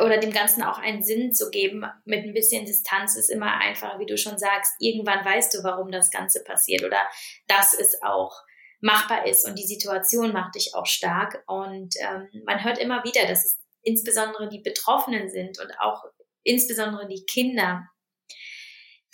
oder 0.00 0.18
dem 0.18 0.32
Ganzen 0.32 0.62
auch 0.62 0.78
einen 0.78 1.02
Sinn 1.02 1.32
zu 1.32 1.50
geben. 1.50 1.84
Mit 2.04 2.24
ein 2.24 2.34
bisschen 2.34 2.64
Distanz 2.64 3.16
ist 3.16 3.30
immer 3.30 3.60
einfacher, 3.60 3.98
wie 4.00 4.06
du 4.06 4.18
schon 4.18 4.38
sagst. 4.38 4.72
Irgendwann 4.80 5.24
weißt 5.24 5.54
du, 5.54 5.62
warum 5.62 5.92
das 5.92 6.10
Ganze 6.10 6.42
passiert 6.42 6.82
oder 6.82 6.98
dass 7.46 7.74
es 7.74 8.02
auch 8.02 8.42
machbar 8.84 9.26
ist 9.26 9.48
und 9.48 9.58
die 9.58 9.66
Situation 9.66 10.32
macht 10.32 10.54
dich 10.56 10.74
auch 10.74 10.86
stark. 10.86 11.42
Und 11.46 11.94
ähm, 12.00 12.28
man 12.44 12.62
hört 12.62 12.78
immer 12.78 13.02
wieder, 13.02 13.26
dass 13.26 13.44
es 13.44 13.58
insbesondere 13.82 14.48
die 14.48 14.60
Betroffenen 14.60 15.30
sind 15.30 15.58
und 15.58 15.72
auch 15.80 16.04
insbesondere 16.42 17.08
die 17.08 17.24
Kinder, 17.24 17.88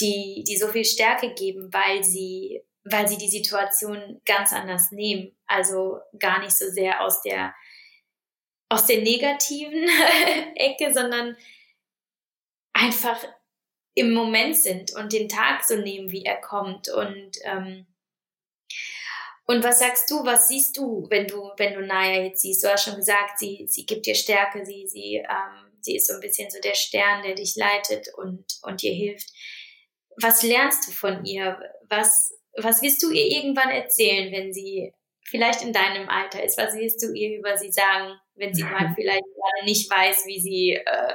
die, 0.01 0.45
die 0.47 0.57
so 0.57 0.67
viel 0.69 0.85
Stärke 0.85 1.35
geben, 1.35 1.73
weil 1.73 2.03
sie 2.03 2.63
weil 2.85 3.07
sie 3.07 3.19
die 3.19 3.29
Situation 3.29 4.21
ganz 4.25 4.53
anders 4.53 4.91
nehmen. 4.91 5.37
Also 5.47 6.01
gar 6.19 6.41
nicht 6.41 6.57
so 6.57 6.69
sehr 6.71 7.03
aus 7.03 7.21
der, 7.23 7.55
aus 8.69 8.87
der 8.87 9.03
negativen 9.03 9.87
Ecke, 10.55 10.93
sondern 10.93 11.37
einfach 12.73 13.23
im 13.95 14.13
Moment 14.15 14.57
sind 14.57 14.95
und 14.95 15.13
den 15.13 15.29
Tag 15.29 15.63
so 15.63 15.77
nehmen, 15.77 16.11
wie 16.11 16.25
er 16.25 16.41
kommt. 16.41 16.89
Und, 16.89 17.39
ähm, 17.45 17.87
und 19.51 19.65
was 19.65 19.81
sagst 19.81 20.09
du, 20.09 20.25
was 20.25 20.47
siehst 20.47 20.79
du, 20.79 21.09
wenn 21.11 21.27
du, 21.27 21.51
wenn 21.57 21.75
du 21.75 21.81
Naya 21.85 22.23
jetzt 22.23 22.43
siehst? 22.43 22.63
Du 22.63 22.69
hast 22.69 22.85
schon 22.85 22.95
gesagt, 22.95 23.41
sie, 23.41 23.67
sie 23.67 23.85
gibt 23.85 24.07
dir 24.07 24.15
Stärke, 24.15 24.65
sie, 24.65 24.87
sie, 24.87 25.17
ähm, 25.17 25.73
sie 25.81 25.97
ist 25.97 26.07
so 26.07 26.15
ein 26.15 26.21
bisschen 26.21 26.49
so 26.51 26.61
der 26.61 26.77
Stern, 26.77 27.25
der 27.25 27.35
dich 27.35 27.57
leitet 27.57 28.07
und, 28.17 28.45
und 28.63 28.81
dir 28.81 28.93
hilft. 28.95 29.29
Was 30.23 30.45
lernst 30.45 30.87
du 30.87 30.93
von 30.93 31.25
ihr? 31.25 31.59
Was, 31.89 32.33
was 32.59 32.81
wirst 32.81 33.03
du 33.03 33.11
ihr 33.11 33.27
irgendwann 33.27 33.71
erzählen, 33.71 34.31
wenn 34.33 34.53
sie 34.53 34.93
vielleicht 35.25 35.63
in 35.63 35.73
deinem 35.73 36.09
Alter 36.09 36.45
ist? 36.45 36.57
Was 36.57 36.77
wirst 36.77 37.03
du 37.03 37.13
ihr 37.13 37.37
über 37.37 37.57
sie 37.57 37.73
sagen, 37.73 38.15
wenn 38.37 38.55
sie 38.55 38.63
mal 38.63 38.93
vielleicht 38.95 39.25
gerade 39.25 39.65
nicht 39.65 39.91
weiß, 39.91 40.27
wie 40.27 40.41
sie 40.41 40.75
äh, 40.75 41.15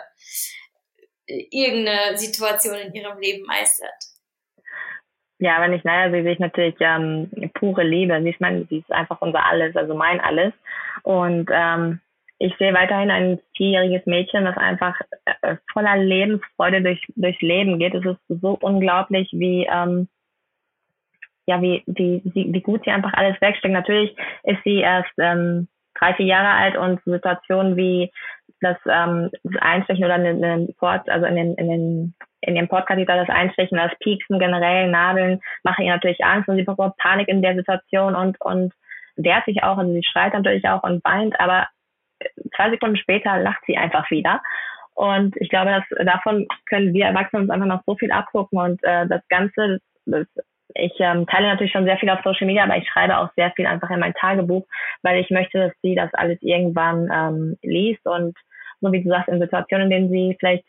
irgendeine 1.51 2.17
Situation 2.17 2.75
in 2.75 2.93
ihrem 2.93 3.17
Leben 3.17 3.45
meistert? 3.45 3.95
Ja, 5.39 5.61
wenn 5.61 5.73
ich 5.73 5.83
naja 5.83 6.11
sehe, 6.11 6.23
sehe 6.23 6.33
ich 6.33 6.39
natürlich 6.39 6.75
ähm, 6.79 7.29
pure 7.65 7.83
Liebe. 7.83 8.21
Sie 8.21 8.29
ist, 8.29 8.41
mein, 8.41 8.67
sie 8.69 8.79
ist 8.79 8.91
einfach 8.91 9.21
unser 9.21 9.45
Alles, 9.45 9.75
also 9.75 9.95
mein 9.95 10.19
Alles. 10.19 10.53
Und 11.03 11.49
ähm, 11.51 11.99
ich 12.37 12.55
sehe 12.57 12.73
weiterhin 12.73 13.11
ein 13.11 13.39
vierjähriges 13.55 14.05
Mädchen, 14.05 14.45
das 14.45 14.57
einfach 14.57 14.99
äh, 15.41 15.55
voller 15.71 15.97
Lebensfreude 15.97 16.81
durch, 16.81 17.01
durchs 17.15 17.41
Leben 17.41 17.79
geht. 17.79 17.95
Es 17.95 18.05
ist 18.05 18.41
so 18.41 18.57
unglaublich, 18.61 19.29
wie 19.31 19.67
ähm, 19.71 20.07
ja, 21.47 21.61
wie, 21.61 21.83
wie, 21.85 22.21
wie, 22.25 22.51
wie 22.53 22.61
gut 22.61 22.83
sie 22.83 22.91
einfach 22.91 23.13
alles 23.13 23.39
wegsteckt. 23.39 23.73
Natürlich 23.73 24.15
ist 24.43 24.63
sie 24.63 24.79
erst 24.79 25.11
ähm, 25.19 25.67
drei, 25.93 26.13
vier 26.15 26.25
Jahre 26.25 26.49
alt 26.49 26.75
und 26.75 27.03
Situationen 27.05 27.77
wie 27.77 28.11
das, 28.61 28.77
ähm, 28.89 29.29
das 29.43 29.61
Einstechen 29.61 30.03
oder 30.05 30.15
in 30.15 30.41
den 30.41 30.73
Port, 30.75 31.07
also 31.07 31.27
in 31.27 31.35
den, 31.35 31.55
in 31.55 31.67
den 31.69 32.15
in 32.45 32.55
dem 32.55 32.67
Portkatheter 32.67 33.15
das 33.15 33.29
Einstechen, 33.29 33.77
das 33.77 33.97
Pieksen 33.99 34.39
generell, 34.39 34.89
Nadeln, 34.89 35.41
machen 35.63 35.85
ihr 35.85 35.93
natürlich 35.93 36.23
Angst 36.23 36.47
und 36.47 36.55
sie 36.55 36.63
bekommt 36.63 36.97
Panik 36.97 37.27
in 37.27 37.41
der 37.41 37.55
Situation 37.55 38.15
und, 38.15 38.39
und 38.41 38.73
wehrt 39.15 39.45
sich 39.45 39.63
auch 39.63 39.77
und 39.77 39.93
sie 39.93 40.03
schreit 40.03 40.33
natürlich 40.33 40.67
auch 40.67 40.83
und 40.83 41.03
weint, 41.03 41.39
aber 41.39 41.67
zwei 42.55 42.69
Sekunden 42.69 42.97
später 42.97 43.39
lacht 43.39 43.63
sie 43.65 43.77
einfach 43.77 44.09
wieder. 44.11 44.41
Und 44.93 45.35
ich 45.37 45.49
glaube, 45.49 45.71
dass 45.71 46.05
davon 46.05 46.47
können 46.67 46.93
wir 46.93 47.05
Erwachsene 47.05 47.41
uns 47.41 47.51
einfach 47.51 47.67
noch 47.67 47.81
so 47.85 47.95
viel 47.95 48.11
abgucken 48.11 48.59
und 48.59 48.83
äh, 48.83 49.07
das 49.07 49.21
Ganze, 49.27 49.79
das, 50.05 50.25
ich 50.73 50.93
ähm, 50.99 51.27
teile 51.27 51.47
natürlich 51.47 51.73
schon 51.73 51.85
sehr 51.85 51.97
viel 51.97 52.09
auf 52.09 52.21
Social 52.23 52.47
Media, 52.47 52.63
aber 52.63 52.77
ich 52.77 52.87
schreibe 52.87 53.17
auch 53.17 53.29
sehr 53.35 53.51
viel 53.51 53.65
einfach 53.65 53.89
in 53.89 53.99
mein 53.99 54.13
Tagebuch, 54.13 54.65
weil 55.03 55.19
ich 55.19 55.29
möchte, 55.31 55.59
dass 55.59 55.73
sie 55.81 55.95
das 55.95 56.13
alles 56.13 56.37
irgendwann 56.41 57.09
ähm, 57.13 57.57
liest 57.61 58.05
und 58.05 58.37
so 58.81 58.91
wie 58.91 59.03
du 59.03 59.09
sagst, 59.09 59.29
in 59.29 59.39
Situationen, 59.39 59.91
in 59.91 60.09
denen 60.09 60.09
sie 60.09 60.37
vielleicht 60.39 60.65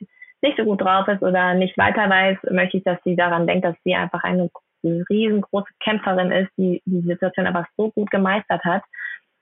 nicht 0.46 0.56
so 0.56 0.64
gut 0.64 0.80
drauf 0.80 1.08
ist 1.08 1.22
oder 1.22 1.54
nicht 1.54 1.76
weiter 1.76 2.08
weiß, 2.08 2.38
möchte 2.50 2.78
ich, 2.78 2.84
dass 2.84 2.98
sie 3.04 3.16
daran 3.16 3.46
denkt, 3.46 3.64
dass 3.64 3.76
sie 3.84 3.94
einfach 3.94 4.22
eine 4.24 4.50
riesengroße 4.84 5.72
Kämpferin 5.80 6.30
ist, 6.30 6.50
die 6.56 6.82
die 6.84 7.00
Situation 7.00 7.46
einfach 7.46 7.66
so 7.76 7.90
gut 7.90 8.10
gemeistert 8.10 8.64
hat. 8.64 8.82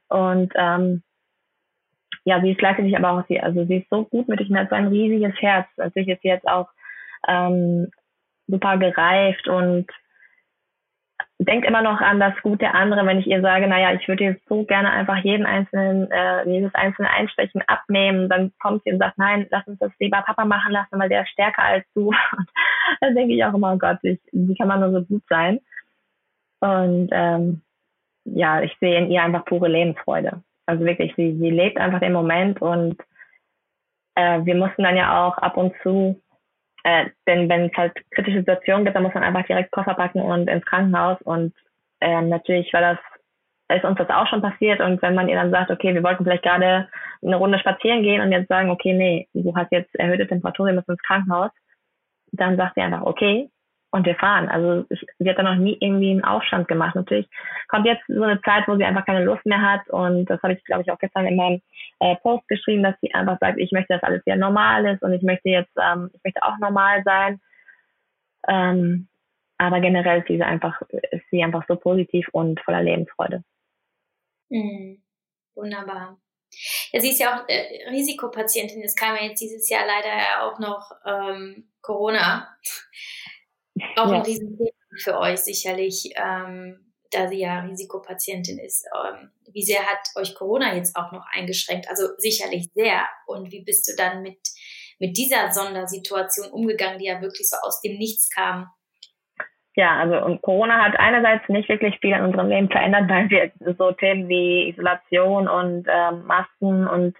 Und 0.08 0.52
ähm, 0.54 1.02
ja, 2.24 2.40
sie 2.40 2.52
ist 2.52 2.58
gleichzeitig 2.58 2.96
aber 2.96 3.12
auch, 3.12 3.26
sie, 3.28 3.40
also 3.40 3.64
sie 3.66 3.78
ist 3.78 3.90
so 3.90 4.04
gut 4.04 4.28
mit, 4.28 4.40
ich 4.40 4.50
hat 4.54 4.70
so 4.70 4.74
ein 4.74 4.88
riesiges 4.88 5.34
Herz. 5.40 5.66
Natürlich 5.76 6.08
ist 6.08 6.24
jetzt 6.24 6.48
auch 6.48 6.68
ähm, 7.28 7.90
super 8.46 8.78
gereift 8.78 9.48
und 9.48 9.86
denkt 11.38 11.66
immer 11.66 11.82
noch 11.82 12.00
an 12.00 12.20
das 12.20 12.34
Gute 12.42 12.72
andere, 12.74 13.04
wenn 13.06 13.18
ich 13.18 13.26
ihr 13.26 13.40
sage, 13.40 13.66
naja, 13.66 13.92
ich 13.92 14.06
würde 14.06 14.24
jetzt 14.24 14.46
so 14.48 14.64
gerne 14.64 14.90
einfach 14.90 15.18
jeden 15.18 15.46
einzelnen, 15.46 16.10
äh, 16.10 16.48
jedes 16.48 16.74
einzelne 16.74 17.10
Einstechen 17.10 17.62
abnehmen, 17.66 18.28
dann 18.28 18.52
kommt 18.60 18.84
sie 18.84 18.92
und 18.92 18.98
sagt, 18.98 19.18
nein, 19.18 19.46
lass 19.50 19.66
uns 19.66 19.78
das 19.80 19.92
lieber 19.98 20.22
Papa 20.22 20.44
machen 20.44 20.72
lassen, 20.72 20.98
weil 20.98 21.08
der 21.08 21.22
ist 21.22 21.30
stärker 21.30 21.62
als 21.62 21.84
du. 21.94 22.08
Und 22.08 22.16
dann 23.00 23.14
denke 23.14 23.34
ich 23.34 23.44
auch 23.44 23.54
immer, 23.54 23.72
oh 23.72 23.78
Gott, 23.78 23.98
ich, 24.02 24.20
wie 24.32 24.54
kann 24.54 24.68
man 24.68 24.80
nur 24.80 24.92
so 24.92 25.02
gut 25.04 25.22
sein? 25.28 25.58
Und 26.60 27.08
ähm, 27.12 27.62
ja, 28.24 28.62
ich 28.62 28.76
sehe 28.80 28.98
in 28.98 29.10
ihr 29.10 29.22
einfach 29.22 29.44
pure 29.44 29.68
Lebensfreude. 29.68 30.42
Also 30.66 30.84
wirklich, 30.84 31.14
sie, 31.16 31.36
sie 31.36 31.50
lebt 31.50 31.78
einfach 31.78 32.00
den 32.00 32.12
Moment 32.12 32.62
und 32.62 32.96
äh, 34.14 34.44
wir 34.44 34.54
mussten 34.54 34.82
dann 34.82 34.96
ja 34.96 35.26
auch 35.26 35.36
ab 35.38 35.56
und 35.56 35.74
zu 35.82 36.22
äh, 36.84 37.06
denn 37.26 37.48
wenn 37.48 37.66
es 37.66 37.76
halt 37.76 37.94
kritische 38.10 38.40
Situationen 38.40 38.84
gibt, 38.84 38.94
dann 38.94 39.02
muss 39.02 39.14
man 39.14 39.24
einfach 39.24 39.46
direkt 39.46 39.72
Koffer 39.72 39.94
packen 39.94 40.20
und 40.20 40.48
ins 40.48 40.64
Krankenhaus. 40.66 41.20
Und 41.22 41.54
äh, 42.00 42.20
natürlich 42.20 42.72
war 42.74 42.82
das, 42.82 42.98
ist 43.76 43.84
uns 43.84 43.96
das 43.96 44.10
auch 44.10 44.26
schon 44.26 44.42
passiert. 44.42 44.80
Und 44.80 45.00
wenn 45.00 45.14
man 45.14 45.28
ihr 45.28 45.36
dann 45.36 45.50
sagt, 45.50 45.70
okay, 45.70 45.94
wir 45.94 46.02
wollten 46.02 46.24
vielleicht 46.24 46.44
gerade 46.44 46.88
eine 47.22 47.36
Runde 47.36 47.58
spazieren 47.58 48.02
gehen 48.02 48.20
und 48.20 48.32
jetzt 48.32 48.48
sagen, 48.48 48.70
okay, 48.70 48.92
nee, 48.92 49.28
du 49.32 49.54
hast 49.56 49.72
jetzt 49.72 49.94
erhöhte 49.96 50.28
Temperatur, 50.28 50.66
wir 50.66 50.74
müssen 50.74 50.92
ins 50.92 51.02
Krankenhaus, 51.02 51.50
dann 52.32 52.56
sagt 52.58 52.74
sie 52.74 52.82
einfach, 52.82 53.02
okay, 53.02 53.48
und 53.94 54.04
wir 54.06 54.16
fahren. 54.16 54.48
Also 54.48 54.84
sie 55.20 55.30
hat 55.30 55.38
da 55.38 55.44
noch 55.44 55.54
nie 55.54 55.76
irgendwie 55.80 56.10
einen 56.10 56.24
Aufstand 56.24 56.66
gemacht. 56.66 56.96
Natürlich 56.96 57.28
kommt 57.68 57.86
jetzt 57.86 58.02
so 58.08 58.24
eine 58.24 58.42
Zeit, 58.42 58.66
wo 58.66 58.76
sie 58.76 58.84
einfach 58.84 59.06
keine 59.06 59.22
Lust 59.24 59.46
mehr 59.46 59.62
hat 59.62 59.88
und 59.88 60.26
das 60.26 60.42
habe 60.42 60.54
ich, 60.54 60.64
glaube 60.64 60.82
ich, 60.82 60.90
auch 60.90 60.98
gestern 60.98 61.26
in 61.26 61.36
meinem 61.36 61.62
äh, 62.00 62.16
Post 62.16 62.48
geschrieben, 62.48 62.82
dass 62.82 62.96
sie 63.00 63.14
einfach 63.14 63.38
sagt, 63.38 63.56
ich 63.58 63.70
möchte, 63.70 63.94
dass 63.94 64.02
alles 64.02 64.26
wieder 64.26 64.34
normal 64.34 64.84
ist 64.86 65.02
und 65.02 65.12
ich 65.12 65.22
möchte 65.22 65.48
jetzt, 65.48 65.70
ähm, 65.80 66.10
ich 66.12 66.20
möchte 66.24 66.42
auch 66.42 66.58
normal 66.58 67.04
sein. 67.04 67.40
Ähm, 68.48 69.06
aber 69.58 69.78
generell 69.78 70.22
ist 70.22 70.26
sie 70.26 70.42
einfach, 70.42 70.82
ist 70.88 71.30
sie 71.30 71.44
einfach 71.44 71.64
so 71.68 71.76
positiv 71.76 72.26
und 72.32 72.60
voller 72.62 72.82
Lebensfreude. 72.82 73.44
Mhm. 74.48 75.04
Wunderbar. 75.54 76.18
Ja, 76.90 77.00
sie 77.00 77.10
ist 77.10 77.20
ja 77.20 77.36
auch 77.36 77.48
äh, 77.48 77.88
Risikopatientin. 77.90 78.82
Es 78.82 78.96
kam 78.96 79.14
ja 79.14 79.22
jetzt 79.22 79.40
dieses 79.40 79.68
Jahr 79.70 79.86
leider 79.86 80.42
auch 80.42 80.58
noch 80.58 80.90
ähm, 81.06 81.68
Corona. 81.80 82.48
Auch 83.96 84.10
ja. 84.10 84.16
ein 84.16 84.22
Riesenthema 84.22 84.70
für 85.02 85.18
euch 85.18 85.38
sicherlich, 85.38 86.12
ähm, 86.16 86.92
da 87.10 87.28
sie 87.28 87.40
ja 87.40 87.60
Risikopatientin 87.60 88.58
ist. 88.58 88.86
Ähm, 88.94 89.30
wie 89.52 89.62
sehr 89.62 89.80
hat 89.80 90.00
euch 90.16 90.34
Corona 90.34 90.74
jetzt 90.74 90.96
auch 90.96 91.12
noch 91.12 91.24
eingeschränkt? 91.32 91.88
Also 91.88 92.08
sicherlich 92.18 92.70
sehr. 92.74 93.06
Und 93.26 93.50
wie 93.52 93.62
bist 93.62 93.88
du 93.88 93.96
dann 93.96 94.22
mit, 94.22 94.38
mit 94.98 95.16
dieser 95.16 95.52
Sondersituation 95.52 96.50
umgegangen, 96.50 96.98
die 96.98 97.06
ja 97.06 97.20
wirklich 97.20 97.48
so 97.48 97.56
aus 97.62 97.80
dem 97.80 97.98
Nichts 97.98 98.30
kam? 98.30 98.68
Ja, 99.76 99.98
also 99.98 100.38
Corona 100.38 100.84
hat 100.84 100.96
einerseits 100.98 101.48
nicht 101.48 101.68
wirklich 101.68 101.98
viel 102.00 102.14
an 102.14 102.26
unserem 102.26 102.48
Leben 102.48 102.68
verändert, 102.68 103.08
weil 103.08 103.28
wir 103.28 103.74
so 103.76 103.90
Themen 103.90 104.28
wie 104.28 104.68
Isolation 104.68 105.48
und 105.48 105.86
äh, 105.88 106.12
Masken 106.12 106.86
und 106.86 107.16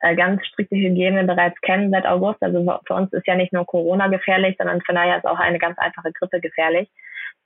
ganz 0.00 0.44
strikte 0.46 0.76
Hygiene 0.76 1.24
bereits 1.24 1.60
kennen 1.60 1.90
seit 1.90 2.06
August. 2.06 2.42
Also 2.42 2.64
für 2.86 2.94
uns 2.94 3.12
ist 3.12 3.26
ja 3.26 3.34
nicht 3.34 3.52
nur 3.52 3.66
Corona 3.66 4.08
gefährlich, 4.08 4.56
sondern 4.58 4.80
für 4.82 4.92
Naya 4.92 5.16
ist 5.16 5.26
auch 5.26 5.38
eine 5.38 5.58
ganz 5.58 5.78
einfache 5.78 6.12
Grippe 6.12 6.40
gefährlich. 6.40 6.88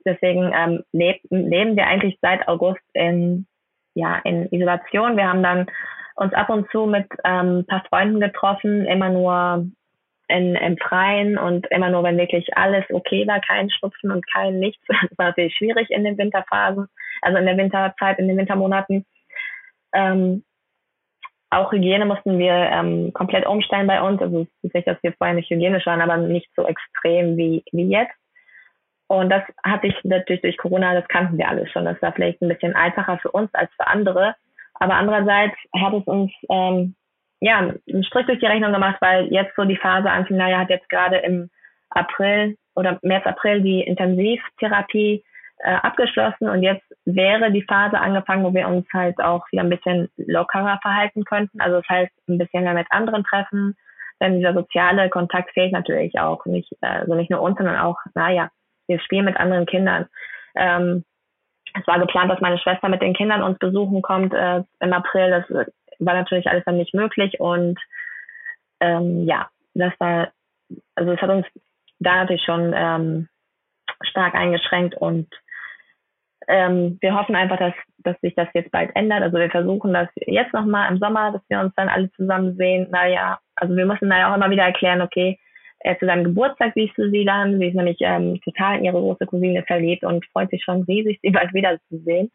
Deswegen 0.05 0.51
ähm, 0.55 0.83
leb, 0.91 1.21
leben 1.29 1.75
wir 1.75 1.87
eigentlich 1.87 2.17
seit 2.21 2.47
August 2.47 2.81
in, 2.93 3.45
ja, 3.93 4.19
in 4.23 4.51
Isolation. 4.51 5.17
Wir 5.17 5.27
haben 5.27 5.43
dann 5.43 5.67
uns 6.15 6.33
ab 6.33 6.49
und 6.49 6.69
zu 6.71 6.85
mit 6.85 7.07
ähm, 7.23 7.59
ein 7.59 7.65
paar 7.65 7.83
Freunden 7.89 8.19
getroffen, 8.19 8.85
immer 8.85 9.09
nur 9.09 9.65
in, 10.27 10.55
im 10.55 10.77
Freien 10.77 11.37
und 11.37 11.67
immer 11.71 11.89
nur, 11.89 12.03
wenn 12.03 12.17
wirklich 12.17 12.55
alles 12.57 12.85
okay 12.89 13.27
war, 13.27 13.41
kein 13.41 13.69
Schnupfen 13.69 14.11
und 14.11 14.25
kein 14.31 14.59
nichts. 14.59 14.83
Das 14.87 15.17
war 15.17 15.27
natürlich 15.27 15.55
schwierig 15.55 15.89
in 15.89 16.03
den 16.03 16.17
Winterphasen, 16.17 16.87
also 17.21 17.37
in 17.37 17.45
der 17.45 17.57
Winterzeit, 17.57 18.17
in 18.19 18.27
den 18.27 18.37
Wintermonaten. 18.37 19.05
Ähm, 19.93 20.43
auch 21.51 21.71
Hygiene 21.71 22.05
mussten 22.05 22.39
wir 22.39 22.53
ähm, 22.53 23.11
komplett 23.13 23.45
umstellen 23.45 23.87
bei 23.87 24.01
uns. 24.01 24.21
Also 24.21 24.41
es 24.41 24.47
ist 24.63 24.73
nicht, 24.73 24.87
dass 24.87 25.01
wir 25.03 25.13
vorher 25.13 25.35
nicht 25.35 25.49
hygienisch 25.49 25.85
waren, 25.85 26.01
aber 26.01 26.17
nicht 26.17 26.49
so 26.55 26.65
extrem 26.65 27.37
wie, 27.37 27.63
wie 27.71 27.89
jetzt. 27.89 28.15
Und 29.07 29.29
das 29.29 29.43
hatte 29.61 29.87
ich 29.87 29.95
natürlich 30.03 30.41
durch 30.41 30.57
Corona, 30.57 30.93
das 30.93 31.07
kannten 31.09 31.37
wir 31.37 31.49
alles 31.49 31.69
schon. 31.69 31.83
Das 31.83 32.01
war 32.01 32.13
vielleicht 32.13 32.41
ein 32.41 32.47
bisschen 32.47 32.73
einfacher 32.73 33.19
für 33.19 33.31
uns 33.31 33.53
als 33.53 33.69
für 33.75 33.85
andere. 33.85 34.35
Aber 34.75 34.93
andererseits 34.93 35.55
hat 35.75 35.93
es 35.93 36.03
uns 36.05 36.31
ähm, 36.49 36.95
ja 37.41 37.57
einen 37.57 38.03
Strich 38.05 38.25
durch 38.27 38.39
die 38.39 38.45
Rechnung 38.45 38.71
gemacht, 38.71 38.95
weil 39.01 39.25
jetzt 39.27 39.53
so 39.57 39.65
die 39.65 39.75
Phase 39.75 40.09
anfing, 40.09 40.37
naja, 40.37 40.59
hat 40.59 40.69
jetzt 40.69 40.87
gerade 40.87 41.17
im 41.17 41.49
April 41.89 42.55
oder 42.75 42.97
März, 43.01 43.25
April 43.25 43.61
die 43.61 43.81
Intensivtherapie 43.81 45.25
äh, 45.63 45.75
abgeschlossen 45.75 46.49
und 46.49 46.63
jetzt 46.63 46.83
wäre 47.05 47.51
die 47.51 47.63
Phase 47.63 47.99
angefangen, 47.99 48.43
wo 48.43 48.53
wir 48.53 48.67
uns 48.67 48.87
halt 48.93 49.19
auch 49.19 49.45
wieder 49.51 49.63
ein 49.63 49.69
bisschen 49.69 50.09
lockerer 50.17 50.79
verhalten 50.81 51.23
könnten. 51.23 51.61
Also 51.61 51.77
das 51.77 51.89
heißt, 51.89 52.11
ein 52.27 52.37
bisschen 52.37 52.63
mehr 52.63 52.73
mit 52.73 52.87
anderen 52.89 53.23
treffen, 53.23 53.75
denn 54.19 54.37
dieser 54.37 54.53
soziale 54.53 55.09
Kontakt 55.09 55.51
fehlt 55.53 55.71
natürlich 55.71 56.19
auch. 56.19 56.45
Nicht, 56.45 56.71
also 56.81 57.15
nicht 57.15 57.31
nur 57.31 57.41
uns, 57.41 57.57
sondern 57.57 57.77
auch, 57.77 57.97
naja, 58.15 58.49
wir 58.87 58.99
spielen 58.99 59.25
mit 59.25 59.37
anderen 59.37 59.65
Kindern. 59.65 60.07
Ähm, 60.55 61.03
es 61.79 61.87
war 61.87 61.99
geplant, 61.99 62.31
dass 62.31 62.41
meine 62.41 62.57
Schwester 62.57 62.89
mit 62.89 63.01
den 63.01 63.13
Kindern 63.13 63.43
uns 63.43 63.57
besuchen 63.57 64.01
kommt 64.01 64.33
äh, 64.33 64.63
im 64.79 64.93
April. 64.93 65.29
Das 65.29 65.67
war 65.99 66.13
natürlich 66.13 66.47
alles 66.47 66.63
dann 66.65 66.77
nicht 66.77 66.93
möglich 66.93 67.39
und 67.39 67.79
ähm, 68.79 69.25
ja, 69.25 69.49
das 69.73 69.93
war, 69.99 70.31
also 70.95 71.11
es 71.11 71.21
hat 71.21 71.29
uns 71.29 71.45
da 71.99 72.15
natürlich 72.15 72.43
schon 72.43 72.73
ähm, 72.75 73.29
stark 74.01 74.33
eingeschränkt 74.33 74.95
und 74.95 75.27
ähm, 76.47 76.97
wir 77.01 77.15
hoffen 77.15 77.35
einfach, 77.35 77.57
dass, 77.57 77.73
dass 77.99 78.19
sich 78.21 78.35
das 78.35 78.47
jetzt 78.53 78.71
bald 78.71 78.95
ändert. 78.95 79.21
Also 79.21 79.37
wir 79.37 79.49
versuchen 79.49 79.93
das 79.93 80.09
jetzt 80.15 80.53
nochmal 80.53 80.91
im 80.91 80.99
Sommer, 80.99 81.31
dass 81.31 81.41
wir 81.49 81.59
uns 81.59 81.73
dann 81.75 81.89
alle 81.89 82.11
zusammen 82.13 82.55
sehen. 82.57 82.87
Naja, 82.91 83.39
also 83.55 83.75
wir 83.75 83.85
müssen 83.85 84.09
da 84.09 84.17
ja 84.17 84.31
auch 84.31 84.35
immer 84.35 84.49
wieder 84.49 84.63
erklären, 84.63 85.01
okay, 85.01 85.39
äh, 85.79 85.97
zu 85.97 86.05
seinem 86.05 86.23
Geburtstag 86.23 86.73
siehst 86.75 86.97
du 86.97 87.09
sie 87.09 87.25
dann. 87.25 87.59
Sie 87.59 87.67
ist 87.67 87.75
nämlich 87.75 87.97
ähm, 88.01 88.39
total 88.43 88.79
in 88.79 88.85
ihre 88.85 88.99
große 88.99 89.25
Cousine 89.25 89.63
verliebt 89.63 90.03
und 90.03 90.25
freut 90.27 90.49
sich 90.49 90.63
schon 90.63 90.83
riesig, 90.83 91.19
sie 91.21 91.31
bald 91.31 91.53
wiederzusehen. 91.53 92.31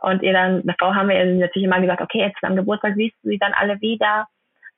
Und 0.00 0.22
ihr 0.22 0.32
dann, 0.32 0.62
davor 0.64 0.94
haben 0.94 1.08
wir 1.08 1.18
ihr 1.18 1.34
natürlich 1.34 1.66
immer 1.66 1.80
gesagt, 1.80 2.00
okay, 2.00 2.20
jetzt 2.20 2.42
am 2.42 2.56
Geburtstag 2.56 2.94
siehst 2.96 3.16
du 3.22 3.30
sie 3.30 3.38
dann 3.38 3.52
alle 3.52 3.80
wieder. 3.80 4.26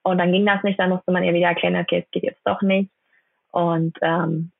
Und 0.02 0.18
dann 0.18 0.32
ging 0.32 0.46
das 0.46 0.62
nicht, 0.62 0.78
dann 0.80 0.90
musste 0.90 1.12
man 1.12 1.24
ihr 1.24 1.34
wieder 1.34 1.48
erklären, 1.48 1.76
okay, 1.76 2.02
es 2.04 2.10
geht 2.10 2.22
jetzt 2.22 2.40
doch 2.44 2.62
nicht. 2.62 2.90
Und 3.52 3.98
ähm, 4.00 4.50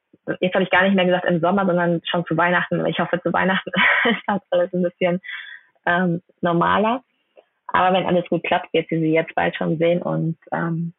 jetzt 0.41 0.55
habe 0.55 0.64
ich 0.64 0.70
gar 0.70 0.83
nicht 0.83 0.95
mehr 0.95 1.05
gesagt 1.05 1.24
im 1.24 1.41
Sommer, 1.41 1.66
sondern 1.66 2.01
schon 2.05 2.24
zu 2.26 2.37
Weihnachten. 2.37 2.85
Ich 2.87 2.99
hoffe, 2.99 3.20
zu 3.22 3.33
Weihnachten 3.33 3.70
ist 4.05 4.22
das 4.26 4.41
alles 4.51 4.72
ein 4.72 4.83
bisschen 4.83 5.20
ähm, 5.87 6.22
normaler. 6.41 7.03
Aber 7.68 7.97
wenn 7.97 8.07
alles 8.07 8.28
gut 8.28 8.43
klappt, 8.45 8.72
wird 8.72 8.89
sie 8.89 8.99
sie 8.99 9.12
jetzt 9.12 9.35
bald 9.35 9.57
schon 9.57 9.78
sehen. 9.78 10.03
Und 10.03 10.37
ähm, 10.53 10.93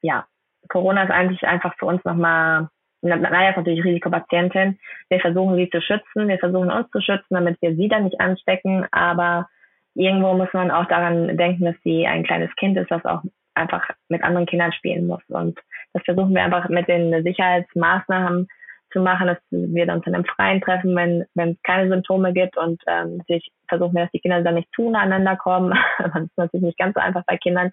ja, 0.00 0.26
Corona 0.68 1.04
ist 1.04 1.10
eigentlich 1.10 1.42
einfach 1.44 1.74
für 1.78 1.86
uns 1.86 2.04
nochmal, 2.04 2.68
naja, 3.02 3.50
ist 3.50 3.56
natürlich 3.56 3.84
Risikopatientin. 3.84 4.78
Wir 5.08 5.20
versuchen 5.20 5.56
sie 5.56 5.70
zu 5.70 5.80
schützen, 5.80 6.28
wir 6.28 6.38
versuchen 6.38 6.70
uns 6.70 6.90
zu 6.90 7.00
schützen, 7.00 7.34
damit 7.34 7.60
wir 7.60 7.74
sie 7.76 7.88
dann 7.88 8.04
nicht 8.04 8.20
anstecken. 8.20 8.86
Aber 8.90 9.48
irgendwo 9.94 10.34
muss 10.34 10.52
man 10.52 10.70
auch 10.70 10.86
daran 10.86 11.36
denken, 11.36 11.64
dass 11.64 11.76
sie 11.84 12.06
ein 12.06 12.24
kleines 12.24 12.54
Kind 12.56 12.76
ist, 12.76 12.90
das 12.90 13.04
auch 13.04 13.22
einfach 13.54 13.88
mit 14.08 14.22
anderen 14.22 14.46
Kindern 14.46 14.72
spielen 14.72 15.06
muss. 15.06 15.22
Und 15.28 15.58
das 15.92 16.02
versuchen 16.04 16.34
wir 16.34 16.42
einfach 16.42 16.68
mit 16.68 16.88
den 16.88 17.22
Sicherheitsmaßnahmen 17.22 18.48
zu 18.92 19.00
machen, 19.00 19.26
dass 19.26 19.38
wir 19.50 19.92
uns 19.92 20.04
dann 20.04 20.14
im 20.14 20.24
Freien 20.24 20.60
treffen, 20.60 20.94
wenn 20.94 21.24
wenn 21.34 21.52
es 21.52 21.62
keine 21.62 21.88
Symptome 21.88 22.32
gibt 22.32 22.56
und 22.58 22.82
ähm, 22.86 23.18
natürlich 23.18 23.50
versuchen 23.68 23.94
wir, 23.94 24.02
dass 24.02 24.12
die 24.12 24.20
Kinder 24.20 24.42
dann 24.42 24.54
nicht 24.54 24.68
zueinander 24.74 25.36
kommen. 25.36 25.70
das 25.98 26.14
ist 26.14 26.36
natürlich 26.36 26.66
nicht 26.66 26.78
ganz 26.78 26.94
so 26.94 27.00
einfach 27.00 27.24
bei 27.26 27.36
Kindern. 27.38 27.70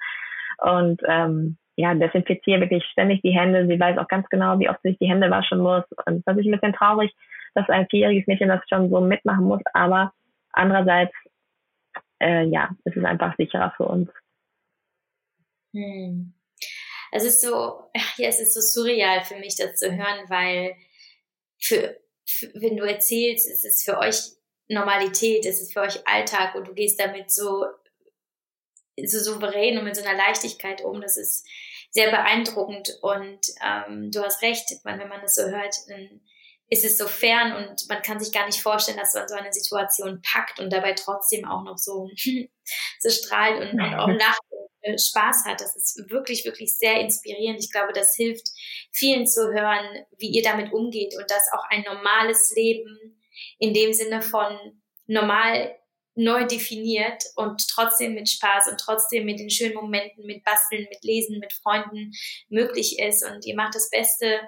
Und 0.60 1.02
ähm, 1.06 1.58
ja, 1.76 1.94
desinfiziere 1.94 2.62
wirklich 2.62 2.84
ständig 2.92 3.22
die 3.22 3.32
Hände. 3.32 3.66
Sie 3.68 3.80
weiß 3.80 3.98
auch 3.98 4.08
ganz 4.08 4.28
genau, 4.30 4.60
wie 4.60 4.70
oft 4.70 4.80
sie 4.84 4.90
sich 4.90 5.00
die 5.00 5.10
Hände 5.10 5.30
waschen 5.30 5.60
muss. 5.60 5.84
Und 6.06 6.28
das 6.28 6.38
ist 6.38 6.46
ein 6.46 6.52
bisschen 6.52 6.74
traurig, 6.74 7.14
dass 7.56 7.70
ein 7.70 7.88
vierjähriges 7.90 8.28
Mädchen 8.28 8.50
das 8.50 8.62
schon 8.68 8.90
so 8.90 9.00
mitmachen 9.00 9.46
muss. 9.46 9.62
Aber 9.74 10.12
andererseits, 10.52 11.14
äh, 12.22 12.46
ja, 12.46 12.70
es 12.84 12.96
ist 12.96 13.06
einfach 13.06 13.36
sicherer 13.38 13.74
für 13.78 13.86
uns. 13.86 14.10
Hm. 15.74 16.34
Es 17.12 17.24
ist 17.24 17.42
so, 17.42 17.90
ja, 18.18 18.28
es 18.30 18.40
ist 18.40 18.54
so 18.54 18.62
surreal 18.62 19.24
für 19.24 19.36
mich, 19.38 19.56
das 19.56 19.78
zu 19.78 19.96
hören, 19.96 20.30
weil 20.30 20.76
für, 21.60 22.00
für, 22.26 22.52
wenn 22.56 22.78
du 22.78 22.84
erzählst, 22.84 23.50
es 23.50 23.64
ist 23.64 23.84
für 23.84 23.98
euch 23.98 24.20
Normalität, 24.68 25.46
es 25.46 25.62
ist 25.62 25.74
für 25.74 25.82
euch 25.82 26.08
Alltag 26.08 26.56
und 26.56 26.68
du 26.68 26.74
gehst 26.74 27.00
damit 27.00 27.32
so, 27.32 27.66
so 29.04 29.20
souverän 29.20 29.78
und 29.78 29.86
mit 29.86 29.96
so 29.96 30.04
einer 30.04 30.18
Leichtigkeit 30.18 30.84
um. 30.84 31.02
Das 31.02 31.18
ist 31.18 31.48
sehr 31.92 32.12
beeindruckend 32.12 32.98
und 33.02 33.40
ähm, 33.66 34.12
du 34.12 34.22
hast 34.22 34.44
recht, 34.44 34.66
wenn 34.84 35.10
man 35.10 35.22
das 35.22 35.36
so 35.36 35.44
hört, 35.44 35.76
dann 35.88 36.22
ist 36.70 36.86
es 36.86 36.98
so 36.98 37.08
fern 37.08 37.54
und 37.56 37.90
man 37.90 38.02
kann 38.02 38.20
sich 38.20 38.32
gar 38.32 38.46
nicht 38.46 38.62
vorstellen, 38.62 38.98
dass 38.98 39.14
man 39.16 39.28
so 39.28 39.36
eine 39.36 39.52
Situation 39.52 40.22
packt 40.22 40.60
und 40.60 40.72
dabei 40.72 40.94
trotzdem 40.94 41.46
auch 41.46 41.64
noch 41.64 41.78
so, 41.78 42.10
so 43.00 43.10
strahlt 43.10 43.60
und, 43.60 43.80
und 43.80 43.96
auch 43.96 44.08
lacht 44.08 44.42
äh, 44.82 44.98
Spaß 44.98 45.46
hat. 45.46 45.62
Das 45.62 45.76
ist 45.76 46.10
wirklich, 46.10 46.46
wirklich 46.46 46.76
sehr 46.76 47.00
inspirierend. 47.02 47.60
Ich 47.60 47.72
glaube, 47.72 47.94
das 47.94 48.16
hilft 48.16 48.48
vielen 48.92 49.26
zu 49.26 49.52
hören, 49.52 50.06
wie 50.18 50.30
ihr 50.30 50.44
damit 50.44 50.72
umgeht 50.72 51.16
und 51.18 51.30
dass 51.30 51.52
auch 51.54 51.64
ein 51.70 51.84
normales 51.84 52.54
Leben 52.56 53.20
in 53.58 53.74
dem 53.74 53.94
Sinne 53.94 54.22
von 54.22 54.58
normal 55.08 55.76
neu 56.16 56.46
definiert 56.46 57.24
und 57.36 57.68
trotzdem 57.70 58.14
mit 58.14 58.30
Spaß 58.30 58.68
und 58.70 58.80
trotzdem 58.80 59.26
mit 59.26 59.40
den 59.40 59.50
schönen 59.50 59.76
Momenten, 59.76 60.26
mit 60.26 60.44
Basteln, 60.44 60.86
mit 60.90 61.04
Lesen, 61.04 61.40
mit 61.40 61.54
Freunden 61.54 62.12
möglich 62.50 63.00
ist. 63.00 63.26
Und 63.26 63.46
ihr 63.46 63.56
macht 63.56 63.74
das 63.74 63.90
Beste 63.90 64.42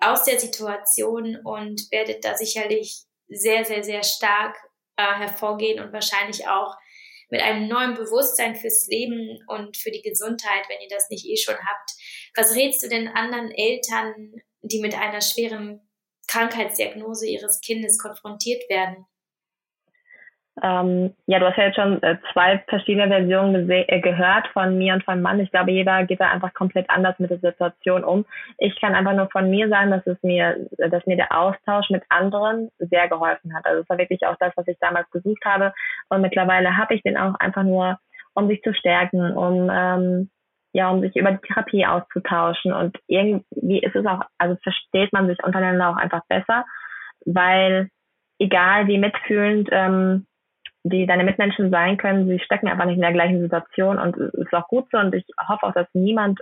aus 0.00 0.24
der 0.24 0.38
Situation 0.38 1.36
und 1.44 1.80
werdet 1.90 2.24
da 2.24 2.36
sicherlich 2.36 3.04
sehr, 3.28 3.64
sehr, 3.64 3.82
sehr 3.82 4.02
stark 4.02 4.56
äh, 4.96 5.02
hervorgehen 5.02 5.80
und 5.80 5.92
wahrscheinlich 5.92 6.46
auch 6.48 6.74
mit 7.28 7.42
einem 7.42 7.68
neuen 7.68 7.94
Bewusstsein 7.94 8.54
fürs 8.54 8.86
Leben 8.86 9.38
und 9.48 9.76
für 9.76 9.90
die 9.90 10.02
Gesundheit, 10.02 10.68
wenn 10.68 10.80
ihr 10.80 10.88
das 10.88 11.10
nicht 11.10 11.26
eh 11.26 11.36
schon 11.36 11.56
habt. 11.56 11.90
Was 12.36 12.54
rätst 12.54 12.82
du 12.82 12.88
denn 12.88 13.08
anderen 13.08 13.50
Eltern, 13.50 14.32
die 14.62 14.80
mit 14.80 14.94
einer 14.94 15.20
schweren 15.20 15.80
Krankheitsdiagnose 16.28 17.26
ihres 17.26 17.60
Kindes 17.60 17.98
konfrontiert 17.98 18.62
werden? 18.68 19.06
Ähm, 20.62 21.14
ja, 21.26 21.38
du 21.38 21.46
hast 21.46 21.56
ja 21.58 21.64
jetzt 21.64 21.76
schon 21.76 22.02
äh, 22.02 22.16
zwei 22.32 22.62
verschiedene 22.68 23.08
Versionen 23.08 23.68
äh, 23.70 24.00
gehört 24.00 24.48
von 24.48 24.78
mir 24.78 24.94
und 24.94 25.04
von 25.04 25.20
Mann. 25.20 25.40
Ich 25.40 25.50
glaube, 25.50 25.70
jeder 25.70 26.04
geht 26.04 26.20
da 26.20 26.30
einfach 26.30 26.54
komplett 26.54 26.88
anders 26.88 27.18
mit 27.18 27.30
der 27.30 27.38
Situation 27.38 28.04
um. 28.04 28.24
Ich 28.58 28.80
kann 28.80 28.94
einfach 28.94 29.12
nur 29.12 29.28
von 29.30 29.50
mir 29.50 29.68
sagen, 29.68 29.90
dass 29.90 30.06
es 30.06 30.22
mir, 30.22 30.68
dass 30.78 31.04
mir 31.06 31.16
der 31.16 31.38
Austausch 31.38 31.90
mit 31.90 32.02
anderen 32.08 32.70
sehr 32.78 33.08
geholfen 33.08 33.54
hat. 33.54 33.66
Also 33.66 33.82
es 33.82 33.88
war 33.88 33.98
wirklich 33.98 34.26
auch 34.26 34.36
das, 34.40 34.52
was 34.56 34.66
ich 34.66 34.78
damals 34.80 35.10
gesucht 35.10 35.44
habe. 35.44 35.74
Und 36.08 36.22
mittlerweile 36.22 36.76
habe 36.76 36.94
ich 36.94 37.02
den 37.02 37.16
auch 37.16 37.34
einfach 37.38 37.62
nur, 37.62 37.98
um 38.34 38.48
sich 38.48 38.62
zu 38.62 38.72
stärken, 38.72 39.32
um 39.36 39.70
ähm, 39.72 40.30
ja, 40.72 40.90
um 40.90 41.00
sich 41.00 41.16
über 41.16 41.32
die 41.32 41.46
Therapie 41.46 41.86
auszutauschen. 41.86 42.72
Und 42.72 42.98
irgendwie 43.06 43.80
ist 43.80 43.96
es 43.96 44.04
auch, 44.06 44.20
also 44.38 44.56
versteht 44.62 45.12
man 45.12 45.26
sich 45.26 45.42
untereinander 45.42 45.90
auch 45.90 45.96
einfach 45.96 46.22
besser 46.28 46.64
weil 47.26 47.90
egal 48.38 48.86
wie 48.86 48.98
mitfühlend 48.98 49.68
ähm, 49.72 50.26
die 50.88 51.06
deine 51.06 51.24
Mitmenschen 51.24 51.70
sein 51.70 51.96
können, 51.96 52.28
sie 52.28 52.38
stecken 52.38 52.68
einfach 52.68 52.84
nicht 52.84 52.96
in 52.96 53.02
der 53.02 53.12
gleichen 53.12 53.40
Situation 53.40 53.98
und 53.98 54.16
es 54.16 54.34
ist 54.34 54.54
auch 54.54 54.68
gut 54.68 54.86
so. 54.92 54.98
Und 54.98 55.14
ich 55.14 55.24
hoffe 55.48 55.66
auch, 55.66 55.72
dass 55.72 55.88
niemand, 55.94 56.40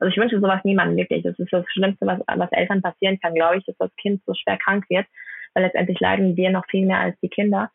also 0.00 0.10
ich 0.10 0.16
wünsche 0.16 0.40
sowas 0.40 0.64
niemandem 0.64 0.96
wirklich. 0.96 1.22
Das 1.22 1.38
ist 1.38 1.52
das 1.52 1.64
Schlimmste, 1.68 2.06
was, 2.06 2.20
was 2.26 2.52
Eltern 2.52 2.82
passieren 2.82 3.20
kann, 3.20 3.34
glaube 3.34 3.58
ich, 3.58 3.64
dass 3.66 3.76
das 3.78 3.94
Kind 3.96 4.22
so 4.26 4.34
schwer 4.34 4.56
krank 4.58 4.84
wird, 4.88 5.06
weil 5.54 5.64
letztendlich 5.64 6.00
leiden 6.00 6.36
wir 6.36 6.50
noch 6.50 6.64
viel 6.66 6.86
mehr 6.86 6.98
als 6.98 7.18
die 7.20 7.28
Kinder. 7.28 7.70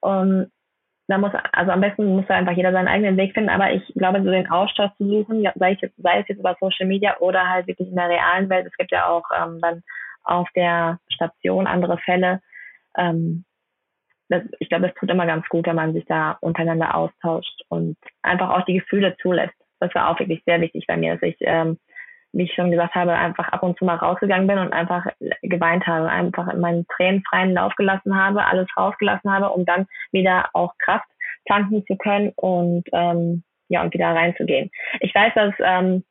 Und 0.00 0.50
da 1.08 1.18
muss, 1.18 1.32
also 1.52 1.72
am 1.72 1.80
besten 1.80 2.06
muss 2.14 2.26
da 2.28 2.34
einfach 2.34 2.56
jeder 2.56 2.72
seinen 2.72 2.88
eigenen 2.88 3.16
Weg 3.16 3.34
finden, 3.34 3.50
aber 3.50 3.72
ich 3.72 3.82
glaube, 3.94 4.22
so 4.22 4.30
den 4.30 4.50
Austausch 4.50 4.92
zu 4.96 5.06
suchen, 5.06 5.46
sei, 5.54 5.72
ich 5.72 5.90
sei 5.98 6.20
es 6.20 6.28
jetzt 6.28 6.38
über 6.38 6.56
Social 6.60 6.86
Media 6.86 7.16
oder 7.20 7.48
halt 7.48 7.66
wirklich 7.66 7.88
in 7.88 7.96
der 7.96 8.08
realen 8.08 8.48
Welt, 8.48 8.66
es 8.66 8.76
gibt 8.76 8.90
ja 8.90 9.06
auch 9.06 9.24
ähm, 9.36 9.60
dann 9.60 9.82
auf 10.24 10.48
der 10.56 10.98
Station 11.08 11.66
andere 11.66 11.98
Fälle, 11.98 12.40
ähm, 12.96 13.44
das, 14.28 14.42
ich 14.58 14.68
glaube, 14.68 14.88
es 14.88 14.94
tut 14.94 15.10
immer 15.10 15.26
ganz 15.26 15.46
gut, 15.48 15.66
wenn 15.66 15.76
man 15.76 15.92
sich 15.92 16.04
da 16.06 16.38
untereinander 16.40 16.94
austauscht 16.94 17.62
und 17.68 17.96
einfach 18.22 18.50
auch 18.50 18.64
die 18.64 18.78
Gefühle 18.78 19.16
zulässt. 19.20 19.54
Das 19.80 19.94
war 19.94 20.08
auch 20.08 20.18
wirklich 20.18 20.42
sehr 20.46 20.60
wichtig 20.60 20.86
bei 20.86 20.96
mir, 20.96 21.14
dass 21.14 21.22
ich, 21.22 21.36
ähm, 21.40 21.78
wie 22.32 22.44
ich 22.44 22.54
schon 22.54 22.70
gesagt 22.70 22.94
habe, 22.94 23.12
einfach 23.12 23.48
ab 23.48 23.62
und 23.62 23.78
zu 23.78 23.84
mal 23.84 23.96
rausgegangen 23.96 24.46
bin 24.46 24.58
und 24.58 24.72
einfach 24.72 25.06
geweint 25.42 25.86
habe, 25.86 26.08
einfach 26.08 26.48
in 26.48 26.60
meinen 26.60 26.86
Tränen 26.88 27.22
freien 27.28 27.52
Lauf 27.52 27.74
gelassen 27.76 28.16
habe, 28.16 28.44
alles 28.44 28.66
rausgelassen 28.76 29.30
habe, 29.30 29.50
um 29.50 29.64
dann 29.64 29.86
wieder 30.10 30.48
auch 30.52 30.72
Kraft 30.78 31.06
tanken 31.46 31.84
zu 31.86 31.96
können 31.96 32.32
und 32.36 32.84
ähm, 32.92 33.44
ja 33.68 33.82
und 33.82 33.92
wieder 33.92 34.08
reinzugehen. 34.08 34.70
Ich 35.00 35.14
weiß, 35.14 35.32
dass 35.34 35.54
ähm, 35.60 36.04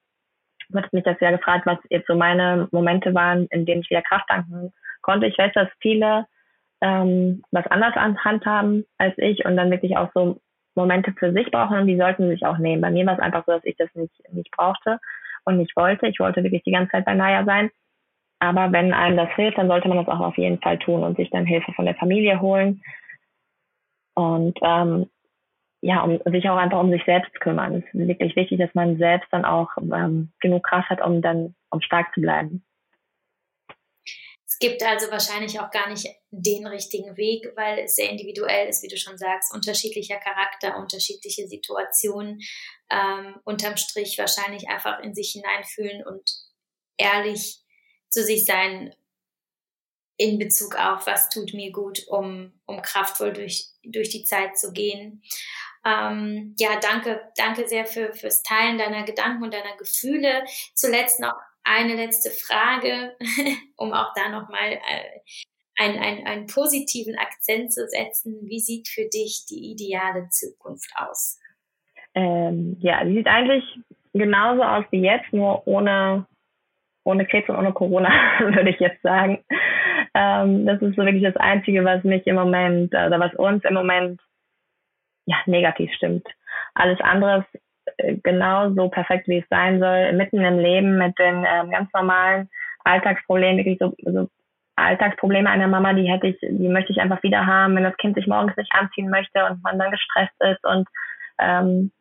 du 0.69 0.79
hast 0.79 0.93
mich 0.93 1.03
das 1.03 1.19
ja 1.19 1.31
gefragt, 1.31 1.65
was 1.65 1.79
jetzt 1.89 2.07
so 2.07 2.15
meine 2.15 2.67
Momente 2.71 3.13
waren, 3.13 3.47
in 3.47 3.65
denen 3.65 3.81
ich 3.81 3.89
wieder 3.89 4.01
Kraft 4.01 4.27
tanken 4.27 4.71
konnte. 5.01 5.27
Ich 5.27 5.37
weiß, 5.37 5.51
dass 5.53 5.67
viele 5.81 6.25
ähm, 6.83 7.41
was 7.51 7.65
anders 7.67 7.95
an 7.95 8.21
Hand 8.23 8.45
haben 8.45 8.85
als 8.97 9.17
ich 9.17 9.45
und 9.45 9.55
dann 9.55 9.71
wirklich 9.71 9.95
auch 9.95 10.09
so 10.13 10.41
Momente 10.75 11.13
für 11.17 11.31
sich 11.31 11.49
brauchen 11.49 11.77
und 11.77 11.87
die 11.87 11.97
sollten 11.97 12.29
sich 12.29 12.45
auch 12.45 12.57
nehmen. 12.57 12.81
Bei 12.81 12.91
mir 12.91 13.05
war 13.05 13.13
es 13.13 13.21
einfach 13.21 13.45
so, 13.45 13.53
dass 13.53 13.63
ich 13.63 13.77
das 13.77 13.89
nicht, 13.95 14.13
nicht 14.33 14.51
brauchte 14.51 14.99
und 15.45 15.57
nicht 15.57 15.75
wollte. 15.77 16.07
Ich 16.07 16.19
wollte 16.19 16.43
wirklich 16.43 16.63
die 16.63 16.73
ganze 16.73 16.91
Zeit 16.91 17.05
bei 17.05 17.13
Naya 17.13 17.45
sein. 17.45 17.71
Aber 18.39 18.73
wenn 18.73 18.93
einem 18.93 19.15
das 19.15 19.29
hilft, 19.35 19.57
dann 19.57 19.69
sollte 19.69 19.87
man 19.87 19.97
das 19.97 20.07
auch 20.09 20.19
auf 20.19 20.37
jeden 20.37 20.59
Fall 20.59 20.77
tun 20.77 21.03
und 21.03 21.15
sich 21.15 21.29
dann 21.29 21.45
Hilfe 21.45 21.71
von 21.71 21.85
der 21.85 21.95
Familie 21.95 22.41
holen. 22.41 22.81
Und 24.15 24.59
ähm, 24.61 25.09
ja, 25.79 26.01
um 26.01 26.19
sich 26.25 26.49
auch 26.49 26.57
einfach 26.57 26.79
um 26.81 26.91
sich 26.91 27.03
selbst 27.05 27.33
kümmern. 27.39 27.75
Es 27.75 27.93
ist 27.93 28.07
wirklich 28.07 28.35
wichtig, 28.35 28.59
dass 28.59 28.73
man 28.73 28.97
selbst 28.97 29.27
dann 29.31 29.45
auch 29.45 29.69
ähm, 29.77 30.33
genug 30.41 30.63
Kraft 30.63 30.89
hat, 30.89 31.01
um 31.01 31.21
dann 31.21 31.55
um 31.69 31.79
stark 31.79 32.13
zu 32.13 32.19
bleiben. 32.19 32.65
Es 34.53 34.59
gibt 34.59 34.83
also 34.83 35.09
wahrscheinlich 35.09 35.59
auch 35.59 35.71
gar 35.71 35.89
nicht 35.89 36.07
den 36.29 36.67
richtigen 36.67 37.17
Weg, 37.17 37.51
weil 37.55 37.79
es 37.79 37.95
sehr 37.95 38.11
individuell 38.11 38.69
ist, 38.69 38.83
wie 38.83 38.87
du 38.87 38.97
schon 38.97 39.17
sagst, 39.17 39.51
unterschiedlicher 39.51 40.17
Charakter, 40.17 40.77
unterschiedliche 40.77 41.47
Situationen, 41.47 42.39
ähm, 42.91 43.35
unterm 43.45 43.77
Strich 43.77 44.15
wahrscheinlich 44.19 44.69
einfach 44.69 44.99
in 44.99 45.15
sich 45.15 45.31
hineinfühlen 45.31 46.05
und 46.05 46.31
ehrlich 46.97 47.63
zu 48.09 48.23
sich 48.23 48.45
sein 48.45 48.95
in 50.17 50.37
Bezug 50.37 50.75
auf, 50.75 51.07
was 51.07 51.29
tut 51.29 51.55
mir 51.55 51.71
gut, 51.71 52.07
um, 52.07 52.53
um 52.67 52.83
kraftvoll 52.83 53.33
durch, 53.33 53.69
durch 53.81 54.09
die 54.09 54.23
Zeit 54.23 54.55
zu 54.55 54.71
gehen. 54.71 55.23
Ähm, 55.83 56.55
ja, 56.59 56.79
danke, 56.79 57.31
danke 57.37 57.67
sehr 57.67 57.87
für, 57.87 58.13
fürs 58.13 58.43
Teilen 58.43 58.77
deiner 58.77 59.03
Gedanken 59.03 59.41
und 59.41 59.53
deiner 59.53 59.75
Gefühle. 59.77 60.45
Zuletzt 60.75 61.19
noch 61.19 61.41
eine 61.63 61.95
letzte 61.95 62.29
Frage, 62.29 63.15
um 63.77 63.93
auch 63.93 64.13
da 64.15 64.29
nochmal 64.29 64.73
äh, 64.73 65.19
einen, 65.77 65.99
einen, 65.99 66.27
einen 66.27 66.47
positiven 66.47 67.17
Akzent 67.17 67.73
zu 67.73 67.87
setzen. 67.87 68.41
Wie 68.43 68.59
sieht 68.59 68.87
für 68.87 69.07
dich 69.09 69.45
die 69.49 69.71
ideale 69.71 70.29
Zukunft 70.29 70.91
aus? 70.95 71.39
Ähm, 72.15 72.77
ja, 72.79 73.03
die 73.03 73.15
sieht 73.15 73.27
eigentlich 73.27 73.63
genauso 74.13 74.63
aus 74.63 74.85
wie 74.91 75.01
jetzt, 75.01 75.33
nur 75.33 75.67
ohne, 75.67 76.27
ohne 77.03 77.25
Krebs 77.25 77.49
und 77.49 77.55
ohne 77.55 77.73
Corona, 77.73 78.09
würde 78.39 78.69
ich 78.69 78.79
jetzt 78.79 79.01
sagen. 79.01 79.43
Ähm, 80.13 80.65
das 80.65 80.81
ist 80.81 80.95
so 80.95 81.03
wirklich 81.03 81.23
das 81.23 81.37
Einzige, 81.37 81.83
was 81.83 82.03
mich 82.03 82.27
im 82.27 82.35
Moment, 82.35 82.93
oder 82.93 83.19
was 83.19 83.33
uns 83.35 83.63
im 83.63 83.73
Moment 83.73 84.21
ja, 85.25 85.37
negativ 85.45 85.91
stimmt. 85.93 86.27
Alles 86.75 86.99
andere 87.01 87.45
äh, 87.97 88.15
genau 88.23 88.71
so 88.71 88.89
perfekt, 88.89 89.27
wie 89.27 89.39
es 89.39 89.49
sein 89.49 89.79
soll, 89.79 90.13
mitten 90.13 90.43
im 90.43 90.59
Leben 90.59 90.97
mit 90.97 91.17
den 91.19 91.45
ähm, 91.47 91.71
ganz 91.71 91.91
normalen 91.93 92.49
Alltagsproblemen, 92.83 93.57
wirklich 93.57 93.79
so, 93.79 93.93
so 94.03 94.29
Alltagsprobleme 94.75 95.49
einer 95.49 95.67
Mama, 95.67 95.93
die 95.93 96.09
hätte 96.09 96.27
ich, 96.27 96.37
die 96.41 96.67
möchte 96.67 96.91
ich 96.91 96.99
einfach 96.99 97.21
wieder 97.23 97.45
haben, 97.45 97.75
wenn 97.75 97.83
das 97.83 97.97
Kind 97.97 98.15
sich 98.15 98.27
morgens 98.27 98.57
nicht 98.57 98.71
anziehen 98.73 99.09
möchte 99.09 99.45
und 99.45 99.63
man 99.63 99.77
dann 99.77 99.91
gestresst 99.91 100.33
ist 100.39 100.65
und 100.65 100.87
ähm, 101.39 101.91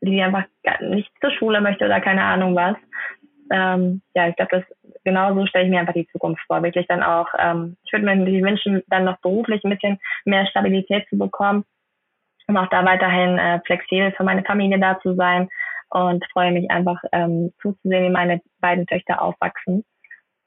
die 0.00 0.22
einfach 0.22 0.44
nicht 0.80 1.10
zur 1.20 1.30
Schule 1.32 1.60
möchte 1.60 1.84
oder 1.84 2.00
keine 2.00 2.22
Ahnung 2.22 2.54
was. 2.54 2.76
Ähm, 3.50 4.02
ja, 4.14 4.28
ich 4.28 4.36
glaube, 4.36 4.56
das 4.58 4.64
genau 5.04 5.34
so 5.34 5.46
stelle 5.46 5.64
ich 5.64 5.70
mir 5.70 5.80
einfach 5.80 5.94
die 5.94 6.08
Zukunft 6.08 6.42
vor. 6.46 6.62
Wirklich 6.62 6.86
dann 6.86 7.02
auch, 7.02 7.28
ähm, 7.38 7.76
ich 7.84 7.92
würde 7.92 8.04
mir 8.04 8.42
wünschen, 8.42 8.82
dann 8.88 9.04
noch 9.04 9.18
beruflich 9.20 9.62
ein 9.64 9.70
bisschen 9.70 9.98
mehr 10.24 10.46
Stabilität 10.46 11.08
zu 11.08 11.16
bekommen 11.16 11.64
um 12.48 12.56
auch 12.56 12.68
da 12.68 12.84
weiterhin 12.84 13.38
äh, 13.38 13.60
flexibel 13.66 14.12
für 14.12 14.24
meine 14.24 14.42
Familie 14.42 14.80
da 14.80 14.98
zu 15.00 15.14
sein 15.14 15.48
und 15.90 16.24
freue 16.32 16.52
mich 16.52 16.70
einfach 16.70 17.00
ähm, 17.12 17.52
zuzusehen, 17.60 18.04
wie 18.04 18.10
meine 18.10 18.40
beiden 18.60 18.86
Töchter 18.86 19.22
aufwachsen 19.22 19.84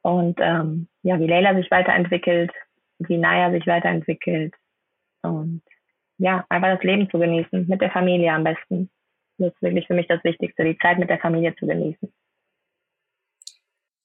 und 0.02 0.40
ähm, 0.42 0.88
ja, 1.04 1.20
wie 1.20 1.28
Leila 1.28 1.56
sich 1.56 1.70
weiterentwickelt, 1.72 2.52
wie 3.00 3.18
Naya 3.18 3.52
sich 3.52 3.66
weiterentwickelt 3.68 4.54
und 5.22 5.62
ja, 6.18 6.46
einfach 6.50 6.76
das 6.76 6.84
Leben 6.84 7.10
zu 7.10 7.18
genießen, 7.18 7.68
mit 7.68 7.82
der 7.82 7.92
Familie 7.92 8.32
am 8.32 8.44
besten. 8.44 8.92
Das 9.38 9.54
ist 9.54 9.62
wirklich 9.62 9.88
für 9.88 9.96
mich 9.96 10.08
das 10.08 10.24
Wichtigste, 10.24 10.64
die 10.64 10.78
Zeit 10.78 11.00
mit 11.00 11.10
der 11.10 11.20
Familie 11.20 11.56
zu 11.56 11.66
genießen. 11.66 12.14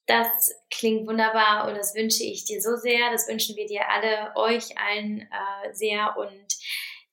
Das 0.07 0.55
klingt 0.71 1.07
wunderbar 1.07 1.67
und 1.67 1.77
das 1.77 1.93
wünsche 1.93 2.23
ich 2.23 2.45
dir 2.45 2.61
so 2.61 2.75
sehr. 2.75 3.11
Das 3.11 3.27
wünschen 3.27 3.55
wir 3.55 3.67
dir 3.67 3.81
alle, 3.89 4.35
euch 4.35 4.75
allen 4.77 5.21
äh, 5.21 5.73
sehr 5.73 6.15
und 6.17 6.47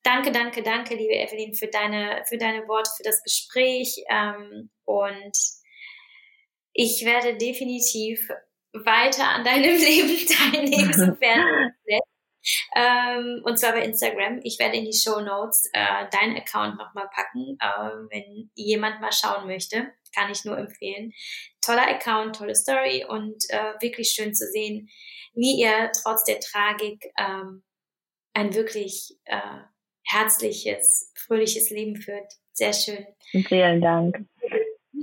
Danke, 0.05 0.31
danke, 0.31 0.63
danke, 0.63 0.95
liebe 0.95 1.15
Evelyn, 1.15 1.55
für 1.55 1.69
deine, 1.69 2.23
für 2.29 2.37
deine 2.37 2.69
Worte, 2.69 2.91
für 2.97 3.03
das 3.03 3.23
Gespräch. 3.23 4.05
Ähm, 4.11 4.71
und 4.85 5.37
ich 6.75 7.05
werde 7.07 7.37
definitiv 7.37 8.29
weiter 8.73 9.29
an 9.29 9.45
deinem 9.45 9.77
Leben 9.81 10.27
teilnehmen, 10.27 10.93
sofern 10.93 11.73
ähm, 12.77 13.41
und 13.45 13.59
zwar 13.59 13.73
bei 13.73 13.85
Instagram. 13.85 14.41
Ich 14.43 14.59
werde 14.59 14.77
in 14.77 14.85
die 14.85 14.93
Show 14.93 15.21
Notes 15.21 15.69
äh, 15.73 16.07
deinen 16.11 16.37
Account 16.37 16.77
nochmal 16.77 17.09
packen, 17.11 17.57
äh, 17.59 18.09
wenn 18.11 18.51
jemand 18.55 19.01
mal 19.01 19.13
schauen 19.13 19.47
möchte. 19.47 19.93
Kann 20.15 20.31
ich 20.31 20.45
nur 20.45 20.59
empfehlen. 20.59 21.13
Toller 21.61 21.89
Account, 21.89 22.37
tolle 22.37 22.55
Story 22.55 23.07
und 23.09 23.45
äh, 23.49 23.75
wirklich 23.81 24.11
schön 24.11 24.35
zu 24.35 24.47
sehen, 24.47 24.89
wie 25.33 25.61
ihr 25.61 25.91
trotz 26.03 26.25
der 26.25 26.41
Tragik 26.41 27.05
ähm, 27.19 27.65
ein 28.35 28.55
wirklich 28.55 29.17
äh, 29.25 29.61
herzliches, 30.05 31.13
fröhliches 31.17 31.71
Leben 31.71 31.97
führt. 31.97 32.33
Sehr 32.53 32.73
schön. 32.73 33.07
Vielen 33.49 33.81
Dank. 33.81 34.25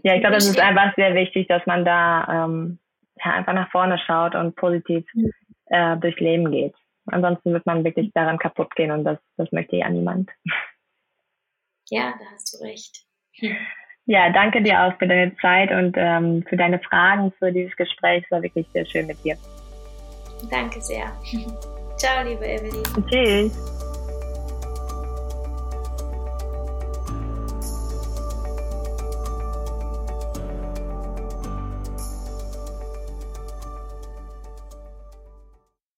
Ja, 0.04 0.16
ich 0.16 0.22
glaube, 0.22 0.36
das 0.36 0.48
ist 0.48 0.60
einfach 0.60 0.96
sehr 0.96 1.14
wichtig, 1.16 1.48
dass 1.48 1.66
man 1.66 1.86
da 1.86 2.46
ähm, 2.46 2.80
ja, 3.24 3.34
einfach 3.34 3.54
nach 3.54 3.70
vorne 3.72 4.00
schaut 4.06 4.36
und 4.36 4.56
positiv 4.56 5.06
mhm. 5.14 5.32
äh, 5.68 5.98
durchs 5.98 6.20
Leben 6.20 6.52
geht. 6.52 6.74
Ansonsten 7.08 7.54
wird 7.54 7.66
man 7.66 7.84
wirklich 7.84 8.12
daran 8.14 8.38
kaputt 8.38 8.76
gehen 8.76 8.92
und 8.92 9.04
das, 9.04 9.20
das 9.38 9.52
möchte 9.52 9.76
ja 9.76 9.90
niemand. 9.90 10.30
Ja, 11.90 12.14
da 12.18 12.26
hast 12.34 12.54
du 12.54 12.64
recht. 12.64 13.06
Ja, 14.06 14.32
danke 14.32 14.62
dir 14.62 14.82
auch 14.82 14.98
für 14.98 15.08
deine 15.08 15.36
Zeit 15.38 15.72
und 15.72 15.96
ähm, 15.98 16.44
für 16.48 16.58
deine 16.58 16.80
Fragen, 16.80 17.32
für 17.38 17.52
dieses 17.52 17.76
Gespräch. 17.76 18.24
Es 18.24 18.32
war 18.32 18.42
wirklich 18.42 18.68
sehr 18.74 18.86
schön 18.86 19.08
mit 19.08 19.24
dir. 19.24 19.38
Danke 20.50 20.82
sehr. 20.82 21.06
Ciao, 21.98 22.24
liebe 22.24 22.46
Evelyn. 22.46 22.84
Tschüss. 23.08 23.91